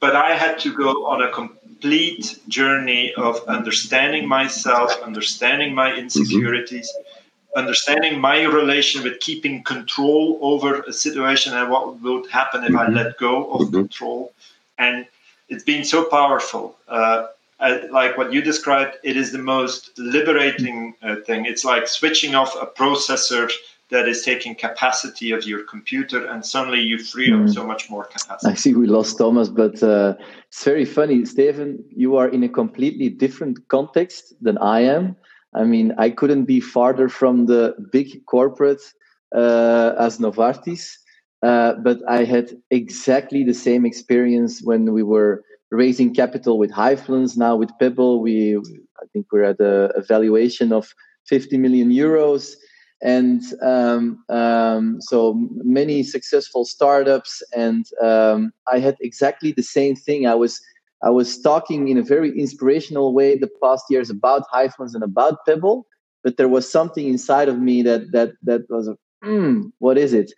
But 0.00 0.16
I 0.16 0.34
had 0.34 0.58
to 0.60 0.74
go 0.74 1.06
on 1.06 1.22
a 1.22 1.30
complete 1.30 2.40
journey 2.48 3.12
of 3.14 3.42
understanding 3.46 4.26
myself, 4.26 4.90
understanding 5.02 5.74
my 5.74 5.94
insecurities, 5.94 6.90
mm-hmm. 6.90 7.03
Understanding 7.56 8.20
my 8.20 8.42
relation 8.42 9.02
with 9.02 9.20
keeping 9.20 9.62
control 9.62 10.38
over 10.42 10.80
a 10.82 10.92
situation 10.92 11.54
and 11.54 11.70
what 11.70 12.00
would 12.00 12.30
happen 12.30 12.64
if 12.64 12.72
mm-hmm. 12.72 12.90
I 12.90 13.02
let 13.02 13.18
go 13.18 13.50
of 13.52 13.60
mm-hmm. 13.62 13.76
control. 13.76 14.32
And 14.78 15.06
it's 15.48 15.64
been 15.64 15.84
so 15.84 16.04
powerful. 16.04 16.76
Uh, 16.88 17.28
uh, 17.60 17.78
like 17.90 18.18
what 18.18 18.32
you 18.32 18.42
described, 18.42 18.96
it 19.04 19.16
is 19.16 19.30
the 19.32 19.38
most 19.38 19.90
liberating 19.96 20.94
uh, 21.02 21.16
thing. 21.26 21.46
It's 21.46 21.64
like 21.64 21.86
switching 21.86 22.34
off 22.34 22.54
a 22.60 22.66
processor 22.66 23.50
that 23.90 24.08
is 24.08 24.22
taking 24.22 24.54
capacity 24.54 25.30
of 25.30 25.44
your 25.44 25.62
computer, 25.64 26.26
and 26.26 26.44
suddenly 26.44 26.80
you 26.80 26.98
free 26.98 27.32
up 27.32 27.40
mm. 27.40 27.54
so 27.54 27.64
much 27.64 27.90
more 27.90 28.04
capacity. 28.04 28.50
I 28.50 28.54
see 28.54 28.74
we 28.74 28.86
lost 28.86 29.18
Thomas, 29.18 29.48
but 29.48 29.82
uh, 29.82 30.14
it's 30.48 30.64
very 30.64 30.84
funny. 30.84 31.24
Steven, 31.24 31.84
you 31.94 32.16
are 32.16 32.28
in 32.28 32.42
a 32.42 32.48
completely 32.48 33.08
different 33.08 33.68
context 33.68 34.34
than 34.40 34.58
I 34.58 34.80
am. 34.80 35.16
I 35.54 35.64
mean, 35.64 35.94
I 35.98 36.10
couldn't 36.10 36.44
be 36.44 36.60
farther 36.60 37.08
from 37.08 37.46
the 37.46 37.74
big 37.92 38.26
corporate 38.26 38.82
uh, 39.34 39.94
as 39.98 40.18
Novartis, 40.18 40.96
uh, 41.42 41.74
but 41.74 41.98
I 42.08 42.24
had 42.24 42.56
exactly 42.70 43.44
the 43.44 43.54
same 43.54 43.86
experience 43.86 44.62
when 44.62 44.92
we 44.92 45.02
were 45.02 45.42
raising 45.70 46.14
capital 46.14 46.58
with 46.58 46.72
Hyfluence. 46.72 47.36
Now 47.36 47.56
with 47.56 47.70
Pebble, 47.78 48.20
we 48.20 48.56
I 48.56 49.06
think 49.12 49.26
we're 49.32 49.44
at 49.44 49.60
a, 49.60 49.92
a 49.96 50.02
valuation 50.02 50.72
of 50.72 50.94
50 51.26 51.56
million 51.58 51.90
euros. 51.90 52.54
And 53.02 53.42
um, 53.60 54.24
um, 54.30 54.98
so 55.00 55.34
many 55.56 56.02
successful 56.04 56.64
startups, 56.64 57.42
and 57.54 57.84
um, 58.00 58.52
I 58.72 58.78
had 58.78 58.96
exactly 59.00 59.52
the 59.52 59.62
same 59.62 59.94
thing. 59.94 60.26
I 60.26 60.34
was 60.34 60.58
I 61.04 61.10
was 61.10 61.40
talking 61.40 61.88
in 61.88 61.98
a 61.98 62.02
very 62.02 62.30
inspirational 62.38 63.12
way 63.12 63.36
the 63.36 63.50
past 63.62 63.84
years 63.90 64.08
about 64.08 64.48
Hyfluence 64.52 64.94
and 64.94 65.04
about 65.04 65.44
Pebble, 65.46 65.86
but 66.22 66.38
there 66.38 66.48
was 66.48 66.70
something 66.70 67.06
inside 67.06 67.48
of 67.48 67.58
me 67.58 67.82
that 67.82 68.12
that 68.12 68.32
that 68.42 68.62
was, 68.70 68.88
mm, 69.22 69.70
what 69.78 69.98
is 69.98 70.14
it? 70.14 70.32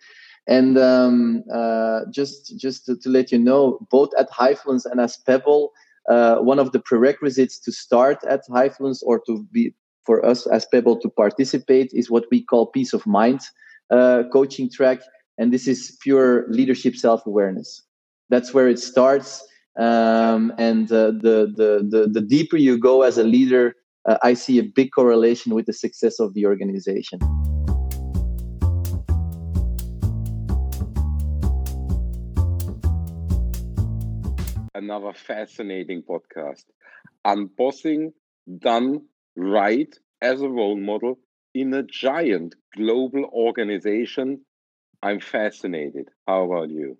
And 0.45 0.77
um, 0.77 1.43
uh, 1.53 2.01
just 2.11 2.57
just 2.57 2.85
to, 2.85 2.97
to, 2.97 3.09
let 3.09 3.31
you 3.31 3.39
know, 3.39 3.79
both 3.89 4.09
at 4.19 4.29
Hyfluence 4.29 4.85
and 4.85 4.99
as 4.99 5.17
Pebble, 5.25 5.71
uh, 6.09 6.37
one 6.37 6.59
of 6.59 6.73
the 6.73 6.79
prerequisites 6.79 7.59
to 7.59 7.71
start 7.71 8.19
at 8.25 8.41
Hyfluence 8.49 8.99
or 9.03 9.21
to 9.27 9.47
be 9.51 9.73
for 10.05 10.25
us 10.25 10.47
as 10.47 10.65
Pebble 10.65 10.99
to 10.99 11.09
participate 11.09 11.91
is 11.93 12.09
what 12.09 12.25
we 12.31 12.43
call 12.43 12.67
peace 12.67 12.93
of 12.93 13.05
mind 13.07 13.41
uh, 13.89 14.23
coaching 14.33 14.69
track, 14.69 14.99
and 15.37 15.53
this 15.53 15.67
is 15.67 15.97
pure 16.01 16.45
leadership 16.49 16.95
self 16.95 17.25
awareness. 17.25 17.83
That's 18.29 18.53
where 18.53 18.67
it 18.67 18.79
starts. 18.79 19.47
Um, 19.77 20.53
and 20.57 20.91
uh, 20.91 21.11
the, 21.11 21.53
the, 21.55 21.87
the 21.87 22.09
the 22.11 22.21
deeper 22.21 22.57
you 22.57 22.79
go 22.79 23.03
as 23.03 23.17
a 23.17 23.23
leader, 23.23 23.75
uh, 24.07 24.17
I 24.23 24.33
see 24.33 24.57
a 24.57 24.63
big 24.63 24.89
correlation 24.91 25.53
with 25.53 25.67
the 25.67 25.73
success 25.73 26.19
of 26.19 26.33
the 26.33 26.45
organization. 26.47 27.19
another 34.77 35.11
fascinating 35.13 36.01
podcast. 36.01 36.63
Unbossing 37.25 38.13
done 38.59 39.01
right 39.35 39.93
as 40.21 40.41
a 40.41 40.47
role 40.47 40.77
model 40.77 41.19
in 41.53 41.73
a 41.73 41.83
giant 41.83 42.55
global 42.75 43.25
organization. 43.33 44.45
I'm 45.03 45.19
fascinated. 45.19 46.09
How 46.27 46.45
about 46.45 46.69
you? 46.69 46.97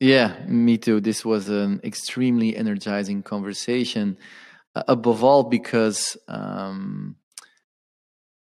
Yeah, 0.00 0.34
me 0.46 0.78
too. 0.78 1.00
This 1.00 1.26
was 1.26 1.50
an 1.50 1.80
extremely 1.84 2.56
energizing 2.56 3.22
conversation. 3.22 4.16
Uh, 4.74 4.82
above 4.88 5.22
all, 5.22 5.42
because 5.42 6.16
um, 6.26 7.16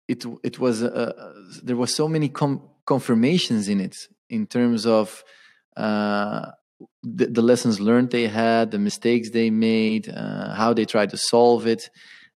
it 0.07 0.25
it 0.45 0.59
was 0.61 0.83
uh, 0.83 1.33
there 1.63 1.77
was 1.77 1.95
so 1.95 2.07
many 2.07 2.29
com- 2.29 2.63
confirmations 2.85 3.69
in 3.69 3.81
it 3.81 3.97
in 4.31 4.47
terms 4.47 4.87
of 4.87 5.25
uh, 5.77 6.51
the, 7.03 7.27
the, 7.27 7.43
lessons 7.43 7.81
learned 7.81 8.11
they 8.11 8.29
had, 8.29 8.71
the 8.71 8.79
mistakes 8.79 9.31
they 9.31 9.51
made, 9.51 10.09
uh, 10.09 10.55
how 10.55 10.75
they 10.75 10.85
tried 10.85 11.11
to 11.11 11.17
solve 11.17 11.67
it, 11.67 11.91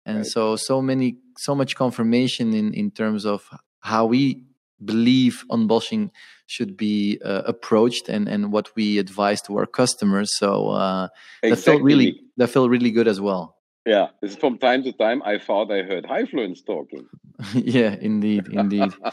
and 0.05 0.17
right. 0.17 0.25
so 0.25 0.55
so 0.55 0.81
many 0.81 1.17
so 1.37 1.55
much 1.55 1.75
confirmation 1.75 2.53
in 2.53 2.73
in 2.73 2.91
terms 2.91 3.25
of 3.25 3.47
how 3.79 4.05
we 4.05 4.43
believe 4.83 5.45
unbossing 5.49 6.09
should 6.53 6.77
be 6.77 7.19
uh, 7.25 7.41
approached 7.53 8.05
and 8.09 8.23
and 8.33 8.51
what 8.55 8.67
we 8.75 8.99
advise 9.05 9.41
to 9.43 9.57
our 9.57 9.65
customers. 9.65 10.29
So 10.41 10.69
uh, 10.69 11.07
exactly. 11.41 11.49
that 11.49 11.59
felt 11.67 11.81
really 11.81 12.09
that 12.37 12.49
felt 12.55 12.69
really 12.69 12.91
good 12.91 13.07
as 13.07 13.19
well. 13.19 13.43
Yeah, 13.85 14.07
this 14.21 14.35
from 14.35 14.57
time 14.59 14.83
to 14.83 14.91
time 14.93 15.19
I 15.23 15.39
thought 15.39 15.71
I 15.71 15.81
heard 15.89 16.05
Hyfluence 16.05 16.59
talking. 16.65 17.05
yeah, 17.53 17.95
indeed, 17.99 18.47
indeed. 18.47 18.91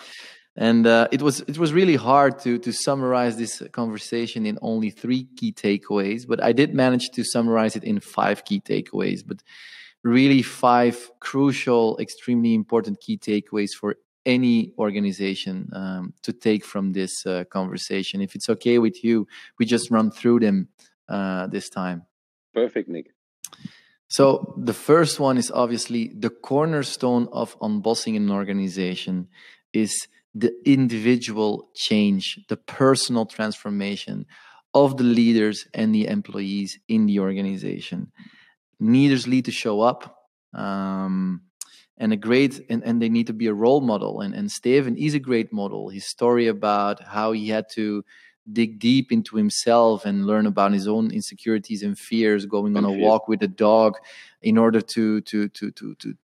and 0.57 0.87
uh, 0.87 1.09
it 1.11 1.23
was 1.23 1.41
it 1.41 1.59
was 1.59 1.73
really 1.73 1.97
hard 1.97 2.39
to 2.41 2.59
to 2.59 2.73
summarize 2.73 3.37
this 3.37 3.63
conversation 3.73 4.47
in 4.47 4.59
only 4.61 4.91
three 4.91 5.25
key 5.37 5.53
takeaways 5.53 6.27
but 6.27 6.43
i 6.43 6.53
did 6.53 6.75
manage 6.75 7.07
to 7.11 7.23
summarize 7.25 7.77
it 7.77 7.85
in 7.85 8.01
five 8.01 8.45
key 8.45 8.61
takeaways 8.61 9.21
but 9.25 9.39
really 10.03 10.43
five 10.43 10.97
crucial 11.21 11.97
extremely 11.99 12.53
important 12.53 13.01
key 13.01 13.17
takeaways 13.17 13.71
for 13.79 13.97
any 14.27 14.73
organization 14.79 15.71
um, 15.73 16.13
to 16.23 16.33
take 16.33 16.65
from 16.65 16.93
this 16.93 17.25
uh, 17.27 17.45
conversation. 17.51 18.21
If 18.21 18.35
it's 18.35 18.49
okay 18.49 18.79
with 18.79 19.03
you 19.03 19.27
we 19.59 19.67
just 19.67 19.91
run 19.91 20.11
through 20.11 20.41
them 20.41 20.69
uh, 21.09 21.47
this 21.49 21.69
time. 21.69 22.03
Perfect 22.55 22.89
nick. 22.89 23.13
So 24.09 24.55
the 24.57 24.75
first 24.75 25.21
one 25.21 25.39
is 25.39 25.51
obviously 25.53 26.09
the 26.09 26.31
cornerstone 26.31 27.29
of 27.33 27.59
unbossing 27.61 28.17
an 28.17 28.31
organization 28.31 29.29
is 29.73 30.09
the 30.35 30.53
individual 30.65 31.71
change, 31.75 32.41
the 32.49 32.57
personal 32.57 33.27
transformation 33.27 34.27
of 34.75 34.97
the 34.97 35.05
leaders 35.05 35.67
and 35.75 35.95
the 35.95 36.07
employees 36.07 36.79
in 36.89 37.07
the 37.07 37.21
organization. 37.21 38.13
Leaders 38.81 39.27
need 39.27 39.45
to 39.45 39.53
show 39.53 39.81
up, 39.81 40.29
um, 40.55 41.43
and 42.01 42.13
a 42.13 42.17
great 42.17 42.61
and, 42.69 42.83
and 42.83 43.01
they 43.01 43.11
need 43.11 43.29
to 43.29 43.33
be 43.33 43.47
a 43.47 43.55
role 43.55 43.83
model. 43.83 44.21
And 44.23 44.35
and 44.35 44.51
Steven 44.51 44.97
is 44.97 45.15
a 45.15 45.21
great 45.21 45.53
model. 45.53 45.91
His 45.91 46.07
story 46.07 46.49
about 46.49 47.01
how 47.03 47.33
he 47.33 47.49
had 47.49 47.67
to 47.75 48.05
dig 48.51 48.81
deep 48.81 49.13
into 49.13 49.37
himself 49.37 50.05
and 50.05 50.27
learn 50.27 50.47
about 50.47 50.73
his 50.73 50.89
own 50.89 51.13
insecurities 51.13 51.83
and 51.83 51.97
fears 51.97 52.47
going 52.47 52.77
on 52.77 52.85
a 52.85 52.91
walk 52.91 53.29
with 53.29 53.43
a 53.43 53.49
dog 53.49 53.97
in 54.43 54.59
order 54.59 54.81
to 54.81 55.21
to 55.21 55.49
to 55.51 55.71
to 55.71 55.95
to, 55.97 56.15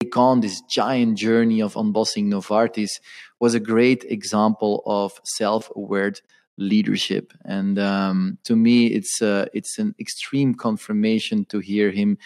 take 0.00 0.16
on 0.16 0.40
this 0.40 0.62
giant 0.70 1.18
journey 1.18 1.60
of 1.60 1.74
unbossing 1.74 2.26
Novartis 2.28 3.00
was 3.40 3.54
a 3.54 3.60
great 3.60 4.04
example 4.04 4.84
of 4.86 5.20
self-aware 5.24 6.12
leadership. 6.56 7.32
And 7.44 7.78
um, 7.80 8.38
to 8.44 8.54
me 8.54 8.86
it's 8.86 9.20
uh, 9.20 9.46
it's 9.52 9.78
an 9.78 9.96
extreme 9.98 10.54
confirmation 10.54 11.44
to 11.46 11.58
hear 11.58 11.90
him 11.90 12.18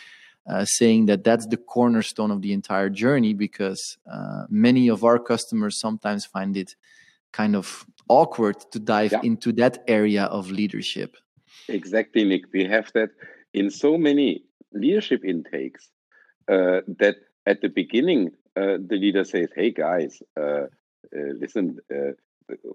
uh, 0.49 0.65
saying 0.65 1.07
that 1.07 1.25
that's 1.25 1.47
the 1.47 1.57
cornerstone 1.57 2.31
of 2.31 2.43
the 2.43 2.53
entire 2.53 2.89
journey 2.89 3.35
because 3.35 3.99
uh, 4.11 4.45
many 4.49 4.89
of 4.89 5.05
our 5.05 5.19
customers 5.19 5.79
sometimes 5.79 6.27
find 6.27 6.57
it 6.57 6.75
kind 7.33 7.55
of 7.57 7.87
awkward 8.09 8.59
to 8.73 8.79
dive 8.79 9.13
yeah. 9.13 9.21
into 9.23 9.53
that 9.53 9.83
area 9.87 10.25
of 10.25 10.51
leadership. 10.51 11.17
Exactly, 11.69 12.25
Nick. 12.25 12.53
We 12.53 12.65
have 12.65 12.91
that 12.95 13.11
in 13.55 13.71
so 13.71 13.97
many 13.97 14.45
leadership 14.73 15.25
intakes 15.25 15.89
uh, 16.49 16.81
that 16.99 17.17
at 17.47 17.61
the 17.61 17.69
beginning, 17.69 18.33
uh, 18.57 18.79
the 18.85 18.97
leader 18.97 19.25
says, 19.25 19.49
Hey, 19.55 19.71
guys, 19.71 20.23
uh, 20.39 20.43
uh, 20.43 20.67
listen, 21.13 21.79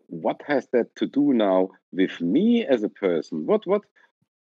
what 0.08 0.42
has 0.48 0.68
that 0.74 0.96
to 0.96 1.06
do 1.06 1.34
now 1.34 1.70
with 1.92 2.20
me 2.22 2.66
as 2.66 2.84
a 2.84 2.90
person? 2.90 3.46
What, 3.46 3.68
what, 3.68 3.82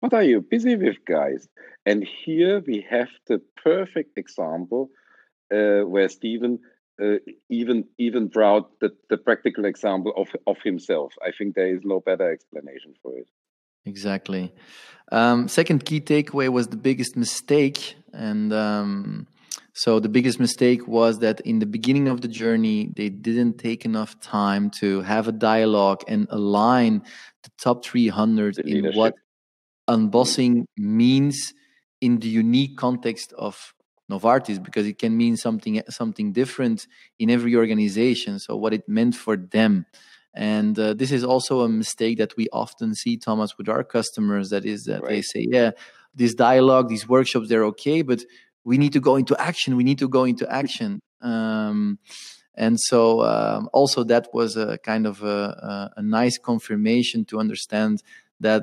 what 0.03 0.13
are 0.13 0.25
you 0.25 0.41
busy 0.41 0.75
with, 0.75 0.97
guys? 1.07 1.49
And 1.87 2.05
here 2.25 2.61
we 2.67 2.85
have 2.91 3.09
the 3.29 3.41
perfect 3.63 4.19
example 4.19 4.91
uh, 5.55 5.83
where 5.83 6.09
Steven 6.09 6.59
uh, 7.01 7.19
even 7.49 7.85
even 7.99 8.27
brought 8.27 8.81
the, 8.81 8.91
the 9.09 9.17
practical 9.17 9.65
example 9.65 10.13
of, 10.17 10.29
of 10.49 10.57
himself. 10.65 11.15
I 11.25 11.31
think 11.37 11.55
there 11.55 11.73
is 11.73 11.83
no 11.85 12.01
better 12.01 12.31
explanation 12.31 12.95
for 13.01 13.17
it. 13.17 13.29
Exactly. 13.85 14.53
Um, 15.13 15.47
second 15.47 15.85
key 15.85 16.01
takeaway 16.01 16.49
was 16.49 16.67
the 16.69 16.77
biggest 16.77 17.17
mistake. 17.17 17.95
And 18.13 18.53
um, 18.53 19.29
so 19.73 20.01
the 20.01 20.09
biggest 20.09 20.41
mistake 20.41 20.89
was 20.89 21.21
that 21.21 21.41
in 21.43 21.61
the 21.61 21.67
beginning 21.67 22.09
of 22.09 22.23
the 22.23 22.29
journey, 22.29 22.91
they 22.97 23.09
didn't 23.09 23.59
take 23.59 23.85
enough 23.85 24.19
time 24.21 24.69
to 24.81 25.03
have 25.03 25.29
a 25.29 25.33
dialogue 25.33 26.03
and 26.09 26.27
align 26.31 27.03
the 27.45 27.51
top 27.57 27.85
300 27.85 28.57
the 28.57 28.63
in 28.67 28.93
what 28.95 29.15
unbossing 29.89 30.65
means 30.77 31.53
in 32.01 32.19
the 32.19 32.29
unique 32.29 32.77
context 32.77 33.33
of 33.39 33.75
Novartis 34.11 34.63
because 34.63 34.87
it 34.87 34.99
can 34.99 35.17
mean 35.17 35.37
something 35.37 35.81
something 35.89 36.33
different 36.33 36.87
in 37.19 37.31
every 37.31 37.57
organization. 37.57 38.39
So 38.39 38.57
what 38.57 38.75
it 38.75 38.89
meant 38.89 39.15
for 39.15 39.37
them, 39.37 39.87
and 40.35 40.79
uh, 40.79 40.95
this 40.95 41.13
is 41.13 41.25
also 41.25 41.61
a 41.63 41.69
mistake 41.69 42.19
that 42.19 42.37
we 42.37 42.49
often 42.53 42.95
see, 42.95 43.17
Thomas, 43.17 43.57
with 43.57 43.69
our 43.69 43.85
customers. 43.85 44.51
That 44.51 44.65
is 44.65 44.85
that 44.85 45.03
right. 45.03 45.11
they 45.11 45.23
say, 45.23 45.47
"Yeah, 45.49 45.71
this 46.15 46.35
dialogue, 46.35 46.89
these 46.89 47.09
workshops, 47.09 47.49
they're 47.49 47.65
okay, 47.67 48.03
but 48.03 48.23
we 48.65 48.77
need 48.77 48.93
to 48.93 49.01
go 49.01 49.17
into 49.17 49.41
action. 49.41 49.77
We 49.77 49.85
need 49.85 49.99
to 50.01 50.09
go 50.09 50.25
into 50.25 50.51
action." 50.53 51.01
Um, 51.23 51.99
and 52.55 52.79
so 52.79 53.23
um, 53.23 53.71
also 53.73 54.05
that 54.05 54.29
was 54.35 54.57
a 54.57 54.79
kind 54.79 55.07
of 55.07 55.23
a, 55.23 55.27
a, 55.27 55.93
a 55.99 56.03
nice 56.03 56.37
confirmation 56.39 57.25
to 57.27 57.39
understand 57.39 58.03
that 58.43 58.63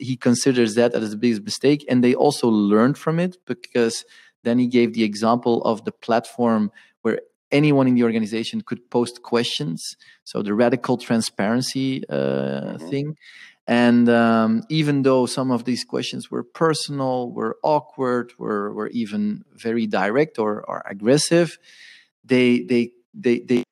he 0.00 0.16
considers 0.16 0.74
that 0.74 0.92
as 0.94 1.10
the 1.10 1.16
biggest 1.16 1.42
mistake 1.42 1.84
and 1.88 2.04
they 2.04 2.14
also 2.14 2.48
learned 2.48 2.98
from 2.98 3.18
it 3.18 3.36
because 3.46 4.04
then 4.42 4.58
he 4.58 4.66
gave 4.66 4.92
the 4.92 5.04
example 5.04 5.62
of 5.64 5.84
the 5.84 5.92
platform 5.92 6.70
where 7.02 7.20
anyone 7.52 7.86
in 7.86 7.94
the 7.94 8.04
organization 8.04 8.60
could 8.60 8.90
post 8.90 9.22
questions 9.22 9.96
so 10.24 10.42
the 10.42 10.54
radical 10.54 10.96
transparency 10.96 12.02
uh, 12.08 12.14
mm-hmm. 12.14 12.88
thing 12.88 13.16
and 13.66 14.08
um, 14.08 14.62
even 14.68 15.02
though 15.02 15.26
some 15.26 15.50
of 15.52 15.64
these 15.64 15.84
questions 15.84 16.30
were 16.30 16.42
personal 16.42 17.30
were 17.32 17.56
awkward 17.62 18.32
were, 18.38 18.72
were 18.74 18.88
even 18.88 19.44
very 19.54 19.86
direct 19.86 20.38
or, 20.38 20.62
or 20.68 20.82
aggressive 20.88 21.58
they 22.24 22.62
they 22.62 22.90
they 23.14 23.40
they 23.40 23.62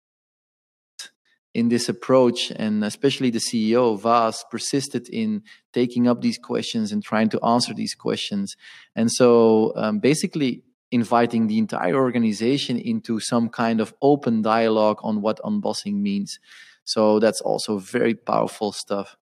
in 1.59 1.69
this 1.69 1.89
approach, 1.89 2.53
and 2.53 2.85
especially 2.85 3.31
the 3.31 3.41
CEO, 3.41 3.99
Vas, 4.01 4.45
persisted 4.51 5.09
in 5.09 5.43
taking 5.73 6.07
up 6.07 6.21
these 6.21 6.39
questions 6.39 6.93
and 6.93 7.03
trying 7.03 7.29
to 7.31 7.45
answer 7.45 7.75
these 7.75 7.95
questions. 7.95 8.57
And 8.95 9.11
so 9.11 9.73
um, 9.75 9.99
basically, 9.99 10.63
inviting 10.91 11.49
the 11.49 11.59
entire 11.59 11.97
organization 11.97 12.79
into 12.79 13.21
some 13.21 13.49
kind 13.49 13.81
of 13.81 13.93
open 14.01 14.41
dialogue 14.41 14.99
on 15.03 15.21
what 15.21 15.41
unbossing 15.45 16.01
means. 16.01 16.39
So 16.85 17.19
that's 17.19 17.41
also 17.41 17.79
very 17.79 18.15
powerful 18.15 18.73
stuff. 18.73 19.17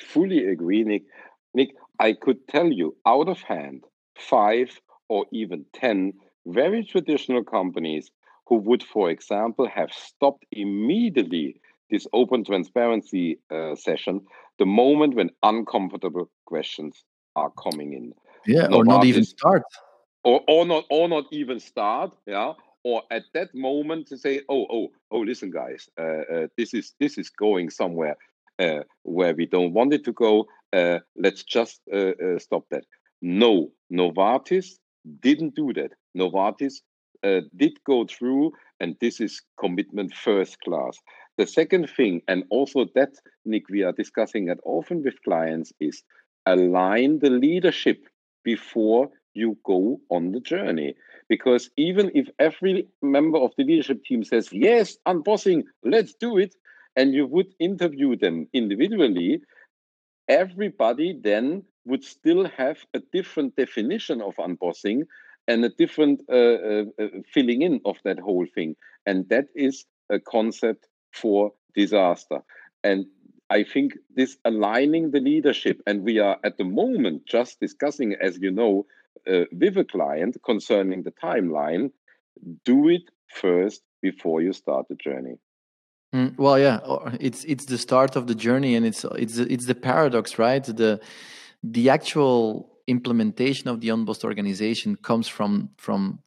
Fully 0.00 0.46
agree, 0.46 0.82
Nick. 0.82 1.04
Nick, 1.52 1.76
I 2.00 2.14
could 2.14 2.48
tell 2.48 2.72
you 2.72 2.96
out 3.06 3.28
of 3.28 3.40
hand 3.42 3.84
five 4.18 4.80
or 5.08 5.26
even 5.30 5.66
10 5.74 6.14
very 6.46 6.84
traditional 6.84 7.44
companies 7.44 8.10
who 8.46 8.56
would, 8.56 8.82
for 8.82 9.10
example, 9.10 9.68
have 9.68 9.92
stopped 9.92 10.44
immediately 10.52 11.60
this 11.90 12.06
open 12.12 12.44
transparency 12.44 13.38
uh, 13.50 13.74
session 13.74 14.20
the 14.58 14.66
moment 14.66 15.14
when 15.14 15.30
uncomfortable 15.42 16.30
questions 16.46 17.04
are 17.36 17.50
coming 17.50 17.92
in. 17.92 18.12
Yeah, 18.46 18.66
or 18.70 18.84
not 18.84 19.04
even 19.04 19.24
start. 19.24 19.62
Or, 20.22 20.40
or 20.48 20.64
not 20.64 20.84
or 20.90 21.08
not 21.08 21.24
even 21.30 21.60
start, 21.60 22.14
yeah. 22.26 22.52
Or 22.82 23.02
at 23.10 23.24
that 23.32 23.54
moment 23.54 24.08
to 24.08 24.18
say, 24.18 24.42
oh, 24.48 24.66
oh, 24.70 24.88
oh, 25.10 25.20
listen, 25.20 25.50
guys, 25.50 25.88
uh, 25.98 26.02
uh, 26.02 26.46
this 26.58 26.74
is 26.74 26.94
this 27.00 27.16
is 27.16 27.30
going 27.30 27.70
somewhere 27.70 28.16
uh, 28.58 28.80
where 29.02 29.34
we 29.34 29.46
don't 29.46 29.72
want 29.72 29.94
it 29.94 30.04
to 30.04 30.12
go. 30.12 30.46
Uh, 30.72 30.98
let's 31.16 31.42
just 31.44 31.80
uh, 31.92 32.12
uh, 32.22 32.38
stop 32.38 32.64
that. 32.70 32.84
No, 33.22 33.70
Novartis 33.90 34.78
didn't 35.20 35.54
do 35.54 35.72
that. 35.74 35.92
Novartis 36.16 36.74
uh, 37.24 37.40
did 37.56 37.82
go 37.84 38.06
through, 38.06 38.52
and 38.80 38.96
this 39.00 39.20
is 39.20 39.42
commitment 39.58 40.14
first 40.14 40.60
class. 40.60 40.98
The 41.38 41.46
second 41.46 41.90
thing, 41.90 42.22
and 42.28 42.44
also 42.50 42.86
that, 42.94 43.14
Nick, 43.44 43.68
we 43.68 43.82
are 43.82 43.92
discussing 43.92 44.48
it 44.48 44.58
often 44.64 45.02
with 45.02 45.22
clients, 45.24 45.72
is 45.80 46.02
align 46.46 47.18
the 47.20 47.30
leadership 47.30 48.04
before 48.44 49.10
you 49.32 49.56
go 49.64 50.00
on 50.10 50.32
the 50.32 50.40
journey. 50.40 50.94
Because 51.28 51.70
even 51.76 52.10
if 52.14 52.28
every 52.38 52.86
member 53.02 53.38
of 53.38 53.52
the 53.56 53.64
leadership 53.64 54.04
team 54.04 54.22
says, 54.22 54.50
Yes, 54.52 54.98
unbossing, 55.06 55.64
let's 55.82 56.14
do 56.14 56.38
it, 56.38 56.54
and 56.94 57.14
you 57.14 57.26
would 57.26 57.54
interview 57.58 58.16
them 58.16 58.46
individually, 58.52 59.40
everybody 60.28 61.18
then 61.22 61.64
would 61.86 62.04
still 62.04 62.46
have 62.56 62.78
a 62.94 63.00
different 63.12 63.56
definition 63.56 64.22
of 64.22 64.34
unbossing 64.36 65.02
and 65.46 65.64
a 65.64 65.68
different 65.68 66.22
uh, 66.30 66.34
uh, 66.34 66.84
uh, 67.00 67.08
filling 67.32 67.62
in 67.62 67.80
of 67.84 67.96
that 68.04 68.18
whole 68.18 68.46
thing. 68.54 68.76
And 69.06 69.28
that 69.28 69.46
is 69.54 69.84
a 70.10 70.18
concept 70.18 70.88
for 71.12 71.52
disaster. 71.74 72.40
And 72.82 73.06
I 73.50 73.64
think 73.64 73.94
this 74.14 74.36
aligning 74.44 75.10
the 75.10 75.20
leadership, 75.20 75.80
and 75.86 76.02
we 76.02 76.18
are 76.18 76.38
at 76.44 76.56
the 76.56 76.64
moment 76.64 77.26
just 77.26 77.60
discussing, 77.60 78.14
as 78.20 78.38
you 78.38 78.50
know, 78.50 78.86
uh, 79.30 79.44
with 79.52 79.76
a 79.76 79.84
client 79.84 80.36
concerning 80.44 81.02
the 81.02 81.12
timeline, 81.12 81.90
do 82.64 82.88
it 82.88 83.02
first 83.28 83.82
before 84.02 84.40
you 84.40 84.52
start 84.52 84.86
the 84.88 84.96
journey. 84.96 85.36
Mm, 86.14 86.36
well, 86.38 86.58
yeah, 86.58 86.80
it's 87.20 87.44
it's 87.44 87.64
the 87.66 87.78
start 87.78 88.16
of 88.16 88.26
the 88.26 88.34
journey, 88.34 88.76
and 88.76 88.86
it's 88.86 89.04
it's 89.16 89.36
it's 89.38 89.66
the 89.66 89.74
paradox, 89.74 90.38
right? 90.38 90.64
The 90.64 91.00
the 91.62 91.90
actual 91.90 92.73
implementation 92.86 93.68
of 93.68 93.80
the 93.80 93.88
unbossed 93.88 94.24
organization 94.24 94.96
comes 94.96 95.28
from 95.28 95.70
from 95.76 96.20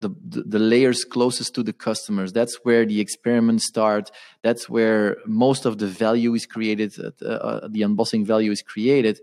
the, 0.00 0.08
the, 0.28 0.42
the, 0.42 0.58
layers 0.58 1.04
closest 1.04 1.54
to 1.54 1.62
the 1.62 1.72
customers. 1.72 2.32
That's 2.32 2.56
where 2.64 2.84
the 2.84 3.00
experiments 3.00 3.68
start. 3.68 4.10
That's 4.42 4.68
where 4.68 5.16
most 5.26 5.64
of 5.64 5.78
the 5.78 5.86
value 5.86 6.34
is 6.34 6.44
created. 6.44 6.92
Uh, 6.98 7.24
uh, 7.24 7.68
the 7.68 7.82
unbossing 7.82 8.26
value 8.26 8.50
is 8.50 8.62
created. 8.62 9.20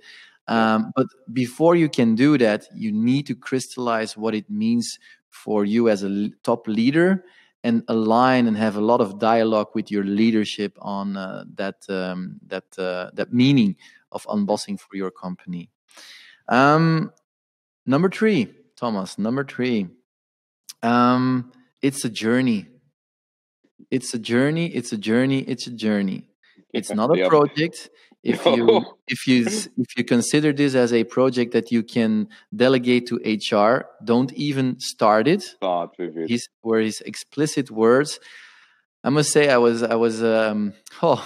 Um, 0.47 0.91
but 0.95 1.07
before 1.31 1.75
you 1.75 1.89
can 1.89 2.15
do 2.15 2.37
that, 2.39 2.65
you 2.73 2.91
need 2.91 3.27
to 3.27 3.35
crystallize 3.35 4.17
what 4.17 4.33
it 4.33 4.49
means 4.49 4.97
for 5.29 5.63
you 5.63 5.89
as 5.89 6.01
a 6.03 6.29
top 6.43 6.67
leader 6.67 7.23
and 7.63 7.83
align 7.87 8.47
and 8.47 8.57
have 8.57 8.75
a 8.75 8.81
lot 8.81 9.01
of 9.01 9.19
dialogue 9.19 9.67
with 9.75 9.91
your 9.91 10.03
leadership 10.03 10.75
on 10.81 11.17
uh, 11.17 11.43
that 11.55 11.87
um, 11.89 12.39
that 12.47 12.79
uh, 12.79 13.11
that 13.13 13.33
meaning 13.33 13.75
of 14.11 14.23
unbossing 14.27 14.79
for 14.79 14.95
your 14.95 15.11
company. 15.11 15.69
Um, 16.49 17.13
number 17.85 18.09
three, 18.09 18.53
Thomas. 18.75 19.17
Number 19.17 19.43
three. 19.43 19.87
Um, 20.83 21.51
it's 21.81 22.03
a 22.03 22.09
journey. 22.09 22.67
It's 23.91 24.13
a 24.13 24.19
journey. 24.19 24.67
It's 24.67 24.91
a 24.91 24.97
journey. 24.97 25.39
It's 25.39 25.67
a 25.67 25.71
journey. 25.71 26.25
It's 26.73 26.91
not 26.91 27.17
a 27.17 27.29
project. 27.29 27.89
if 28.23 28.45
you 28.45 28.85
if 29.07 29.27
you 29.27 29.45
if 29.45 29.97
you 29.97 30.03
consider 30.03 30.51
this 30.51 30.75
as 30.75 30.91
a 30.91 31.05
project 31.05 31.53
that 31.53 31.71
you 31.71 31.81
can 31.81 32.27
delegate 32.53 33.07
to 33.07 33.15
hr 33.15 33.85
don't 34.03 34.33
even 34.33 34.77
start 34.79 35.25
it 35.25 35.41
start 35.41 35.91
with 35.97 36.17
it 36.17 36.29
his 36.29 36.49
were 36.61 36.81
his 36.81 36.99
explicit 37.05 37.71
words 37.71 38.19
i 39.05 39.09
must 39.09 39.31
say 39.31 39.49
i 39.49 39.55
was 39.55 39.83
i 39.83 39.95
was 39.95 40.21
um 40.21 40.73
oh 41.01 41.23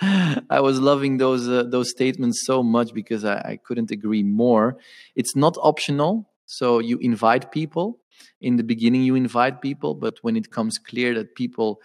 I 0.00 0.60
was 0.60 0.80
loving 0.80 1.18
those 1.18 1.48
uh, 1.48 1.64
those 1.64 1.90
statements 1.90 2.44
so 2.44 2.62
much 2.62 2.92
because 2.92 3.24
I, 3.24 3.36
I 3.36 3.58
couldn't 3.64 3.90
agree 3.90 4.22
more. 4.22 4.76
It's 5.14 5.36
not 5.36 5.56
optional, 5.60 6.30
so 6.46 6.80
you 6.80 6.98
invite 6.98 7.52
people. 7.52 8.00
In 8.40 8.56
the 8.56 8.64
beginning, 8.64 9.02
you 9.02 9.14
invite 9.14 9.60
people, 9.60 9.94
but 9.94 10.18
when 10.22 10.36
it 10.36 10.50
comes 10.50 10.78
clear 10.78 11.14
that 11.14 11.34
people, 11.34 11.80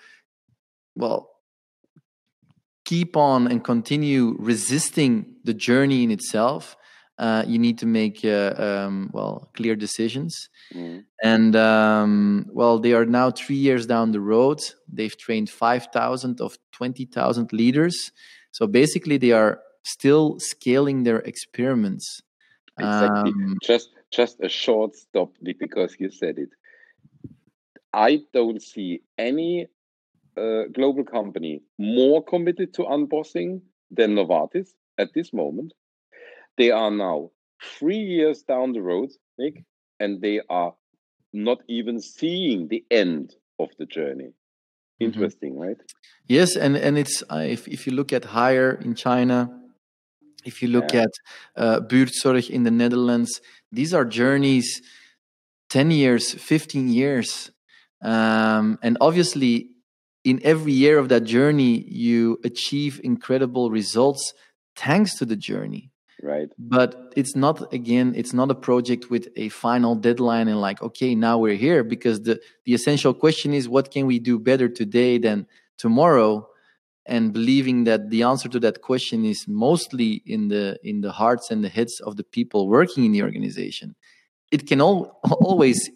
well, 0.96 1.30
keep 2.86 3.16
on 3.16 3.48
and 3.48 3.64
continue 3.64 4.36
resisting 4.40 5.36
the 5.44 5.54
journey 5.54 6.04
in 6.04 6.12
itself, 6.12 6.76
uh, 7.20 7.44
you 7.46 7.60
need 7.60 7.78
to 7.78 7.86
make 7.86 8.24
uh, 8.24 8.54
um, 8.58 9.10
well 9.14 9.50
clear 9.54 9.76
decisions. 9.76 10.50
Mm. 10.74 11.04
And 11.22 11.56
um, 11.56 12.46
well, 12.52 12.80
they 12.80 12.94
are 12.94 13.06
now 13.06 13.30
three 13.30 13.58
years 13.58 13.86
down 13.86 14.12
the 14.12 14.22
road. 14.22 14.62
They've 14.88 15.16
trained 15.18 15.50
five 15.50 15.90
thousand 15.94 16.40
of 16.40 16.58
twenty 16.72 17.06
thousand 17.06 17.52
leaders. 17.52 18.12
So 18.52 18.66
basically, 18.68 19.18
they 19.18 19.32
are 19.32 19.60
still 19.84 20.38
scaling 20.40 21.04
their 21.04 21.20
experiments. 21.20 22.22
Exactly. 22.80 23.32
Um, 23.32 23.58
just 23.62 23.90
just 24.12 24.38
a 24.42 24.50
short 24.50 24.96
stop 24.96 25.34
because 25.44 25.98
you 26.00 26.10
said 26.10 26.38
it. 26.38 26.50
I 27.94 28.22
don't 28.34 28.62
see 28.62 29.02
any 29.18 29.68
uh, 30.38 30.64
global 30.72 31.04
company 31.04 31.64
more 31.78 32.24
committed 32.24 32.74
to 32.76 32.84
unbossing 32.84 33.62
than 33.92 34.16
Novartis 34.16 34.70
at 34.98 35.14
this 35.14 35.34
moment. 35.34 35.74
They 36.60 36.72
are 36.72 36.92
now 36.92 37.32
three 37.64 38.04
years 38.16 38.44
down 38.44 38.74
the 38.74 38.82
road, 38.82 39.10
Nick, 39.38 39.64
and 40.00 40.22
they 40.22 40.42
are 40.50 40.74
not 41.34 41.60
even 41.70 42.00
seeing 42.02 42.68
the 42.68 42.84
end 42.92 43.34
of 43.60 43.70
the 43.80 43.86
journey. 43.86 44.26
Mm-hmm. 44.26 45.06
Interesting, 45.06 45.54
mm-hmm. 45.54 45.62
right? 45.62 45.78
Yes, 46.28 46.58
and 46.58 46.76
and 46.76 46.98
it's 46.98 47.24
uh, 47.32 47.46
if 47.56 47.68
if 47.68 47.88
you 47.88 47.94
look 47.94 48.12
at 48.12 48.24
Haier 48.24 48.70
in 48.84 48.94
China, 48.94 49.50
if 50.44 50.62
you 50.62 50.68
look 50.68 50.94
yeah. 50.94 51.06
at 51.06 51.14
uh, 51.56 51.80
Buurtzorg 51.80 52.50
in 52.50 52.64
the 52.64 52.72
Netherlands, 52.72 53.42
these 53.72 53.94
are 53.94 54.04
journeys 54.04 54.82
10 55.70 55.92
years, 55.92 56.34
15 56.34 56.90
years. 56.90 57.52
Um, 58.02 58.80
and 58.82 58.98
obviously, 59.00 59.70
in 60.24 60.40
every 60.44 60.74
year 60.74 60.98
of 60.98 61.10
that 61.10 61.24
journey, 61.24 61.86
you 61.88 62.40
achieve 62.44 63.00
incredible 63.04 63.70
results 63.70 64.34
thanks 64.76 65.18
to 65.20 65.26
the 65.26 65.36
journey. 65.36 65.92
Right. 66.22 66.50
But 66.58 67.14
it's 67.16 67.36
not, 67.36 67.74
again, 67.74 68.14
it's 68.16 68.34
not 68.34 68.52
a 68.52 68.56
project 68.56 69.10
with 69.10 69.30
a 69.38 69.50
final 69.50 69.96
deadline 69.96 70.48
and 70.48 70.60
like, 70.60 70.82
okay, 70.82 71.16
now 71.16 71.38
we're 71.38 71.56
here 71.56 71.84
because 71.84 72.22
the, 72.24 72.42
the 72.66 72.74
essential 72.74 73.14
question 73.14 73.54
is 73.54 73.70
what 73.70 73.92
can 73.92 74.06
we 74.06 74.20
do 74.20 74.38
better 74.38 74.68
today 74.68 75.18
than 75.18 75.48
tomorrow? 75.78 76.48
And 77.06 77.34
believing 77.34 77.86
that 77.86 78.10
the 78.10 78.24
answer 78.24 78.50
to 78.50 78.60
that 78.60 78.82
question 78.82 79.26
is 79.26 79.46
mostly 79.48 80.22
in 80.26 80.50
the 80.50 80.78
in 80.84 81.02
the 81.02 81.12
hearts 81.12 81.50
and 81.50 81.64
the 81.64 81.70
heads 81.70 82.00
of 82.02 82.18
the 82.18 82.24
people 82.24 82.68
working 82.68 83.04
in 83.06 83.14
the 83.14 83.24
organization. 83.24 83.96
It 84.52 84.68
can 84.68 84.80
all, 84.80 85.20
always 85.42 85.90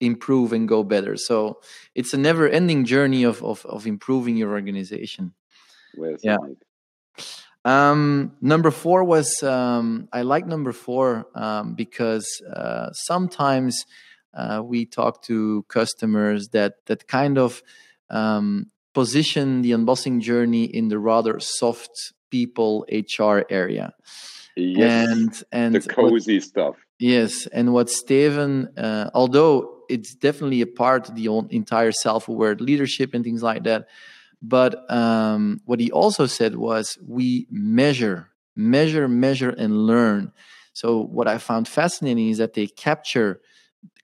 improve 0.00 0.52
and 0.52 0.68
go 0.68 0.82
better. 0.82 1.16
So 1.16 1.60
it's 1.94 2.12
a 2.12 2.18
never 2.18 2.48
ending 2.48 2.84
journey 2.84 3.22
of, 3.22 3.42
of, 3.42 3.64
of 3.64 3.86
improving 3.86 4.36
your 4.36 4.50
organization. 4.50 5.32
Well 5.96 6.16
yeah. 6.22 6.36
Um, 7.64 8.32
number 8.40 8.70
four 8.70 9.04
was 9.04 9.42
um, 9.42 10.08
I 10.12 10.22
like 10.22 10.46
number 10.46 10.72
four 10.72 11.26
um, 11.34 11.74
because 11.74 12.26
uh, 12.54 12.90
sometimes 12.92 13.84
uh, 14.34 14.62
we 14.64 14.86
talk 14.86 15.22
to 15.24 15.64
customers 15.68 16.48
that 16.48 16.86
that 16.86 17.08
kind 17.08 17.38
of 17.38 17.62
um, 18.10 18.70
position 18.94 19.62
the 19.62 19.72
unbossing 19.72 20.20
journey 20.20 20.64
in 20.64 20.88
the 20.88 20.98
rather 20.98 21.40
soft 21.40 22.12
people 22.30 22.86
HR 22.90 23.42
area. 23.50 23.92
Yes, 24.56 25.08
and 25.08 25.42
and 25.52 25.74
the 25.74 25.88
cozy 25.88 26.36
what, 26.36 26.42
stuff. 26.42 26.76
Yes, 26.98 27.46
and 27.46 27.72
what 27.72 27.90
Steven, 27.90 28.70
uh, 28.76 29.10
although 29.14 29.78
it's 29.88 30.14
definitely 30.14 30.60
a 30.60 30.66
part 30.66 31.08
of 31.08 31.14
the 31.14 31.26
entire 31.50 31.92
self-aware 31.92 32.56
leadership 32.56 33.14
and 33.14 33.24
things 33.24 33.42
like 33.42 33.64
that. 33.64 33.88
But 34.40 34.90
um, 34.90 35.60
what 35.64 35.80
he 35.80 35.90
also 35.90 36.26
said 36.26 36.56
was 36.56 36.98
we 37.04 37.46
measure, 37.50 38.30
measure, 38.54 39.08
measure, 39.08 39.50
and 39.50 39.86
learn. 39.86 40.32
So 40.72 41.02
what 41.02 41.26
I 41.26 41.38
found 41.38 41.66
fascinating 41.66 42.28
is 42.28 42.38
that 42.38 42.54
they 42.54 42.66
capture 42.66 43.40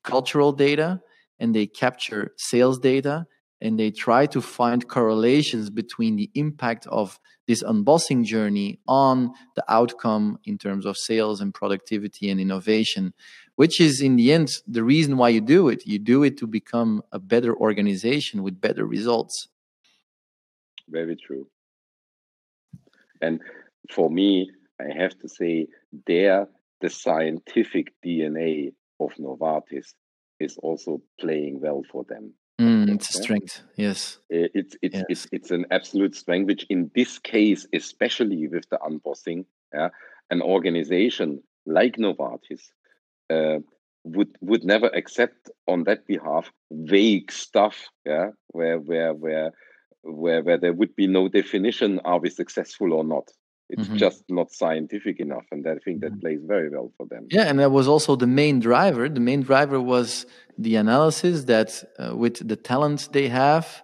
cultural 0.03 0.53
data 0.53 1.01
and 1.39 1.55
they 1.55 1.66
capture 1.66 2.32
sales 2.37 2.78
data 2.78 3.26
and 3.61 3.78
they 3.78 3.91
try 3.91 4.26
to 4.26 4.41
find 4.43 4.89
correlations 4.89 5.70
between 5.70 6.16
the 6.16 6.30
impact 6.35 6.87
of 6.89 7.18
this 7.47 7.62
unbossing 7.62 8.24
journey 8.24 8.80
on 8.89 9.30
the 9.55 9.64
outcome 9.68 10.39
in 10.45 10.59
terms 10.59 10.85
of 10.87 10.97
sales 10.97 11.41
and 11.41 11.55
productivity 11.55 12.30
and 12.30 12.41
innovation 12.41 13.12
which 13.57 13.80
is 13.80 14.01
in 14.01 14.16
the 14.16 14.32
end 14.32 14.49
the 14.66 14.82
reason 14.82 15.16
why 15.16 15.28
you 15.28 15.41
do 15.41 15.68
it. 15.68 15.87
You 15.87 15.99
do 15.99 16.22
it 16.22 16.37
to 16.39 16.47
become 16.47 17.03
a 17.12 17.18
better 17.18 17.55
organization 17.55 18.43
with 18.43 18.61
better 18.61 18.85
results. 18.85 19.49
Very 20.95 21.16
true. 21.16 21.49
And 23.20 23.40
for 23.90 24.09
me, 24.09 24.51
I 24.80 24.97
have 24.97 25.18
to 25.18 25.28
say, 25.28 25.66
there 26.07 26.47
the 26.80 26.90
scientific 26.90 27.92
DNA 28.05 28.72
of 29.01 29.11
Novartis 29.14 29.95
is 30.38 30.57
also 30.59 31.03
playing 31.20 31.61
well 31.61 31.82
for 31.90 32.05
them. 32.05 32.34
Mm, 32.61 32.95
it's 32.95 33.11
a 33.12 33.22
strength, 33.22 33.62
yes. 33.76 34.18
It's 34.30 34.76
it's, 34.80 34.95
yes. 34.95 35.05
it's 35.09 35.26
it's 35.32 35.51
an 35.51 35.66
absolute 35.72 36.14
strength, 36.14 36.47
which 36.47 36.64
in 36.70 36.90
this 36.95 37.18
case, 37.18 37.66
especially 37.72 38.47
with 38.47 38.68
the 38.70 38.78
unbossing, 38.78 39.47
yeah, 39.72 39.88
an 40.30 40.40
organization 40.42 41.42
like 41.66 41.97
Novartis 41.97 42.62
uh, 43.30 43.59
would 44.05 44.36
would 44.40 44.64
never 44.64 44.88
accept 44.88 45.51
on 45.66 45.84
that 45.84 46.07
behalf 46.07 46.53
vague 46.70 47.32
stuff 47.32 47.88
yeah 48.05 48.28
where 48.49 48.78
where 48.78 49.14
where 49.14 49.51
where 50.05 50.43
where 50.43 50.59
there 50.59 50.73
would 50.73 50.95
be 50.97 51.07
no 51.07 51.29
definition 51.29 52.01
are 52.05 52.21
we 52.21 52.31
successful 52.31 52.93
or 52.93 53.05
not. 53.05 53.29
It's 53.71 53.89
mm-hmm. 53.89 53.97
just 53.97 54.25
not 54.29 54.53
scientific 54.53 55.21
enough 55.21 55.47
and 55.51 55.67
i 55.67 55.77
think 55.85 56.03
that 56.03 56.13
mm-hmm. 56.13 56.21
plays 56.21 56.41
very 56.47 56.69
well 56.69 56.93
for 56.97 57.07
them. 57.07 57.27
Yeah 57.31 57.45
and 57.45 57.59
that 57.61 57.71
was 57.71 57.89
also 57.89 58.15
the 58.17 58.27
main 58.27 58.61
driver. 58.61 59.09
The 59.09 59.21
main 59.21 59.43
driver 59.43 59.81
was 59.81 60.27
the 60.59 60.77
analysis 60.77 61.45
that 61.45 61.83
uh, 61.99 62.15
with 62.15 62.47
the 62.47 62.57
talent 62.57 63.09
they 63.13 63.29
have 63.29 63.83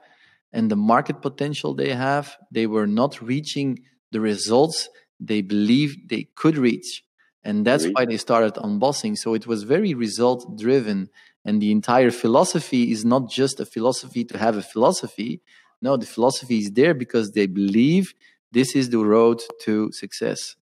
and 0.53 0.71
the 0.71 0.77
market 0.77 1.23
potential 1.23 1.75
they 1.75 1.93
have 1.95 2.37
they 2.53 2.66
were 2.66 2.87
not 2.87 3.23
reaching 3.23 3.79
the 4.12 4.21
results 4.21 4.89
they 5.18 5.43
believed 5.43 6.09
they 6.09 6.29
could 6.35 6.57
reach. 6.57 7.05
And 7.43 7.66
that's 7.66 7.87
why 7.93 8.05
they 8.05 8.18
started 8.18 8.55
unbossing. 8.55 9.16
So 9.16 9.33
it 9.33 9.47
was 9.47 9.62
very 9.62 9.95
result 9.95 10.59
driven 10.59 11.09
and 11.45 11.61
the 11.61 11.73
entire 11.73 12.11
philosophy 12.11 12.93
is 12.93 13.05
not 13.05 13.31
just 13.31 13.61
a 13.61 13.66
philosophy 13.66 14.25
to 14.25 14.37
have 14.37 14.57
a 14.57 14.62
philosophy 14.62 15.41
no 15.83 15.97
the 15.97 16.07
philosophy 16.07 16.59
is 16.59 16.70
there 16.72 16.95
because 16.95 17.33
they 17.33 17.47
believe 17.47 18.14
this 18.53 18.74
is 18.74 18.91
the 18.91 18.99
road 18.99 19.41
to 19.62 19.91
success. 19.93 20.57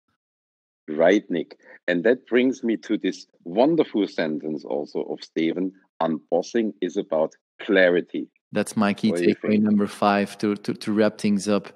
Right 0.89 1.25
nick. 1.31 1.59
And 1.89 2.05
that 2.05 2.27
brings 2.27 2.63
me 2.63 2.77
to 2.79 2.99
this 2.99 3.27
wonderful 3.45 4.07
sentence 4.09 4.65
also 4.65 5.01
of 5.03 5.23
Steven 5.23 5.73
unbossing 6.03 6.75
is 6.81 6.97
about 6.97 7.35
clarity. 7.61 8.29
That's 8.53 8.77
my 8.77 8.95
key 8.95 9.13
takeaway 9.13 9.61
number 9.61 9.87
five 9.87 10.37
to, 10.39 10.57
to, 10.57 10.75
to 10.75 10.93
wrap 10.93 11.19
things 11.19 11.49
up. 11.49 11.73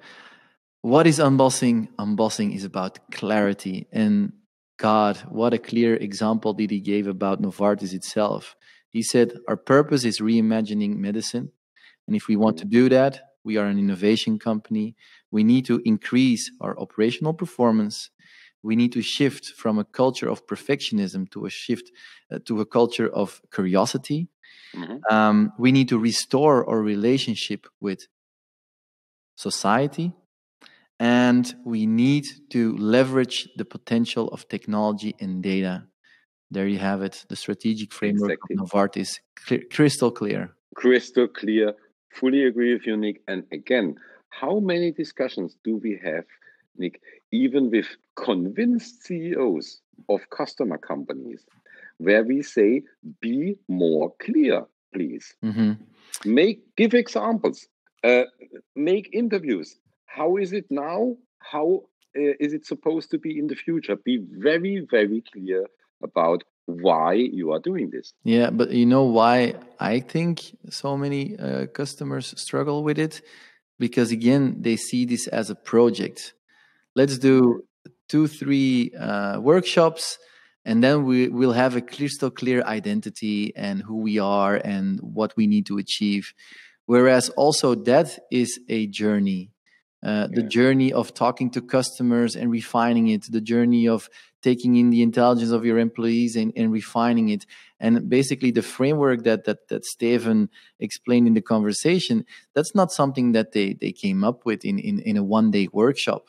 What 0.82 1.06
is 1.06 1.18
unbossing? 1.18 1.88
Unbossing 1.98 2.54
is 2.54 2.64
about 2.64 2.98
clarity. 3.12 3.86
And 3.92 4.32
God, 4.78 5.18
what 5.28 5.52
a 5.52 5.58
clear 5.58 5.94
example 5.94 6.54
did 6.54 6.70
he 6.70 6.80
give 6.80 7.06
about 7.06 7.42
Novartis 7.42 7.92
itself. 7.92 8.56
He 8.88 9.02
said, 9.02 9.38
Our 9.46 9.56
purpose 9.56 10.04
is 10.04 10.20
reimagining 10.20 10.96
medicine. 10.96 11.52
And 12.06 12.16
if 12.16 12.28
we 12.28 12.36
want 12.36 12.56
mm-hmm. 12.56 12.70
to 12.70 12.76
do 12.76 12.88
that, 12.88 13.29
we 13.44 13.56
are 13.56 13.66
an 13.66 13.78
innovation 13.78 14.38
company. 14.38 14.94
We 15.30 15.44
need 15.44 15.64
to 15.66 15.80
increase 15.84 16.50
our 16.60 16.78
operational 16.78 17.34
performance. 17.34 18.10
We 18.62 18.76
need 18.76 18.92
to 18.92 19.02
shift 19.02 19.46
from 19.56 19.78
a 19.78 19.84
culture 19.84 20.28
of 20.28 20.46
perfectionism 20.46 21.30
to 21.30 21.46
a 21.46 21.50
shift 21.50 21.90
uh, 22.30 22.40
to 22.44 22.60
a 22.60 22.66
culture 22.66 23.08
of 23.08 23.40
curiosity. 23.52 24.28
Mm-hmm. 24.74 25.14
Um, 25.14 25.52
we 25.58 25.72
need 25.72 25.88
to 25.88 25.98
restore 25.98 26.68
our 26.68 26.80
relationship 26.80 27.66
with 27.80 28.06
society 29.36 30.12
and 31.00 31.54
we 31.64 31.86
need 31.86 32.26
to 32.50 32.76
leverage 32.76 33.48
the 33.56 33.64
potential 33.64 34.28
of 34.28 34.46
technology 34.48 35.16
and 35.18 35.42
data. 35.42 35.84
There 36.50 36.68
you 36.68 36.78
have 36.78 37.00
it, 37.02 37.24
the 37.28 37.36
strategic 37.36 37.92
framework 37.92 38.32
exactly. 38.32 38.56
of 38.60 38.70
Novartis, 38.70 39.20
clear, 39.34 39.62
crystal 39.72 40.10
clear. 40.10 40.50
Crystal 40.74 41.26
clear. 41.26 41.74
Fully 42.10 42.44
agree 42.44 42.74
with 42.74 42.86
you, 42.86 42.96
Nick. 42.96 43.22
And 43.28 43.44
again, 43.52 43.96
how 44.28 44.60
many 44.60 44.92
discussions 44.92 45.56
do 45.64 45.76
we 45.76 45.98
have 46.04 46.24
Nick, 46.76 47.00
even 47.30 47.70
with 47.70 47.86
convinced 48.16 49.04
CEOs 49.04 49.80
of 50.08 50.20
customer 50.30 50.78
companies, 50.78 51.44
where 51.98 52.24
we 52.24 52.42
say, 52.42 52.82
be 53.20 53.56
more 53.68 54.12
clear, 54.20 54.64
please. 54.94 55.34
Mm-hmm. 55.44 55.72
Make 56.24 56.62
give 56.76 56.94
examples, 56.94 57.68
uh, 58.02 58.24
make 58.74 59.10
interviews. 59.12 59.76
How 60.06 60.36
is 60.36 60.52
it 60.52 60.66
now? 60.70 61.16
How 61.38 61.82
uh, 62.16 62.34
is 62.40 62.52
it 62.52 62.66
supposed 62.66 63.10
to 63.12 63.18
be 63.18 63.38
in 63.38 63.46
the 63.46 63.54
future? 63.54 63.96
Be 63.96 64.24
very, 64.30 64.86
very 64.90 65.22
clear 65.32 65.66
about 66.02 66.42
why 66.80 67.14
you 67.14 67.52
are 67.52 67.58
doing 67.58 67.90
this. 67.90 68.12
Yeah, 68.24 68.50
but 68.50 68.70
you 68.70 68.86
know 68.86 69.04
why 69.04 69.54
I 69.78 70.00
think 70.00 70.56
so 70.70 70.96
many 70.96 71.38
uh, 71.38 71.66
customers 71.66 72.34
struggle 72.36 72.82
with 72.82 72.98
it? 72.98 73.22
Because 73.78 74.12
again, 74.12 74.56
they 74.60 74.76
see 74.76 75.04
this 75.04 75.26
as 75.26 75.50
a 75.50 75.54
project. 75.54 76.34
Let's 76.94 77.18
do 77.18 77.64
two, 78.08 78.26
three 78.26 78.92
uh, 78.98 79.40
workshops, 79.40 80.18
and 80.64 80.82
then 80.84 81.04
we 81.04 81.28
will 81.28 81.52
have 81.52 81.76
a 81.76 81.80
crystal 81.80 82.30
clear 82.30 82.62
identity 82.62 83.52
and 83.56 83.82
who 83.82 83.96
we 83.98 84.18
are 84.18 84.56
and 84.56 85.00
what 85.00 85.36
we 85.36 85.46
need 85.46 85.66
to 85.66 85.78
achieve. 85.78 86.34
Whereas 86.86 87.28
also 87.30 87.74
that 87.74 88.18
is 88.30 88.60
a 88.68 88.86
journey. 88.88 89.52
Uh, 90.02 90.28
the 90.28 90.42
journey 90.42 90.90
of 90.90 91.12
talking 91.12 91.50
to 91.50 91.60
customers 91.60 92.34
and 92.34 92.50
refining 92.50 93.08
it, 93.08 93.30
the 93.30 93.40
journey 93.40 93.86
of 93.86 94.08
taking 94.42 94.76
in 94.76 94.88
the 94.88 95.02
intelligence 95.02 95.50
of 95.50 95.66
your 95.66 95.78
employees 95.78 96.36
and, 96.36 96.54
and 96.56 96.72
refining 96.72 97.28
it. 97.28 97.44
And 97.78 98.08
basically, 98.08 98.50
the 98.50 98.62
framework 98.62 99.24
that, 99.24 99.44
that, 99.44 99.68
that 99.68 99.84
Steven 99.84 100.48
explained 100.78 101.26
in 101.26 101.34
the 101.34 101.42
conversation, 101.42 102.24
that's 102.54 102.74
not 102.74 102.90
something 102.90 103.32
that 103.32 103.52
they, 103.52 103.74
they 103.74 103.92
came 103.92 104.24
up 104.24 104.46
with 104.46 104.64
in, 104.64 104.78
in, 104.78 105.00
in 105.00 105.18
a 105.18 105.22
one 105.22 105.50
day 105.50 105.68
workshop. 105.70 106.28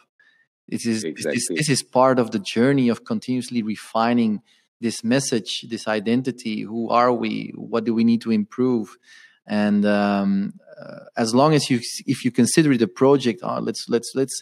This 0.67 0.85
is, 0.85 1.05
exactly. 1.05 1.35
this, 1.35 1.47
this 1.49 1.69
is 1.69 1.83
part 1.83 2.19
of 2.19 2.31
the 2.31 2.39
journey 2.39 2.89
of 2.89 3.05
continuously 3.05 3.63
refining 3.63 4.41
this 4.81 5.03
message, 5.03 5.65
this 5.69 5.87
identity. 5.87 6.61
Who 6.61 6.89
are 6.89 7.13
we? 7.13 7.53
What 7.55 7.85
do 7.85 7.93
we 7.93 8.03
need 8.03 8.21
to 8.21 8.31
improve? 8.31 8.97
And 9.51 9.85
um, 9.85 10.53
uh, 10.81 11.01
as 11.17 11.35
long 11.35 11.53
as 11.53 11.69
you, 11.69 11.81
if 12.07 12.23
you 12.23 12.31
consider 12.31 12.71
it 12.71 12.81
a 12.81 12.87
project, 12.87 13.43
uh, 13.43 13.59
let's 13.59 13.85
let's 13.89 14.13
let's 14.15 14.41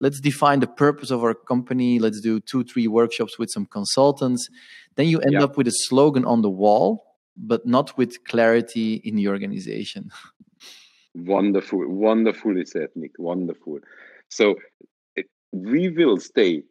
let's 0.00 0.20
define 0.20 0.60
the 0.60 0.66
purpose 0.66 1.10
of 1.10 1.24
our 1.24 1.34
company. 1.34 1.98
Let's 1.98 2.20
do 2.20 2.40
two, 2.40 2.62
three 2.64 2.86
workshops 2.86 3.38
with 3.38 3.48
some 3.50 3.64
consultants. 3.64 4.48
Then 4.96 5.08
you 5.08 5.18
end 5.20 5.32
yeah. 5.32 5.44
up 5.44 5.56
with 5.56 5.66
a 5.66 5.72
slogan 5.88 6.26
on 6.26 6.42
the 6.42 6.50
wall, 6.50 7.16
but 7.38 7.66
not 7.66 7.96
with 7.96 8.22
clarity 8.24 9.00
in 9.02 9.16
the 9.16 9.28
organization. 9.28 10.10
Wonderful, 11.14 11.88
wonderfully 11.88 12.64
said, 12.64 12.90
Nick. 12.94 13.10
Wonderful. 13.18 13.80
So 14.28 14.54
it, 15.16 15.26
we 15.50 15.88
will 15.88 16.20
stay 16.20 16.62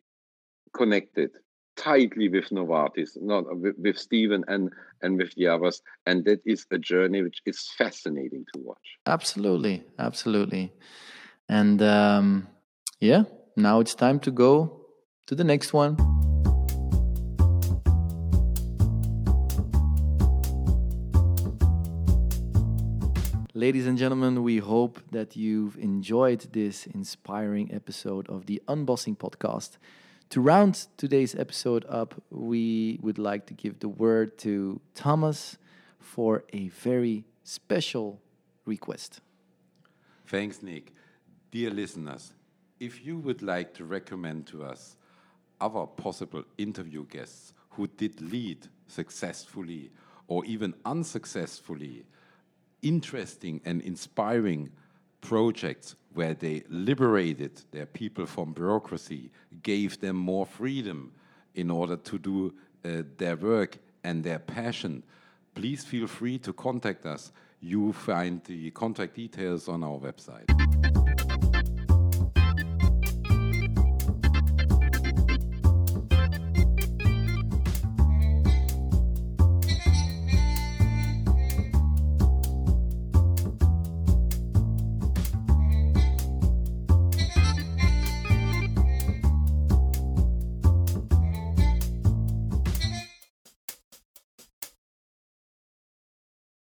connected 0.74 1.32
tightly 1.80 2.27
with 2.27 2.49
Novartis, 2.49 3.19
not 3.21 3.43
with, 3.57 3.75
with 3.80 3.97
Steven 3.97 4.43
and 4.47 4.69
and 5.01 5.17
with 5.17 5.34
the 5.36 5.47
others, 5.47 5.82
and 6.05 6.25
that 6.25 6.41
is 6.45 6.65
a 6.71 6.77
journey 6.77 7.23
which 7.23 7.39
is 7.45 7.71
fascinating 7.77 8.45
to 8.53 8.59
watch. 8.59 8.88
Absolutely, 9.05 9.84
absolutely, 9.97 10.73
and 11.47 11.82
um, 11.82 12.47
yeah, 12.99 13.23
now 13.55 13.80
it's 13.80 13.95
time 13.95 14.19
to 14.19 14.32
go 14.32 14.86
to 15.27 15.36
the 15.36 15.43
next 15.43 15.73
one. 15.73 15.95
Ladies 23.53 23.88
and 23.88 23.97
gentlemen, 23.97 24.43
we 24.43 24.59
hope 24.59 25.01
that 25.11 25.36
you've 25.36 25.77
enjoyed 25.77 26.47
this 26.53 26.86
inspiring 26.88 27.73
episode 27.73 28.30
of 28.30 28.45
the 28.45 28.61
Unbossing 28.69 29.17
Podcast. 29.17 29.77
To 30.30 30.41
round 30.41 30.86
today's 30.95 31.34
episode 31.34 31.86
up, 31.89 32.13
we 32.30 32.99
would 33.01 33.17
like 33.17 33.47
to 33.47 33.55
give 33.55 33.80
the 33.80 33.89
word 33.89 34.38
to 34.39 34.80
Thomas 34.93 35.57
for 35.99 36.43
a 36.53 36.67
very 36.67 37.25
special 37.43 38.21
request. 38.63 39.21
Thanks, 40.27 40.61
Nick. 40.61 40.93
Dear 41.49 41.71
listeners, 41.71 42.34
if 42.80 43.03
you 43.03 43.17
would 43.17 43.41
like 43.41 43.73
to 43.73 43.86
recommend 43.86 44.45
to 44.47 44.63
us 44.63 44.97
other 45.59 45.88
possible 45.88 46.43
interview 46.59 47.07
guests 47.07 47.53
who 47.71 47.88
did 47.88 48.21
lead 48.21 48.67
successfully 48.86 49.89
or 50.27 50.45
even 50.45 50.75
unsuccessfully 50.86 52.05
interesting 52.84 53.61
and 53.65 53.82
inspiring 53.82 54.69
projects 55.22 55.95
where 56.13 56.34
they 56.34 56.63
liberated 56.70 57.61
their 57.72 57.86
people 57.86 58.26
from 58.26 58.53
bureaucracy, 58.53 59.32
gave 59.63 59.99
them 59.99 60.15
more 60.15 60.45
freedom 60.45 61.11
in 61.55 61.70
order 61.70 61.95
to 61.95 62.17
do 62.17 62.53
uh, 62.86 63.03
their 63.17 63.36
work 63.36 63.78
and 64.03 64.24
their 64.24 64.39
passion, 64.39 65.03
please 65.55 65.84
feel 65.84 66.07
free 66.07 66.38
to 66.39 66.53
contact 66.53 67.05
us. 67.05 67.32
You 67.59 67.91
find 67.93 68.41
the 68.45 68.72
contact 68.72 69.15
details 69.15 69.67
on 69.67 69.84
our 69.84 69.97
website. 69.97 70.99